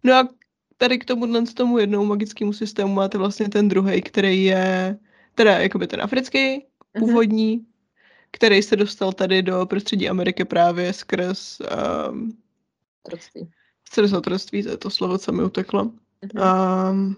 No 0.04 0.14
a 0.14 0.28
tady 0.76 0.98
k 0.98 1.04
tomu, 1.04 1.46
z 1.46 1.54
tomu 1.54 1.78
jednou 1.78 2.04
magickému 2.04 2.52
systému 2.52 2.94
máte 2.94 3.18
vlastně 3.18 3.48
ten 3.48 3.68
druhý, 3.68 4.02
který 4.02 4.44
je 4.44 4.98
teda 5.34 5.58
jakoby 5.58 5.86
ten 5.86 6.02
africký, 6.02 6.38
mm-hmm. 6.38 6.98
původní, 6.98 7.66
který 8.30 8.62
se 8.62 8.76
dostal 8.76 9.12
tady 9.12 9.42
do 9.42 9.66
prostředí 9.66 10.08
Ameriky 10.08 10.44
právě 10.44 10.92
skrz 10.92 11.60
um, 11.60 12.38
otroctví. 13.06 13.50
Skrz 13.92 14.12
otroctví, 14.12 14.62
to 14.62 14.68
je 14.68 14.76
to 14.76 14.90
slovo, 14.90 15.18
co 15.18 15.32
mi 15.32 15.44
uteklo. 15.44 15.84
Mm-hmm. 15.84 16.90
Um, 16.90 17.16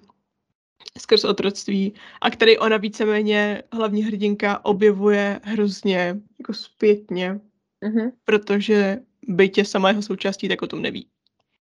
skrz 0.99 1.25
otroctví 1.25 1.95
a 2.21 2.31
který 2.31 2.59
ona 2.59 2.77
víceméně 2.77 3.63
hlavní 3.73 4.03
hrdinka 4.03 4.65
objevuje 4.65 5.41
hrozně 5.43 6.17
jako 6.39 6.55
zpětně, 6.55 7.41
mm-hmm. 7.83 8.13
protože 8.25 8.99
bytě 9.23 9.65
sama 9.65 9.89
jeho 9.89 10.03
součástí, 10.03 10.49
tak 10.49 10.63
o 10.63 10.67
tom 10.67 10.83
neví. 10.83 11.09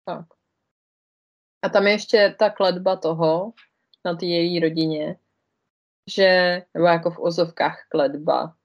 Tak. 0.05 0.25
A 1.61 1.69
tam 1.69 1.87
je 1.87 1.93
ještě 1.93 2.35
ta 2.39 2.49
kledba 2.49 2.95
toho 2.95 3.53
na 4.05 4.15
té 4.15 4.25
její 4.25 4.59
rodině, 4.59 5.15
že, 6.07 6.61
nebo 6.73 6.85
jako 6.85 7.11
v 7.11 7.19
ozovkách 7.19 7.85
kledba. 7.89 8.55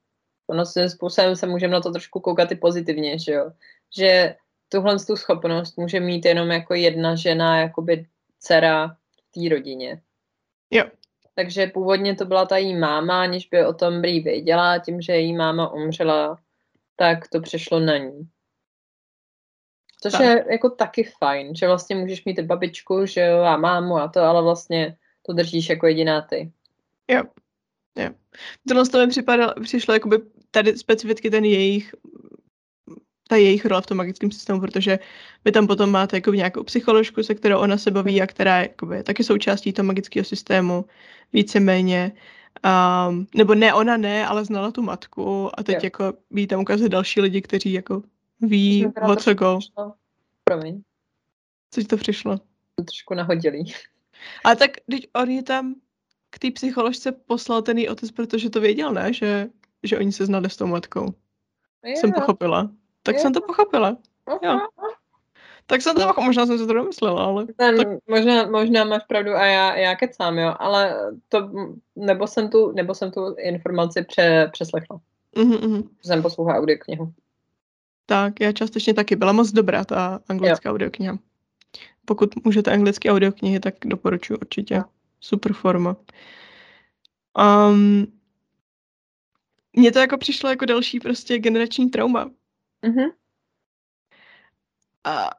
Ono 0.46 0.66
svým 0.66 0.88
způsobem 0.88 1.36
se 1.36 1.46
můžeme 1.46 1.72
na 1.72 1.80
to 1.80 1.90
trošku 1.90 2.20
koukat 2.20 2.52
i 2.52 2.56
pozitivně, 2.56 3.18
že 3.18 3.32
jo. 3.32 3.52
Že 3.96 4.36
tuhle 4.68 4.96
tu 4.98 5.16
schopnost 5.16 5.78
může 5.78 6.00
mít 6.00 6.24
jenom 6.24 6.50
jako 6.50 6.74
jedna 6.74 7.14
žena, 7.14 7.60
jakoby 7.60 8.06
dcera 8.38 8.88
v 8.88 9.30
té 9.30 9.54
rodině. 9.54 10.02
Jo. 10.70 10.84
Takže 11.34 11.66
původně 11.66 12.14
to 12.14 12.24
byla 12.24 12.46
ta 12.46 12.56
jí 12.56 12.76
máma, 12.76 13.22
aniž 13.22 13.48
by 13.48 13.66
o 13.66 13.72
tom 13.72 14.00
Brý 14.00 14.20
věděla, 14.20 14.78
tím, 14.78 15.00
že 15.00 15.12
její 15.12 15.32
máma 15.32 15.72
umřela, 15.72 16.38
tak 16.96 17.28
to 17.28 17.40
přešlo 17.40 17.80
na 17.80 17.96
ní. 17.96 18.28
Což 20.02 20.12
tak. 20.12 20.20
je 20.20 20.44
jako 20.50 20.70
taky 20.70 21.04
fajn, 21.18 21.54
že 21.54 21.66
vlastně 21.66 21.96
můžeš 21.96 22.24
mít 22.24 22.40
babičku, 22.40 23.06
že 23.06 23.20
jo, 23.20 23.40
a 23.40 23.56
mámu 23.56 23.96
a 23.96 24.08
to, 24.08 24.20
ale 24.20 24.42
vlastně 24.42 24.96
to 25.22 25.32
držíš 25.32 25.68
jako 25.68 25.86
jediná 25.86 26.22
ty. 26.22 26.52
Jo. 27.08 27.22
Jo. 27.98 28.10
Tohle 28.68 28.88
to 28.88 28.98
mi 28.98 29.06
připadalo, 29.06 29.54
přišlo 29.62 29.94
jakoby 29.94 30.18
tady 30.50 30.78
specificky 30.78 31.30
ten 31.30 31.44
jejich 31.44 31.94
ta 33.28 33.36
jejich 33.36 33.64
role 33.64 33.82
v 33.82 33.86
tom 33.86 33.96
magickém 33.96 34.30
systému, 34.30 34.60
protože 34.60 34.98
vy 35.44 35.52
tam 35.52 35.66
potom 35.66 35.90
máte 35.90 36.16
jako 36.16 36.34
nějakou 36.34 36.62
psycholožku, 36.62 37.22
se 37.22 37.34
kterou 37.34 37.58
ona 37.58 37.78
se 37.78 37.90
baví 37.90 38.22
a 38.22 38.26
která 38.26 38.58
je 38.58 38.62
jakoby, 38.62 39.02
taky 39.02 39.24
součástí 39.24 39.72
toho 39.72 39.86
magického 39.86 40.24
systému, 40.24 40.84
víceméně. 41.32 42.12
Um, 43.08 43.26
nebo 43.34 43.54
ne, 43.54 43.74
ona 43.74 43.96
ne, 43.96 44.26
ale 44.26 44.44
znala 44.44 44.70
tu 44.70 44.82
matku 44.82 45.50
a 45.60 45.62
teď 45.62 45.74
jo. 45.74 45.80
jako 45.84 46.12
ví 46.30 46.46
tam 46.46 46.60
ukazuje 46.60 46.88
další 46.88 47.20
lidi, 47.20 47.42
kteří 47.42 47.72
jako 47.72 48.02
ví, 48.40 48.86
o 49.02 49.16
co 49.16 49.34
go. 49.34 49.58
Promiň. 50.44 50.82
Co 51.70 51.80
ti 51.80 51.86
to 51.86 51.96
přišlo? 51.96 52.38
To 52.74 52.84
trošku 52.84 53.14
nahodilý. 53.14 53.72
A 54.44 54.54
tak 54.54 54.70
teď 54.90 55.08
on 55.12 55.30
je 55.30 55.42
tam 55.42 55.74
k 56.30 56.38
té 56.38 56.50
psycholožce 56.50 57.12
poslal 57.12 57.62
ten 57.62 57.78
její 57.78 57.88
otec, 57.88 58.10
protože 58.10 58.50
to 58.50 58.60
věděl, 58.60 58.92
ne? 58.92 59.12
Že, 59.12 59.48
že 59.82 59.98
oni 59.98 60.12
se 60.12 60.26
znali 60.26 60.50
s 60.50 60.56
tou 60.56 60.66
matkou. 60.66 61.14
Je. 61.84 61.96
Jsem 61.96 62.12
pochopila. 62.12 62.70
Tak 63.06 63.14
je. 63.14 63.20
jsem 63.20 63.32
to 63.32 63.40
pochopila. 63.40 63.96
Jo. 64.42 64.58
Tak 65.66 65.82
jsem 65.82 65.94
to 65.94 66.00
pochopila, 66.00 66.26
možná 66.26 66.46
jsem 66.46 66.58
se 66.58 66.66
to 66.66 66.72
domyslela, 66.72 67.24
ale... 67.24 67.46
Ten, 67.46 67.76
tak... 67.76 67.88
možná, 68.08 68.46
možná 68.46 68.84
máš 68.84 69.02
pravdu 69.08 69.30
a 69.34 69.46
já, 69.46 69.76
já 69.76 69.94
kecám, 69.94 70.38
jo, 70.38 70.54
ale 70.58 70.96
to, 71.28 71.50
nebo 71.96 72.26
jsem 72.26 72.50
tu, 72.50 72.72
nebo 72.72 72.94
jsem 72.94 73.10
tu 73.10 73.34
informaci 73.38 74.02
pře, 74.02 74.48
přeslechla. 74.52 75.00
Mm-hmm. 75.36 75.88
Jsem 76.02 76.22
poslouchala 76.22 76.66
knihu. 76.80 77.12
Tak, 78.06 78.40
já 78.40 78.52
částečně 78.52 78.94
taky. 78.94 79.16
Byla 79.16 79.32
moc 79.32 79.52
dobrá 79.52 79.84
ta 79.84 80.20
anglická 80.28 80.68
jo. 80.68 80.74
audiokniha. 80.74 81.18
Pokud 82.04 82.44
můžete 82.44 82.72
anglické 82.72 83.10
audioknihy, 83.10 83.60
tak 83.60 83.74
doporučuji 83.84 84.38
určitě. 84.38 84.74
Jo. 84.74 84.82
Super 85.20 85.52
forma. 85.52 85.96
Um, 87.68 88.06
mně 89.72 89.92
to 89.92 89.98
jako 89.98 90.18
přišlo 90.18 90.50
jako 90.50 90.64
další 90.64 91.00
prostě 91.00 91.38
generační 91.38 91.90
trauma. 91.90 92.30
Mm-hmm. 92.86 93.12
A 95.04 95.30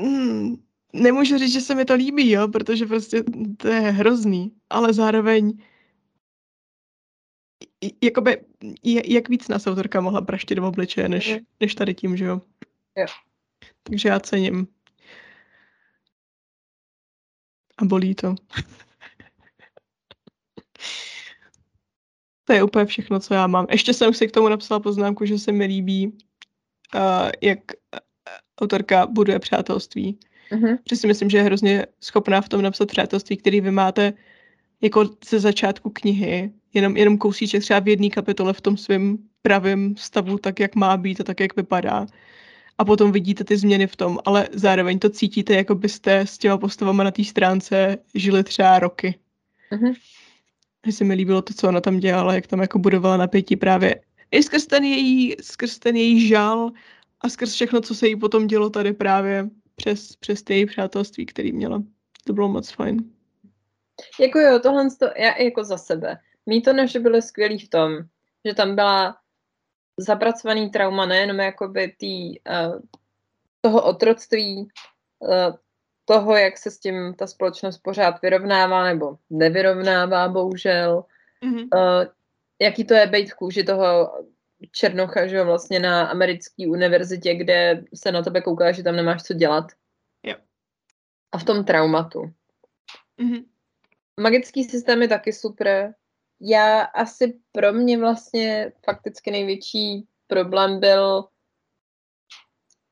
mm, 0.00 0.56
nemůžu 0.92 1.38
říct, 1.38 1.52
že 1.52 1.60
se 1.60 1.74
mi 1.74 1.84
to 1.84 1.94
líbí, 1.94 2.30
jo, 2.30 2.48
protože 2.48 2.86
prostě 2.86 3.24
to 3.56 3.68
je 3.68 3.80
hrozný, 3.80 4.52
ale 4.70 4.92
zároveň 4.92 5.58
jakoby, 8.02 8.44
jak 8.84 9.28
víc 9.28 9.48
nás 9.48 9.66
autorka 9.66 10.00
mohla 10.00 10.20
praštit 10.20 10.58
v 10.58 10.64
obličeje, 10.64 11.08
než, 11.08 11.32
mm. 11.32 11.38
než 11.60 11.74
tady 11.74 11.94
tím, 11.94 12.16
že 12.16 12.24
jo? 12.24 12.40
Jo. 12.96 13.06
Takže 13.82 14.08
já 14.08 14.20
cením. 14.20 14.68
A 17.78 17.84
bolí 17.84 18.14
to. 18.14 18.34
to 22.44 22.52
je 22.52 22.62
úplně 22.62 22.86
všechno, 22.86 23.20
co 23.20 23.34
já 23.34 23.46
mám. 23.46 23.66
Ještě 23.70 23.94
jsem 23.94 24.14
si 24.14 24.28
k 24.28 24.32
tomu 24.32 24.48
napsala 24.48 24.80
poznámku, 24.80 25.24
že 25.24 25.38
se 25.38 25.52
mi 25.52 25.64
líbí, 25.64 26.18
uh, 26.94 27.30
jak 27.42 27.58
autorka 28.60 29.06
buduje 29.06 29.38
přátelství. 29.38 30.18
Mm-hmm. 30.50 30.78
Protože 30.84 30.96
si 30.96 31.06
myslím, 31.06 31.30
že 31.30 31.38
je 31.38 31.42
hrozně 31.42 31.86
schopná 32.00 32.40
v 32.40 32.48
tom 32.48 32.62
napsat 32.62 32.88
přátelství, 32.88 33.36
který 33.36 33.60
vy 33.60 33.70
máte 33.70 34.12
jako 34.82 35.10
ze 35.28 35.40
začátku 35.40 35.90
knihy, 35.90 36.50
jenom, 36.74 36.96
jenom 36.96 37.18
kousíček 37.18 37.62
třeba 37.62 37.80
v 37.80 37.88
jedné 37.88 38.10
kapitole 38.10 38.52
v 38.52 38.60
tom 38.60 38.76
svém 38.76 39.18
pravém 39.42 39.96
stavu, 39.96 40.38
tak 40.38 40.60
jak 40.60 40.74
má 40.74 40.96
být 40.96 41.20
a 41.20 41.24
tak 41.24 41.40
jak 41.40 41.56
vypadá. 41.56 42.06
A 42.78 42.84
potom 42.84 43.12
vidíte 43.12 43.44
ty 43.44 43.56
změny 43.56 43.86
v 43.86 43.96
tom, 43.96 44.18
ale 44.24 44.48
zároveň 44.52 44.98
to 44.98 45.10
cítíte, 45.10 45.54
jako 45.54 45.74
byste 45.74 46.20
s 46.20 46.38
těma 46.38 46.58
postavama 46.58 47.04
na 47.04 47.10
té 47.10 47.24
stránce 47.24 47.98
žili 48.14 48.44
třeba 48.44 48.78
roky. 48.78 49.14
Mm-hmm. 49.72 49.94
Že 50.86 50.92
se 50.92 51.04
mi 51.04 51.14
líbilo 51.14 51.42
to, 51.42 51.54
co 51.54 51.68
ona 51.68 51.80
tam 51.80 51.98
dělala, 51.98 52.34
jak 52.34 52.46
tam 52.46 52.60
jako 52.60 52.78
budovala 52.78 53.16
napětí 53.16 53.56
právě 53.56 54.00
i 54.30 54.42
skrz 54.42 54.66
ten 54.66 54.84
její, 54.84 55.36
skrz 55.42 55.78
ten 55.78 55.96
její 55.96 56.28
žal 56.28 56.70
a 57.20 57.28
skrz 57.28 57.52
všechno, 57.52 57.80
co 57.80 57.94
se 57.94 58.08
jí 58.08 58.16
potom 58.16 58.46
dělo 58.46 58.70
tady 58.70 58.92
právě 58.92 59.48
přes, 59.76 60.16
přes 60.16 60.42
ty 60.42 60.54
její 60.54 60.66
přátelství, 60.66 61.26
který 61.26 61.52
měla. 61.52 61.82
To 62.26 62.32
bylo 62.32 62.48
moc 62.48 62.70
fajn. 62.70 63.12
Jako 64.20 64.38
jo, 64.38 64.58
tohle 64.58 64.88
to, 64.98 65.06
já 65.16 65.36
jako 65.36 65.64
za 65.64 65.78
sebe. 65.78 66.18
mý 66.46 66.62
to 66.62 66.72
naše 66.72 67.00
byly 67.00 67.22
skvělý 67.22 67.58
v 67.58 67.68
tom, 67.68 67.98
že 68.44 68.54
tam 68.54 68.74
byla 68.74 69.16
zapracovaný 69.96 70.70
trauma 70.70 71.06
nejenom 71.06 71.38
jakoby 71.38 71.94
tý, 71.98 72.40
uh, 72.40 72.80
toho 73.60 73.82
otroctví, 73.82 74.68
uh, 75.18 75.56
toho, 76.04 76.36
jak 76.36 76.58
se 76.58 76.70
s 76.70 76.78
tím 76.78 77.14
ta 77.14 77.26
společnost 77.26 77.78
pořád 77.78 78.22
vyrovnává 78.22 78.84
nebo 78.84 79.18
nevyrovnává, 79.30 80.28
bohužel. 80.28 81.04
Mm-hmm. 81.44 81.68
Uh, 81.74 82.06
jaký 82.60 82.84
to 82.84 82.94
je 82.94 83.06
být 83.06 83.30
v 83.30 83.34
kůži 83.34 83.64
toho 83.64 84.12
černocha, 84.72 85.26
že 85.26 85.36
jo, 85.36 85.44
vlastně 85.44 85.80
na 85.80 86.06
americké 86.06 86.68
univerzitě, 86.68 87.34
kde 87.34 87.84
se 87.94 88.12
na 88.12 88.22
tebe 88.22 88.40
kouká, 88.40 88.72
že 88.72 88.82
tam 88.82 88.96
nemáš 88.96 89.22
co 89.22 89.34
dělat. 89.34 89.64
Jo. 90.22 90.36
A 91.32 91.38
v 91.38 91.44
tom 91.44 91.64
traumatu. 91.64 92.32
Mm-hmm. 93.20 93.44
Magický 94.20 94.64
systém 94.64 95.02
je 95.02 95.08
taky 95.08 95.32
super. 95.32 95.94
Já 96.40 96.82
asi 96.82 97.40
pro 97.52 97.72
mě 97.72 97.98
vlastně 97.98 98.72
fakticky 98.84 99.30
největší 99.30 100.08
problém 100.26 100.80
byl 100.80 101.28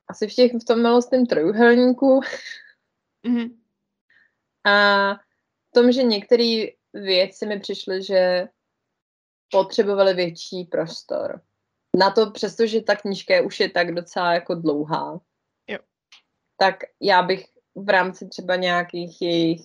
asi 0.09 0.29
v, 0.29 0.35
těch, 0.35 0.53
v 0.53 0.65
tom 0.65 0.83
malostém 0.83 1.27
trojuhelníku. 1.27 2.21
Mm-hmm. 3.27 3.57
A 4.65 5.15
v 5.15 5.71
tom, 5.75 5.93
že 5.93 6.03
některé 6.03 6.67
věci 6.93 7.47
mi 7.47 7.61
přišly, 7.61 8.03
že 8.03 8.49
potřebovaly 9.55 10.15
větší 10.15 10.65
prostor. 10.65 11.41
Na 11.99 12.11
to, 12.11 12.31
přestože 12.31 12.81
ta 12.81 12.97
knížka 12.97 13.43
už 13.43 13.61
je 13.61 13.71
tak 13.71 13.95
docela 13.95 14.35
jako 14.35 14.55
dlouhá, 14.55 15.21
jo. 15.69 15.79
tak 16.57 16.77
já 17.01 17.23
bych 17.23 17.47
v 17.75 17.89
rámci 17.89 18.29
třeba 18.29 18.57
nějakých 18.57 19.23
jejich 19.23 19.63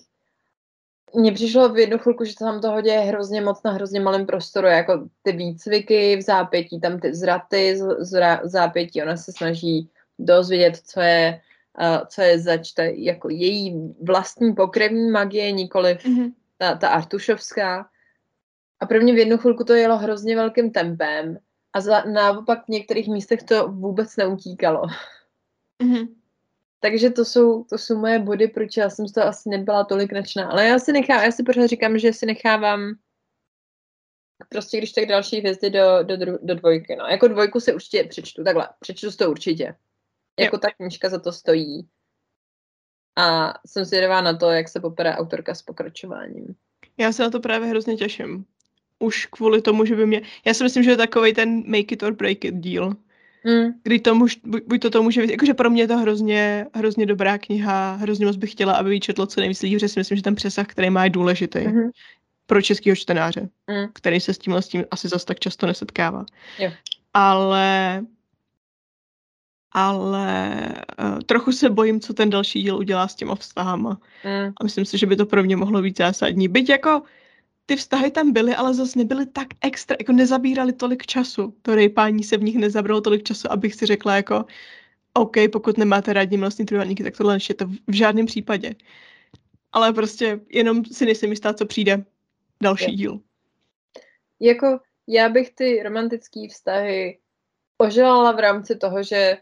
mně 1.14 1.32
přišlo 1.32 1.68
v 1.68 1.78
jednu 1.78 1.98
chvilku, 1.98 2.24
že 2.24 2.34
tam 2.38 2.60
toho 2.60 2.80
děje 2.80 3.00
hrozně 3.00 3.40
moc 3.40 3.62
na 3.62 3.70
hrozně 3.70 4.00
malém 4.00 4.26
prostoru, 4.26 4.66
jako 4.66 5.08
ty 5.22 5.32
výcviky 5.32 6.16
v 6.16 6.22
zápětí, 6.22 6.80
tam 6.80 7.00
ty 7.00 7.14
zraty 7.14 7.76
z, 7.76 7.96
z 8.00 8.40
zápětí, 8.44 9.02
ona 9.02 9.16
se 9.16 9.32
snaží 9.32 9.90
dozvědět, 10.18 10.76
co 10.76 11.00
je, 11.00 11.40
uh, 11.80 12.06
co 12.06 12.22
je 12.22 12.38
zač, 12.38 12.72
to 12.72 12.82
je 12.82 13.04
jako 13.04 13.28
její 13.28 13.94
vlastní 14.02 14.54
pokrevní 14.54 15.10
magie, 15.10 15.52
nikoli 15.52 15.94
mm-hmm. 15.94 16.32
ta, 16.58 16.74
ta 16.74 16.88
artušovská. 16.88 17.89
A 18.80 18.86
pro 18.86 19.00
mě 19.00 19.12
v 19.12 19.18
jednu 19.18 19.38
chvilku 19.38 19.64
to 19.64 19.74
jelo 19.74 19.98
hrozně 19.98 20.36
velkým 20.36 20.70
tempem 20.70 21.38
a 21.72 21.80
za, 21.80 22.04
naopak 22.04 22.64
v 22.64 22.68
některých 22.68 23.08
místech 23.08 23.42
to 23.42 23.68
vůbec 23.68 24.16
neutíkalo. 24.16 24.82
Mm-hmm. 25.82 26.08
Takže 26.80 27.10
to 27.10 27.24
jsou, 27.24 27.64
to 27.64 27.78
jsou 27.78 27.98
moje 27.98 28.18
body, 28.18 28.48
proč 28.48 28.76
já 28.76 28.90
jsem 28.90 29.08
z 29.08 29.12
toho 29.12 29.26
asi 29.26 29.48
nebyla 29.48 29.84
tolik 29.84 30.12
nadšená. 30.12 30.50
Ale 30.50 30.66
já 30.66 30.78
si 30.78 30.92
nechám, 30.92 31.22
já 31.22 31.32
si 31.32 31.42
pořád 31.42 31.66
říkám, 31.66 31.98
že 31.98 32.12
si 32.12 32.26
nechávám 32.26 32.94
prostě 34.48 34.78
když 34.78 34.92
tak 34.92 35.06
další 35.06 35.38
hvězdy 35.38 35.70
do, 35.70 36.02
do, 36.02 36.16
do 36.42 36.54
dvojky. 36.54 36.96
No. 36.96 37.04
Jako 37.04 37.28
dvojku 37.28 37.60
si 37.60 37.74
určitě 37.74 38.04
přečtu, 38.04 38.44
takhle, 38.44 38.68
přečtu 38.80 39.10
to 39.10 39.30
určitě. 39.30 39.74
Jako 40.40 40.56
jo. 40.56 40.60
ta 40.60 40.70
knížka 40.70 41.08
za 41.08 41.18
to 41.18 41.32
stojí. 41.32 41.88
A 43.16 43.54
jsem 43.66 43.84
zvědavá 43.84 44.20
na 44.20 44.36
to, 44.36 44.50
jak 44.50 44.68
se 44.68 44.80
popere 44.80 45.16
autorka 45.16 45.54
s 45.54 45.62
pokračováním. 45.62 46.54
Já 46.98 47.12
se 47.12 47.22
na 47.22 47.30
to 47.30 47.40
právě 47.40 47.68
hrozně 47.68 47.96
těším. 47.96 48.44
Už 49.02 49.26
kvůli 49.26 49.62
tomu, 49.62 49.84
že 49.84 49.96
by 49.96 50.06
mě... 50.06 50.22
Já 50.44 50.54
si 50.54 50.64
myslím, 50.64 50.82
že 50.82 50.90
je 50.90 50.96
takový 50.96 51.34
ten 51.34 51.62
make 51.66 51.94
it 51.94 52.02
or 52.02 52.12
break 52.12 52.44
it 52.44 52.54
díl. 52.54 52.96
Mm. 53.44 53.72
Kdy 53.82 53.98
to 53.98 54.14
muž, 54.14 54.40
buď, 54.44 54.62
buď 54.66 54.80
to 54.80 54.90
to 54.90 55.02
může 55.02 55.20
být, 55.20 55.30
jakože 55.30 55.54
pro 55.54 55.70
mě 55.70 55.82
je 55.82 55.88
to 55.88 55.98
hrozně, 55.98 56.66
hrozně 56.74 57.06
dobrá 57.06 57.38
kniha, 57.38 57.92
hrozně 57.94 58.26
moc 58.26 58.36
bych 58.36 58.52
chtěla, 58.52 58.72
aby 58.72 58.94
ji 58.94 59.00
četlo 59.00 59.26
co 59.26 59.40
nejvíc 59.40 59.62
lidí, 59.62 59.76
protože 59.76 59.88
si 59.88 60.00
myslím, 60.00 60.16
že 60.16 60.22
ten 60.22 60.34
přesah, 60.34 60.66
který 60.66 60.90
má, 60.90 61.04
je 61.04 61.10
důležitý 61.10 61.58
mm-hmm. 61.58 61.90
pro 62.46 62.62
českého 62.62 62.96
čtenáře, 62.96 63.40
mm. 63.40 63.86
který 63.92 64.20
se 64.20 64.34
s 64.34 64.38
tím, 64.38 64.54
s 64.54 64.68
tím 64.68 64.84
asi 64.90 65.08
zase 65.08 65.26
tak 65.26 65.38
často 65.38 65.66
nesetkává. 65.66 66.24
Jo. 66.58 66.70
Ale 67.14 68.02
ale 69.72 70.56
uh, 71.02 71.18
trochu 71.26 71.52
se 71.52 71.70
bojím, 71.70 72.00
co 72.00 72.14
ten 72.14 72.30
další 72.30 72.62
díl 72.62 72.76
udělá 72.76 73.08
s 73.08 73.14
těma 73.14 73.34
vztahama. 73.34 74.00
Mm. 74.24 74.52
A 74.60 74.64
myslím 74.64 74.84
si, 74.84 74.98
že 74.98 75.06
by 75.06 75.16
to 75.16 75.26
pro 75.26 75.42
mě 75.42 75.56
mohlo 75.56 75.82
být 75.82 75.98
zásadní. 75.98 76.48
Byť 76.48 76.68
jako 76.68 77.02
ty 77.70 77.76
vztahy 77.76 78.10
tam 78.10 78.32
byly, 78.32 78.54
ale 78.54 78.74
zase 78.74 78.98
nebyly 78.98 79.26
tak 79.26 79.46
extra, 79.60 79.96
jako 80.00 80.12
nezabírali 80.12 80.72
tolik 80.72 81.06
času. 81.06 81.54
To 81.62 81.74
rejpání 81.74 82.24
se 82.24 82.36
v 82.36 82.42
nich 82.42 82.56
nezabralo 82.56 83.00
tolik 83.00 83.22
času, 83.22 83.52
abych 83.52 83.74
si 83.74 83.86
řekla 83.86 84.16
jako 84.16 84.44
OK, 85.14 85.36
pokud 85.52 85.78
nemáte 85.78 86.12
rádi 86.12 86.36
milostní 86.36 86.66
trojúhelníky, 86.66 87.02
tak 87.02 87.16
tohle 87.16 87.38
je 87.48 87.54
to 87.54 87.66
v 87.66 87.92
žádném 87.92 88.26
případě. 88.26 88.74
Ale 89.72 89.92
prostě 89.92 90.40
jenom 90.48 90.84
si 90.84 91.04
nejsem 91.04 91.30
jistá, 91.30 91.54
co 91.54 91.66
přijde 91.66 92.04
další 92.62 92.90
je. 92.90 92.96
díl. 92.96 93.20
Jako 94.40 94.80
já 95.06 95.28
bych 95.28 95.54
ty 95.54 95.82
romantické 95.82 96.40
vztahy 96.50 97.18
oželala 97.78 98.32
v 98.32 98.38
rámci 98.38 98.76
toho, 98.76 99.02
že 99.02 99.38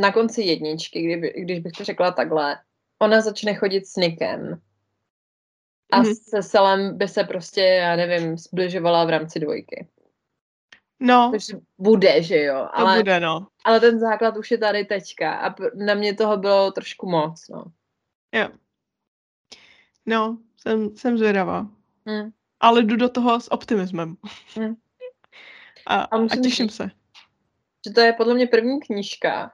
na 0.00 0.12
konci 0.12 0.42
jedničky, 0.42 1.02
kdyby, 1.02 1.32
když 1.36 1.60
bych 1.60 1.72
to 1.72 1.84
řekla 1.84 2.10
takhle, 2.10 2.56
ona 3.02 3.20
začne 3.20 3.54
chodit 3.54 3.86
s 3.86 3.96
Nikem 3.96 4.60
a 5.92 6.02
mm-hmm. 6.02 6.14
se 6.14 6.42
Selem 6.42 6.98
by 6.98 7.08
se 7.08 7.24
prostě, 7.24 7.60
já 7.60 7.96
nevím, 7.96 8.38
zbližovala 8.38 9.04
v 9.04 9.10
rámci 9.10 9.40
dvojky. 9.40 9.88
No. 11.00 11.30
Což 11.34 11.56
bude, 11.78 12.22
že 12.22 12.42
jo. 12.42 12.68
Ale, 12.72 12.94
to 12.94 13.00
bude, 13.00 13.20
no. 13.20 13.46
Ale 13.64 13.80
ten 13.80 13.98
základ 14.00 14.36
už 14.36 14.50
je 14.50 14.58
tady 14.58 14.84
teďka 14.84 15.34
a 15.34 15.54
na 15.74 15.94
mě 15.94 16.14
toho 16.14 16.36
bylo 16.36 16.72
trošku 16.72 17.08
moc, 17.08 17.48
no. 17.48 17.64
Jo. 18.34 18.48
No, 20.06 20.38
jsem, 20.56 20.96
jsem 20.96 21.18
zvědavá. 21.18 21.66
Hmm. 22.06 22.30
Ale 22.60 22.82
jdu 22.82 22.96
do 22.96 23.08
toho 23.08 23.40
s 23.40 23.52
optimismem. 23.52 24.16
Hmm. 24.56 24.74
A, 25.86 26.02
a, 26.02 26.16
a 26.16 26.36
těším 26.42 26.66
říct, 26.66 26.76
se. 26.76 26.90
Že 27.86 27.92
to 27.94 28.00
je 28.00 28.12
podle 28.12 28.34
mě 28.34 28.46
první 28.46 28.80
knížka, 28.80 29.52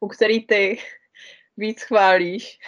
u 0.00 0.08
který 0.08 0.46
ty 0.46 0.78
víc 1.56 1.82
chválíš 1.82 2.58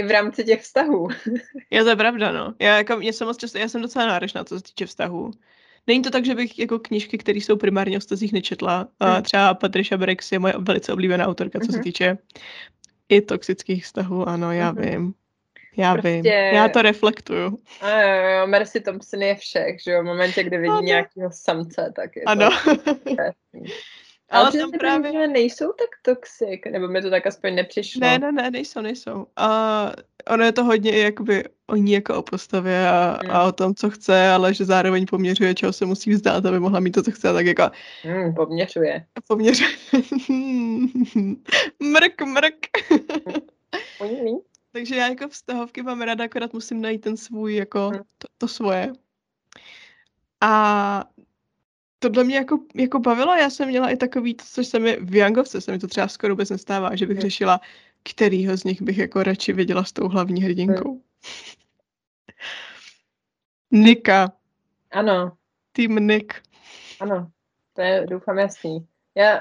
i 0.00 0.02
v 0.02 0.10
rámci 0.10 0.44
těch 0.44 0.62
vztahů. 0.62 1.08
Je 1.70 1.84
to 1.84 1.96
pravda, 1.96 2.32
no. 2.32 2.54
Já, 2.58 2.76
jako, 2.76 3.00
já 3.00 3.12
jsem 3.12 3.26
moc 3.26 3.36
často, 3.36 3.58
já 3.58 3.68
jsem 3.68 3.82
docela 3.82 4.06
náročná, 4.06 4.44
co 4.44 4.56
se 4.56 4.62
týče 4.62 4.86
vztahů. 4.86 5.30
Není 5.86 6.02
to 6.02 6.10
tak, 6.10 6.24
že 6.24 6.34
bych 6.34 6.58
jako 6.58 6.78
knížky, 6.78 7.18
které 7.18 7.38
jsou 7.38 7.56
primárně 7.56 7.98
o 7.98 8.00
stazích 8.00 8.32
nečetla. 8.32 8.88
A 9.00 9.12
hmm. 9.12 9.22
třeba 9.22 9.54
Patricia 9.54 9.98
Brex 9.98 10.32
je 10.32 10.38
moje 10.38 10.54
velice 10.58 10.92
oblíbená 10.92 11.26
autorka, 11.26 11.60
co 11.60 11.72
se 11.72 11.78
mhm. 11.78 11.84
týče 11.84 12.18
i 13.08 13.20
toxických 13.20 13.84
vztahů, 13.84 14.28
ano, 14.28 14.52
já 14.52 14.72
mm-hmm. 14.72 14.90
vím. 14.90 15.14
Já 15.76 15.92
prostě... 15.92 16.10
vím, 16.10 16.24
já 16.26 16.68
to 16.68 16.82
reflektuju. 16.82 17.58
A 17.80 18.00
jo, 18.00 18.30
jo, 18.38 18.46
Mercy 18.46 18.80
Thompson 18.80 19.22
je 19.22 19.34
všech, 19.34 19.82
že 19.82 19.90
jo, 19.90 20.02
v 20.02 20.04
momentě, 20.04 20.44
kdy 20.44 20.58
vidí 20.58 20.82
nějakého 20.82 21.30
samce, 21.32 21.92
tak 21.96 22.16
je 22.16 22.22
ano. 22.22 22.50
to... 22.64 22.70
Ale, 24.30 24.44
Ale 24.44 24.52
tam 24.58 24.70
právě... 24.70 25.12
Že 25.12 25.26
nejsou 25.26 25.72
tak 25.72 25.88
toxic, 26.02 26.60
nebo 26.70 26.88
mi 26.88 27.02
to 27.02 27.10
tak 27.10 27.26
aspoň 27.26 27.54
nepřišlo. 27.54 28.00
Ne, 28.00 28.18
ne, 28.18 28.32
ne, 28.32 28.50
nejsou, 28.50 28.80
nejsou. 28.80 29.26
A 29.36 29.92
ono 30.30 30.44
je 30.44 30.52
to 30.52 30.64
hodně 30.64 30.98
jakoby 30.98 31.44
o 31.66 31.76
ní 31.76 31.92
jako 31.92 32.16
o 32.16 32.22
postavě 32.22 32.88
a, 32.88 33.18
hmm. 33.22 33.30
a 33.30 33.44
o 33.44 33.52
tom, 33.52 33.74
co 33.74 33.90
chce, 33.90 34.28
ale 34.28 34.54
že 34.54 34.64
zároveň 34.64 35.06
poměřuje, 35.06 35.54
čeho 35.54 35.72
se 35.72 35.86
musí 35.86 36.10
vzdát, 36.10 36.46
aby 36.46 36.60
mohla 36.60 36.80
mít 36.80 36.90
to, 36.90 37.02
co 37.02 37.10
chce, 37.10 37.32
tak 37.32 37.46
jako... 37.46 37.70
Hmm, 38.02 38.34
poměřuje. 38.34 39.06
Poměřuje. 39.28 39.70
mrk, 41.80 42.22
mrk. 42.22 42.66
Hmm. 44.00 44.38
Takže 44.72 44.96
já 44.96 45.08
jako 45.08 45.28
vztahovky 45.28 45.82
mám 45.82 46.02
ráda, 46.02 46.24
akorát 46.24 46.52
musím 46.52 46.80
najít 46.80 47.00
ten 47.00 47.16
svůj, 47.16 47.54
jako 47.54 47.88
hmm. 47.88 47.98
to, 48.18 48.28
to 48.38 48.48
svoje. 48.48 48.92
A 50.40 51.04
tohle 52.00 52.24
mě 52.24 52.36
jako, 52.36 52.58
jako 52.74 52.98
bavilo, 52.98 53.34
já 53.34 53.50
jsem 53.50 53.68
měla 53.68 53.90
i 53.90 53.96
takový, 53.96 54.36
což 54.36 54.66
se 54.66 54.78
mi 54.78 54.96
v 55.00 55.14
Jangovce 55.14 55.60
se 55.60 55.72
mi 55.72 55.78
to 55.78 55.86
třeba 55.86 56.08
skoro 56.08 56.32
vůbec 56.32 56.50
nestává, 56.50 56.96
že 56.96 57.06
bych 57.06 57.20
řešila, 57.20 57.60
kterýho 58.02 58.56
z 58.56 58.64
nich 58.64 58.82
bych 58.82 58.98
jako 58.98 59.22
radši 59.22 59.52
viděla 59.52 59.84
s 59.84 59.92
tou 59.92 60.08
hlavní 60.08 60.42
hrdinkou. 60.42 61.02
Nika. 63.70 64.32
Ano. 64.90 65.32
Tým 65.72 66.06
Nick. 66.06 66.42
Ano, 67.00 67.30
to 67.74 67.82
je 67.82 68.06
doufám 68.10 68.38
jasný. 68.38 68.86
Já 69.14 69.40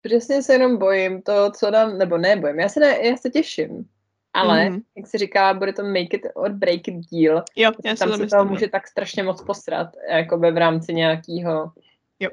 přesně 0.00 0.42
se 0.42 0.52
jenom 0.52 0.78
bojím 0.78 1.22
to, 1.22 1.50
co 1.50 1.70
nám, 1.70 1.98
nebo 1.98 2.18
ne 2.18 2.36
bojím, 2.36 2.60
já 2.60 2.68
se, 2.68 2.80
ne, 2.80 3.06
já 3.06 3.16
se 3.16 3.30
těším. 3.30 3.88
Ale, 4.36 4.70
mm. 4.70 4.80
jak 4.96 5.06
se 5.06 5.18
říká, 5.18 5.54
bude 5.54 5.72
to 5.72 5.84
make 5.84 6.16
it 6.16 6.26
or 6.34 6.52
break 6.52 6.88
it 6.88 6.94
díl. 6.94 7.42
Jo, 7.56 7.72
já 7.84 7.94
tam 7.94 8.16
se 8.16 8.26
to 8.26 8.44
může 8.44 8.68
tak 8.68 8.88
strašně 8.88 9.22
moc 9.22 9.42
posrat, 9.42 9.88
jako 10.10 10.38
v 10.38 10.56
rámci 10.56 10.94
nějakého 10.94 11.72
jo. 12.20 12.30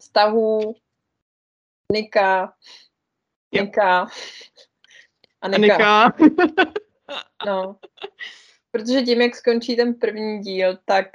vztahu 0.00 0.74
Nika, 1.92 2.52
jo. 3.52 3.64
Nika 3.64 4.06
a 5.40 5.48
Nika. 5.48 6.04
A 6.04 6.12
Nika. 6.16 6.16
no. 7.46 7.76
Protože 8.70 9.02
tím, 9.02 9.22
jak 9.22 9.36
skončí 9.36 9.76
ten 9.76 9.94
první 9.94 10.40
díl, 10.40 10.78
tak 10.84 11.06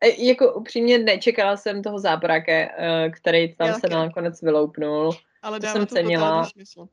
e, 0.00 0.24
jako 0.24 0.54
upřímně 0.54 0.98
nečekala 0.98 1.56
jsem 1.56 1.82
toho 1.82 1.98
záporake, 1.98 2.70
e, 2.76 3.10
který 3.10 3.54
tam 3.54 3.68
já 3.68 3.74
se 3.74 3.88
nakonec 3.88 4.42
vyloupnul. 4.42 5.12
Ale 5.42 5.60
to 5.60 5.66
jsem 5.66 5.86
to 5.86 5.94
cenila. 5.94 6.44
Smysl. 6.44 6.88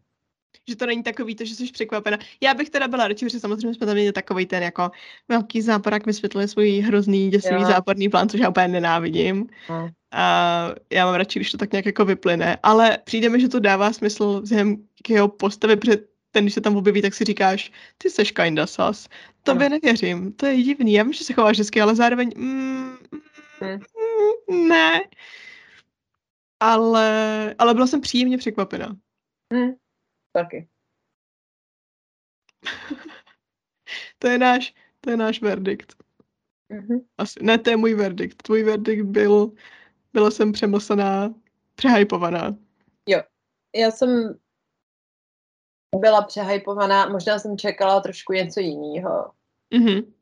Že 0.70 0.76
to 0.76 0.86
není 0.86 1.04
takový 1.04 1.36
to, 1.36 1.46
že 1.46 1.56
jsi 1.56 1.72
překvapena. 1.72 2.18
Já 2.42 2.54
bych 2.54 2.70
teda 2.70 2.88
byla 2.88 3.08
radši, 3.08 3.30
že 3.30 3.40
samozřejmě 3.40 3.74
jsme 3.74 3.88
tam 3.88 3.96
měli 3.96 4.12
takový 4.12 4.46
ten 4.46 4.64
jako 4.64 4.92
velký 5.28 5.62
zápor, 5.62 5.94
jak 5.94 6.06
vysvětlili 6.06 6.48
svůj 6.48 6.80
hrozný, 6.80 7.30
děsivý 7.30 7.62
jo. 7.62 7.68
záporný 7.68 8.10
plán, 8.10 8.30
což 8.30 8.40
já 8.40 8.50
úplně 8.50 8.68
nenávidím. 8.68 9.50
No. 9.70 9.90
A 10.12 10.70
já 10.92 11.06
mám 11.06 11.16
radši, 11.16 11.40
když 11.40 11.52
to 11.52 11.58
tak 11.58 11.72
nějak 11.72 11.86
jako 11.86 12.06
vyplyne. 12.06 12.58
Ale 12.64 12.98
přijde 13.04 13.30
mi, 13.30 13.42
že 13.42 13.50
to 13.50 13.60
dává 13.60 13.94
smysl 13.94 14.42
vzhledem 14.42 14.78
k 15.04 15.10
jeho 15.10 15.28
postavě, 15.28 15.76
protože 15.76 15.98
ten, 16.32 16.44
když 16.44 16.54
se 16.54 16.62
tam 16.62 16.76
objeví, 16.76 17.02
tak 17.02 17.14
si 17.14 17.24
říkáš, 17.24 17.72
ty 17.98 18.10
seš 18.10 18.32
kinda 18.32 18.68
sas. 18.68 19.08
Tobě 19.44 19.66
ano. 19.66 19.80
nevěřím, 19.84 20.34
to 20.34 20.46
je 20.46 20.64
divný. 20.64 20.94
Já 20.94 21.04
vím, 21.04 21.14
že 21.14 21.24
se 21.24 21.34
chováš 21.34 21.58
hezky, 21.58 21.82
ale 21.82 21.96
zároveň 21.96 22.32
mm, 22.36 22.98
hmm. 23.60 23.80
mm, 24.50 24.68
ne. 24.68 25.02
Ale, 26.60 27.56
ale 27.60 27.74
byla 27.74 27.88
jsem 27.88 28.02
příjemně 28.02 28.38
překvapena. 28.38 28.96
Hmm. 29.54 29.72
Taky. 30.38 30.70
to 34.20 34.28
je 34.28 34.38
náš, 34.38 34.74
to 35.02 35.10
je 35.10 35.18
náš 35.18 35.42
verdikt. 35.42 35.94
Mm-hmm. 36.70 37.06
Asi, 37.18 37.40
ne, 37.42 37.58
to 37.58 37.70
je 37.70 37.78
můj 37.78 37.94
verdikt. 37.94 38.44
Tvůj 38.44 38.64
verdikt 38.64 39.06
byl, 39.06 39.52
byla 40.14 40.32
jsem 40.32 40.52
přemlsaná, 40.52 41.34
přehypovaná. 41.76 42.58
Jo, 43.10 43.24
já 43.76 43.92
jsem 43.92 44.40
byla 45.96 46.22
přehypovaná, 46.22 47.10
možná 47.10 47.40
jsem 47.40 47.58
čekala 47.58 48.02
trošku 48.02 48.34
něco 48.34 48.60
jiného. 48.60 49.32
Mm-hmm. 49.72 50.14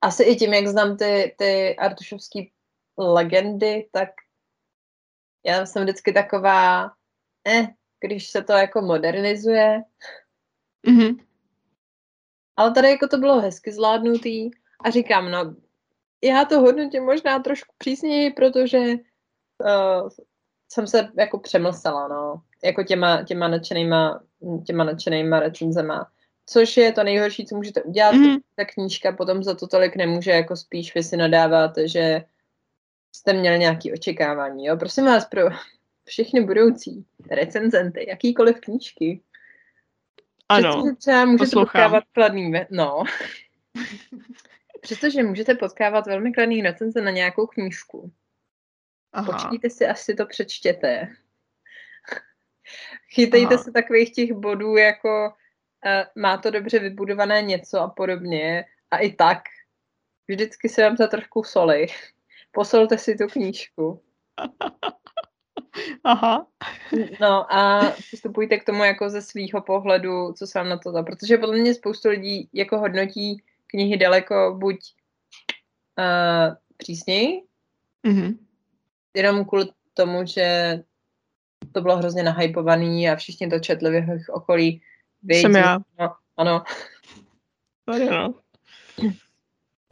Asi 0.00 0.22
i 0.22 0.36
tím, 0.36 0.54
jak 0.54 0.66
znám 0.66 0.96
ty, 0.96 1.34
ty 1.38 1.76
artušovské 1.76 2.40
legendy, 2.98 3.88
tak 3.92 4.08
já 5.46 5.66
jsem 5.66 5.82
vždycky 5.82 6.12
taková, 6.12 6.92
eh, 7.48 7.74
když 8.00 8.30
se 8.30 8.42
to 8.42 8.52
jako 8.52 8.82
modernizuje. 8.82 9.82
Mm-hmm. 10.88 11.24
Ale 12.56 12.72
tady 12.72 12.90
jako 12.90 13.08
to 13.08 13.18
bylo 13.18 13.40
hezky 13.40 13.72
zvládnutý 13.72 14.50
a 14.84 14.90
říkám, 14.90 15.30
no, 15.30 15.54
já 16.24 16.44
to 16.44 16.60
hodnotím 16.60 17.04
možná 17.04 17.38
trošku 17.38 17.74
přísněji, 17.78 18.30
protože 18.30 18.78
uh, 18.78 20.08
jsem 20.72 20.86
se 20.86 21.08
jako 21.18 21.38
přemlsala, 21.38 22.08
no, 22.08 22.42
jako 22.64 22.82
těma, 22.82 23.22
těma 23.22 23.48
nadšenýma, 23.48 24.22
těma 24.66 24.84
nadšenýma 24.84 25.40
recenzema. 25.40 26.10
Což 26.46 26.76
je 26.76 26.92
to 26.92 27.04
nejhorší, 27.04 27.46
co 27.46 27.56
můžete 27.56 27.82
udělat. 27.82 28.14
Mm-hmm. 28.14 28.40
Ta 28.56 28.64
knížka 28.64 29.12
potom 29.12 29.42
za 29.42 29.54
to 29.54 29.66
tolik 29.66 29.96
nemůže, 29.96 30.30
jako 30.30 30.56
spíš 30.56 30.94
vy 30.94 31.02
si 31.02 31.16
nadáváte, 31.16 31.88
že 31.88 32.24
jste 33.16 33.32
měli 33.32 33.58
nějaké 33.58 33.92
očekávání. 33.92 34.66
Jo? 34.66 34.76
Prosím 34.76 35.04
vás, 35.04 35.24
pro 35.24 35.42
všechny 36.10 36.40
budoucí 36.40 37.06
recenzenty, 37.30 38.08
jakýkoliv 38.08 38.60
knížky. 38.60 39.22
Ano, 40.48 40.68
Přestože 40.68 40.96
třeba 40.96 41.24
můžete 41.24 41.44
poslouchám. 41.44 41.66
potkávat 41.66 42.04
kladný, 42.12 42.52
no. 42.70 43.04
Přestože 44.80 45.22
můžete 45.22 45.54
potkávat 45.54 46.06
velmi 46.06 46.32
kladný 46.32 46.62
recenze 46.62 47.00
na 47.00 47.10
nějakou 47.10 47.46
knížku. 47.46 48.12
Aha. 49.12 49.32
Počkejte 49.32 49.70
si, 49.70 49.86
až 49.86 50.00
si 50.00 50.14
to 50.14 50.26
přečtěte. 50.26 51.08
Chytejte 53.14 53.54
Aha. 53.54 53.64
se 53.64 53.72
takových 53.72 54.12
těch 54.12 54.32
bodů, 54.32 54.76
jako 54.76 55.34
uh, 55.86 56.22
má 56.22 56.36
to 56.36 56.50
dobře 56.50 56.78
vybudované 56.78 57.42
něco 57.42 57.80
a 57.80 57.88
podobně. 57.88 58.64
A 58.90 58.98
i 58.98 59.12
tak, 59.12 59.42
vždycky 60.28 60.68
se 60.68 60.82
vám 60.82 60.96
to 60.96 61.08
trošku 61.08 61.44
soli. 61.44 61.86
Posolte 62.50 62.98
si 62.98 63.14
tu 63.14 63.26
knížku. 63.26 64.02
Aha. 66.04 66.46
No 67.20 67.54
a 67.54 67.90
přistupujte 67.90 68.58
k 68.58 68.64
tomu 68.64 68.84
jako 68.84 69.10
ze 69.10 69.22
svého 69.22 69.62
pohledu, 69.66 70.32
co 70.32 70.46
sám 70.46 70.68
na 70.68 70.78
to 70.78 70.92
dá. 70.92 71.02
Protože 71.02 71.38
podle 71.38 71.56
mě 71.56 71.74
spoustu 71.74 72.08
lidí 72.08 72.48
jako 72.52 72.78
hodnotí 72.78 73.42
knihy 73.66 73.96
daleko 73.96 74.56
buď 74.58 74.76
uh, 75.98 76.54
přísněji, 76.76 77.42
mm-hmm. 78.06 78.38
jenom 79.16 79.44
kvůli 79.44 79.68
tomu, 79.94 80.26
že 80.26 80.78
to 81.72 81.80
bylo 81.80 81.96
hrozně 81.96 82.22
nahypovaný 82.22 83.10
a 83.10 83.16
všichni 83.16 83.48
to 83.48 83.58
četli 83.58 83.90
v 83.90 83.94
jeho 83.94 84.14
okolí. 84.30 84.82
Vědí, 85.22 85.42
Jsem 85.42 85.56
já. 85.56 85.78
No, 85.98 86.14
ano. 86.36 86.64
no. 87.86 88.34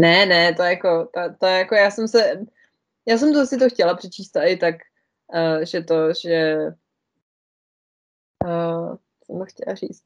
Ne, 0.01 0.27
ne, 0.27 0.55
to 0.55 0.63
jako, 0.63 1.09
to, 1.15 1.21
to 1.41 1.47
jako 1.47 1.75
já 1.75 1.91
jsem 1.91 2.09
se, 2.09 2.47
já 3.07 3.19
jsem 3.19 3.33
to 3.33 3.47
si 3.47 3.59
to 3.59 3.69
chtěla 3.69 3.95
přečíst 3.95 4.37
a 4.37 4.43
i 4.43 4.57
tak, 4.57 4.75
uh, 5.35 5.65
že 5.65 5.83
to, 5.83 6.13
že 6.23 6.57
uh, 8.45 8.97
jsem 9.25 9.39
to 9.39 9.45
chtěla 9.45 9.75
říct. 9.75 10.05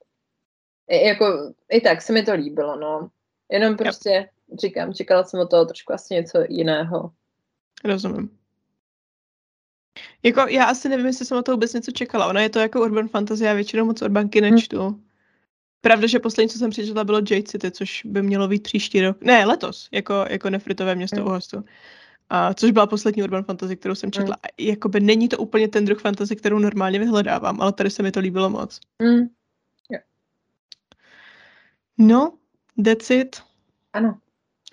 I, 0.89 1.07
jako, 1.09 1.55
i 1.71 1.81
tak 1.81 2.03
se 2.03 2.13
mi 2.13 2.23
to 2.23 2.35
líbilo, 2.35 2.77
no. 2.77 3.11
Jenom 3.51 3.77
prostě, 3.77 4.11
yep. 4.11 4.31
říkám, 4.61 4.95
čekala 4.95 5.25
jsem 5.25 5.41
o 5.41 5.47
toho 5.47 5.65
trošku 5.65 5.93
asi 5.93 6.15
něco 6.15 6.39
jiného. 6.49 7.13
Rozumím. 7.85 8.39
Jako, 10.23 10.41
já 10.41 10.65
asi 10.65 10.89
nevím, 10.89 11.07
jestli 11.07 11.27
jsem 11.27 11.39
o 11.39 11.43
to 11.43 11.53
vůbec 11.53 11.73
něco 11.73 11.93
čekala. 11.93 12.27
Ona 12.27 12.41
je 12.41 12.49
to 12.49 12.59
jako 12.59 12.81
urban 12.81 13.09
fantasy, 13.09 13.45
já 13.45 13.55
většinou 13.55 13.85
moc 13.85 14.03
urbanky 14.03 14.41
hmm. 14.41 14.51
nečtu. 14.51 14.81
Hmm. 14.81 15.05
Pravda, 15.81 16.07
že 16.07 16.19
poslední, 16.19 16.49
co 16.49 16.59
jsem 16.59 16.71
přečetla, 16.71 17.05
bylo 17.05 17.19
Jade 17.19 17.43
City, 17.43 17.71
což 17.71 18.03
by 18.05 18.23
mělo 18.23 18.49
být 18.49 18.63
příští 18.63 19.01
rok. 19.01 19.23
Ne, 19.23 19.45
letos, 19.45 19.89
jako, 19.93 20.25
jako 20.29 20.51
nefritové 20.51 20.95
město 20.95 21.21
mm. 21.21 21.27
u 21.27 21.29
hostu. 21.29 21.65
A, 22.35 22.55
což 22.55 22.71
byla 22.71 22.87
poslední 22.87 23.23
urban 23.23 23.45
fantasy, 23.45 23.77
kterou 23.77 23.95
jsem 23.95 24.13
četla. 24.13 24.37
Mm. 24.37 24.67
Jakoby 24.69 25.01
není 25.01 25.29
to 25.29 25.39
úplně 25.39 25.69
ten 25.69 25.85
druh 25.85 26.01
fantasy, 26.01 26.37
kterou 26.37 26.59
normálně 26.59 26.99
vyhledávám, 26.99 27.61
ale 27.61 27.73
tady 27.73 27.91
se 27.91 28.03
mi 28.03 28.13
to 28.13 28.21
líbilo 28.21 28.51
moc. 28.51 28.81
Mm. 29.03 29.27
Yeah. 29.91 30.05
No, 31.99 32.39
that's 32.85 33.11
it. 33.11 33.43
Ano. 33.93 34.19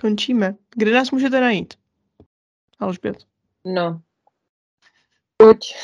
Končíme. 0.02 0.56
Kde 0.76 0.94
nás 0.94 1.12
můžete 1.12 1.42
najít? 1.42 1.74
Alžbět. 2.80 3.18
No. 3.66 4.02
Buď 5.42 5.76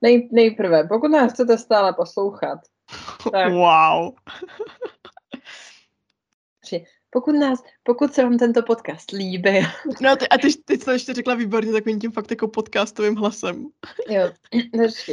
nej, 0.00 0.28
nejprve, 0.32 0.84
pokud 0.84 1.08
nás 1.08 1.32
chcete 1.32 1.58
stále 1.58 1.92
poslouchat, 1.92 2.58
tak... 3.32 3.52
Wow. 3.52 4.14
Pokud 7.16 7.32
nás, 7.32 7.64
pokud 7.82 8.12
se 8.14 8.22
vám 8.22 8.38
tento 8.38 8.62
podcast 8.62 9.10
líbí. 9.10 9.50
No 10.00 10.16
ty, 10.16 10.28
a 10.28 10.38
ty, 10.38 10.48
ty 10.64 10.78
jsi 10.78 10.84
to 10.84 10.90
ještě 10.90 11.14
řekla 11.14 11.34
výborně 11.34 11.72
takovým 11.72 12.00
tím 12.00 12.12
fakt 12.12 12.30
jako 12.30 12.48
podcastovým 12.48 13.16
hlasem. 13.16 13.66
Jo, 14.08 14.32
další. 14.78 15.12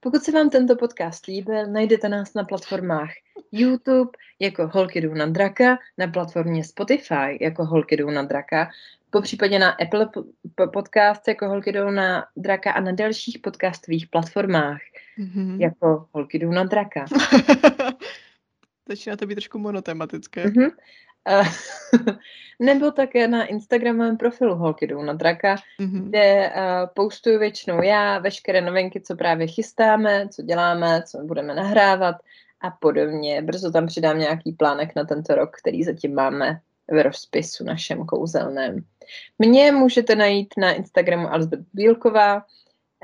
Pokud 0.00 0.22
se 0.22 0.32
vám 0.32 0.50
tento 0.50 0.76
podcast 0.76 1.26
líbil, 1.26 1.66
najdete 1.66 2.08
nás 2.08 2.34
na 2.34 2.44
platformách 2.44 3.10
YouTube 3.52 4.10
jako 4.40 4.68
Holky 4.72 5.00
jdou 5.00 5.14
na 5.14 5.26
draka, 5.26 5.78
na 5.98 6.06
platformě 6.06 6.64
Spotify 6.64 7.38
jako 7.40 7.64
Holky 7.64 7.96
jdou 7.96 8.10
na 8.10 8.22
draka, 8.22 8.70
po 9.10 9.22
případě 9.22 9.58
na 9.58 9.70
Apple 9.70 10.08
podcast 10.72 11.28
jako 11.28 11.48
Holky 11.48 11.72
jdou 11.72 11.90
na 11.90 12.26
draka 12.36 12.72
a 12.72 12.80
na 12.80 12.92
dalších 12.92 13.38
podcastových 13.38 14.06
platformách 14.06 14.80
mm-hmm. 15.18 15.56
jako 15.60 16.06
Holky 16.12 16.38
jdou 16.38 16.50
na 16.50 16.64
draka. 16.64 17.04
Začíná 18.88 19.16
to 19.16 19.26
být 19.26 19.34
trošku 19.34 19.58
monotematické. 19.58 20.44
Mm-hmm. 20.44 20.70
nebo 22.58 22.90
také 22.90 23.28
na 23.28 23.44
Instagramovém 23.44 24.16
profilu 24.16 24.54
Holky 24.54 24.86
jdou 24.86 25.02
na 25.02 25.12
draka, 25.12 25.56
mm-hmm. 25.80 26.08
kde 26.08 26.52
uh, 26.56 26.62
postuju 26.94 27.38
většinou 27.38 27.82
já 27.82 28.18
veškeré 28.18 28.60
novinky, 28.60 29.00
co 29.00 29.16
právě 29.16 29.46
chystáme, 29.46 30.28
co 30.28 30.42
děláme, 30.42 31.02
co 31.02 31.18
budeme 31.18 31.54
nahrávat 31.54 32.16
a 32.60 32.70
podobně. 32.70 33.42
Brzo 33.42 33.70
tam 33.70 33.86
přidám 33.86 34.18
nějaký 34.18 34.52
plánek 34.52 34.96
na 34.96 35.04
tento 35.04 35.34
rok, 35.34 35.56
který 35.56 35.84
zatím 35.84 36.14
máme 36.14 36.60
v 36.88 37.02
rozpisu 37.02 37.64
našem 37.64 38.06
kouzelném. 38.06 38.84
Mě 39.38 39.72
můžete 39.72 40.16
najít 40.16 40.54
na 40.58 40.72
Instagramu 40.72 41.32
Alzbet 41.32 41.60
Bílková 41.72 42.44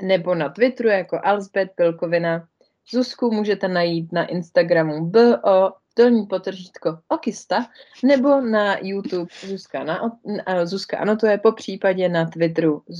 nebo 0.01 0.35
na 0.35 0.49
Twitteru 0.49 0.89
jako 0.89 1.19
Alzbet 1.23 1.69
Bílkovina. 1.77 2.47
Zuzku 2.91 3.31
můžete 3.31 3.67
najít 3.67 4.11
na 4.11 4.25
Instagramu 4.25 5.05
BO 5.05 5.71
dolní 5.97 6.25
potržítko 6.25 6.99
Okista 7.07 7.65
nebo 8.03 8.41
na 8.41 8.77
YouTube 8.81 9.29
Zuzka, 9.47 9.83
na, 9.83 10.19
Zuzka 10.63 10.97
anotuje, 10.97 11.37
po 11.37 11.51
případě 11.51 12.09
na 12.09 12.25
Twitteru 12.25 12.83
uh, 12.85 12.97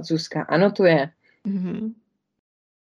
Zuzka 0.00 0.42
anotuje. 0.42 1.10
Mm-hmm. 1.46 1.94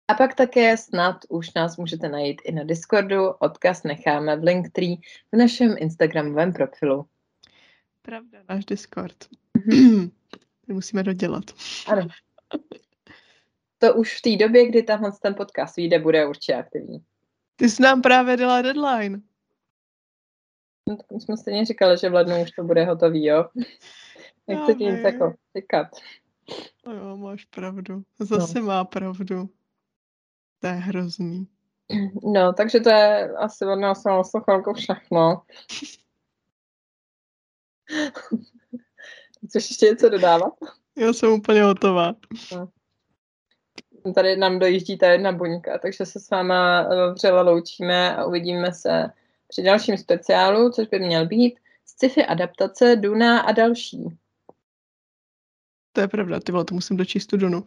A 0.08 0.14
pak 0.14 0.36
také 0.36 0.78
snad 0.78 1.16
už 1.30 1.54
nás 1.54 1.78
můžete 1.78 2.10
najít 2.10 2.42
i 2.46 2.52
na 2.52 2.64
Discordu, 2.64 3.28
odkaz 3.40 3.84
necháme 3.84 4.36
v 4.36 4.44
Linktree 4.44 4.96
v 5.32 5.38
našem 5.38 5.76
Instagramovém 5.78 6.54
profilu. 6.54 7.06
Pravda, 8.02 8.40
náš 8.50 8.66
Discord. 8.66 9.16
Mm-hmm. 9.56 10.12
musíme 10.68 11.04
dodělat. 11.04 11.44
Ano. 11.88 12.08
To 13.78 13.94
už 13.94 14.18
v 14.18 14.22
té 14.22 14.46
době, 14.46 14.68
kdy 14.68 14.84
tahle 14.84 15.12
ten 15.22 15.36
podcast 15.36 15.76
vyjde, 15.76 16.00
bude 16.00 16.28
určitě 16.28 16.56
aktivní. 16.56 17.04
Ty 17.56 17.70
jsi 17.70 17.82
nám 17.82 18.02
právě 18.02 18.38
dala 18.38 18.62
deadline. 18.62 19.22
No, 20.90 20.98
tak 20.98 21.22
jsme 21.22 21.38
stejně 21.38 21.66
říkali, 21.66 21.98
že 21.98 22.10
v 22.10 22.14
lednu 22.14 22.42
už 22.42 22.52
to 22.52 22.64
bude 22.64 22.86
hotový, 22.86 23.26
jo? 23.26 23.46
Nechci 24.48 24.76
ti 24.76 24.84
nic 24.84 25.04
jako 25.04 25.34
říkat. 25.58 25.88
No 26.88 26.94
jo, 26.94 27.18
máš 27.18 27.46
pravdu. 27.46 28.04
Zase 28.20 28.60
no. 28.60 28.66
má 28.66 28.84
pravdu. 28.84 29.50
To 30.60 30.68
je 30.68 30.74
hrozný. 30.74 31.48
No, 32.34 32.54
takže 32.54 32.80
to 32.80 32.90
je 32.90 33.34
asi 33.38 33.66
od 33.66 33.76
nás 33.76 34.04
na 34.04 34.22
chvilku 34.44 34.74
všechno. 34.74 35.42
Chceš 39.48 39.70
ještě 39.70 39.86
něco 39.86 40.10
dodávat? 40.10 40.54
Já 40.98 41.14
jsem 41.14 41.32
úplně 41.32 41.64
hotová. 41.64 42.16
No. 42.56 42.70
Tady 44.14 44.38
nám 44.38 44.60
dojíždí 44.60 44.98
ta 44.98 45.08
jedna 45.08 45.32
buňka, 45.32 45.78
takže 45.78 46.06
se 46.06 46.20
s 46.20 46.30
váma 46.30 46.82
eh, 46.82 47.14
vřele 47.14 47.42
loučíme 47.42 48.16
a 48.16 48.26
uvidíme 48.26 48.74
se 48.74 49.12
při 49.48 49.64
dalším 49.64 49.98
speciálu, 49.98 50.72
což 50.72 50.88
by 50.88 51.00
měl 51.00 51.28
být 51.28 51.60
sci-fi 51.86 52.26
adaptace 52.26 52.96
Duna 52.96 53.40
a 53.40 53.52
další. 53.52 54.18
To 55.92 56.02
je 56.02 56.08
pravda, 56.08 56.40
ty 56.40 56.52
vole, 56.52 56.66
to 56.66 56.76
musím 56.76 56.98
dočíst 56.98 57.30
tu 57.30 57.38
Dunu. 57.38 57.66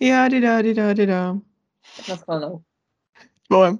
Já, 0.00 0.28
dida, 0.28 0.62
dida, 0.62 0.92
dida. 0.92 1.36
Na 2.08 2.16
Volem. 3.50 3.78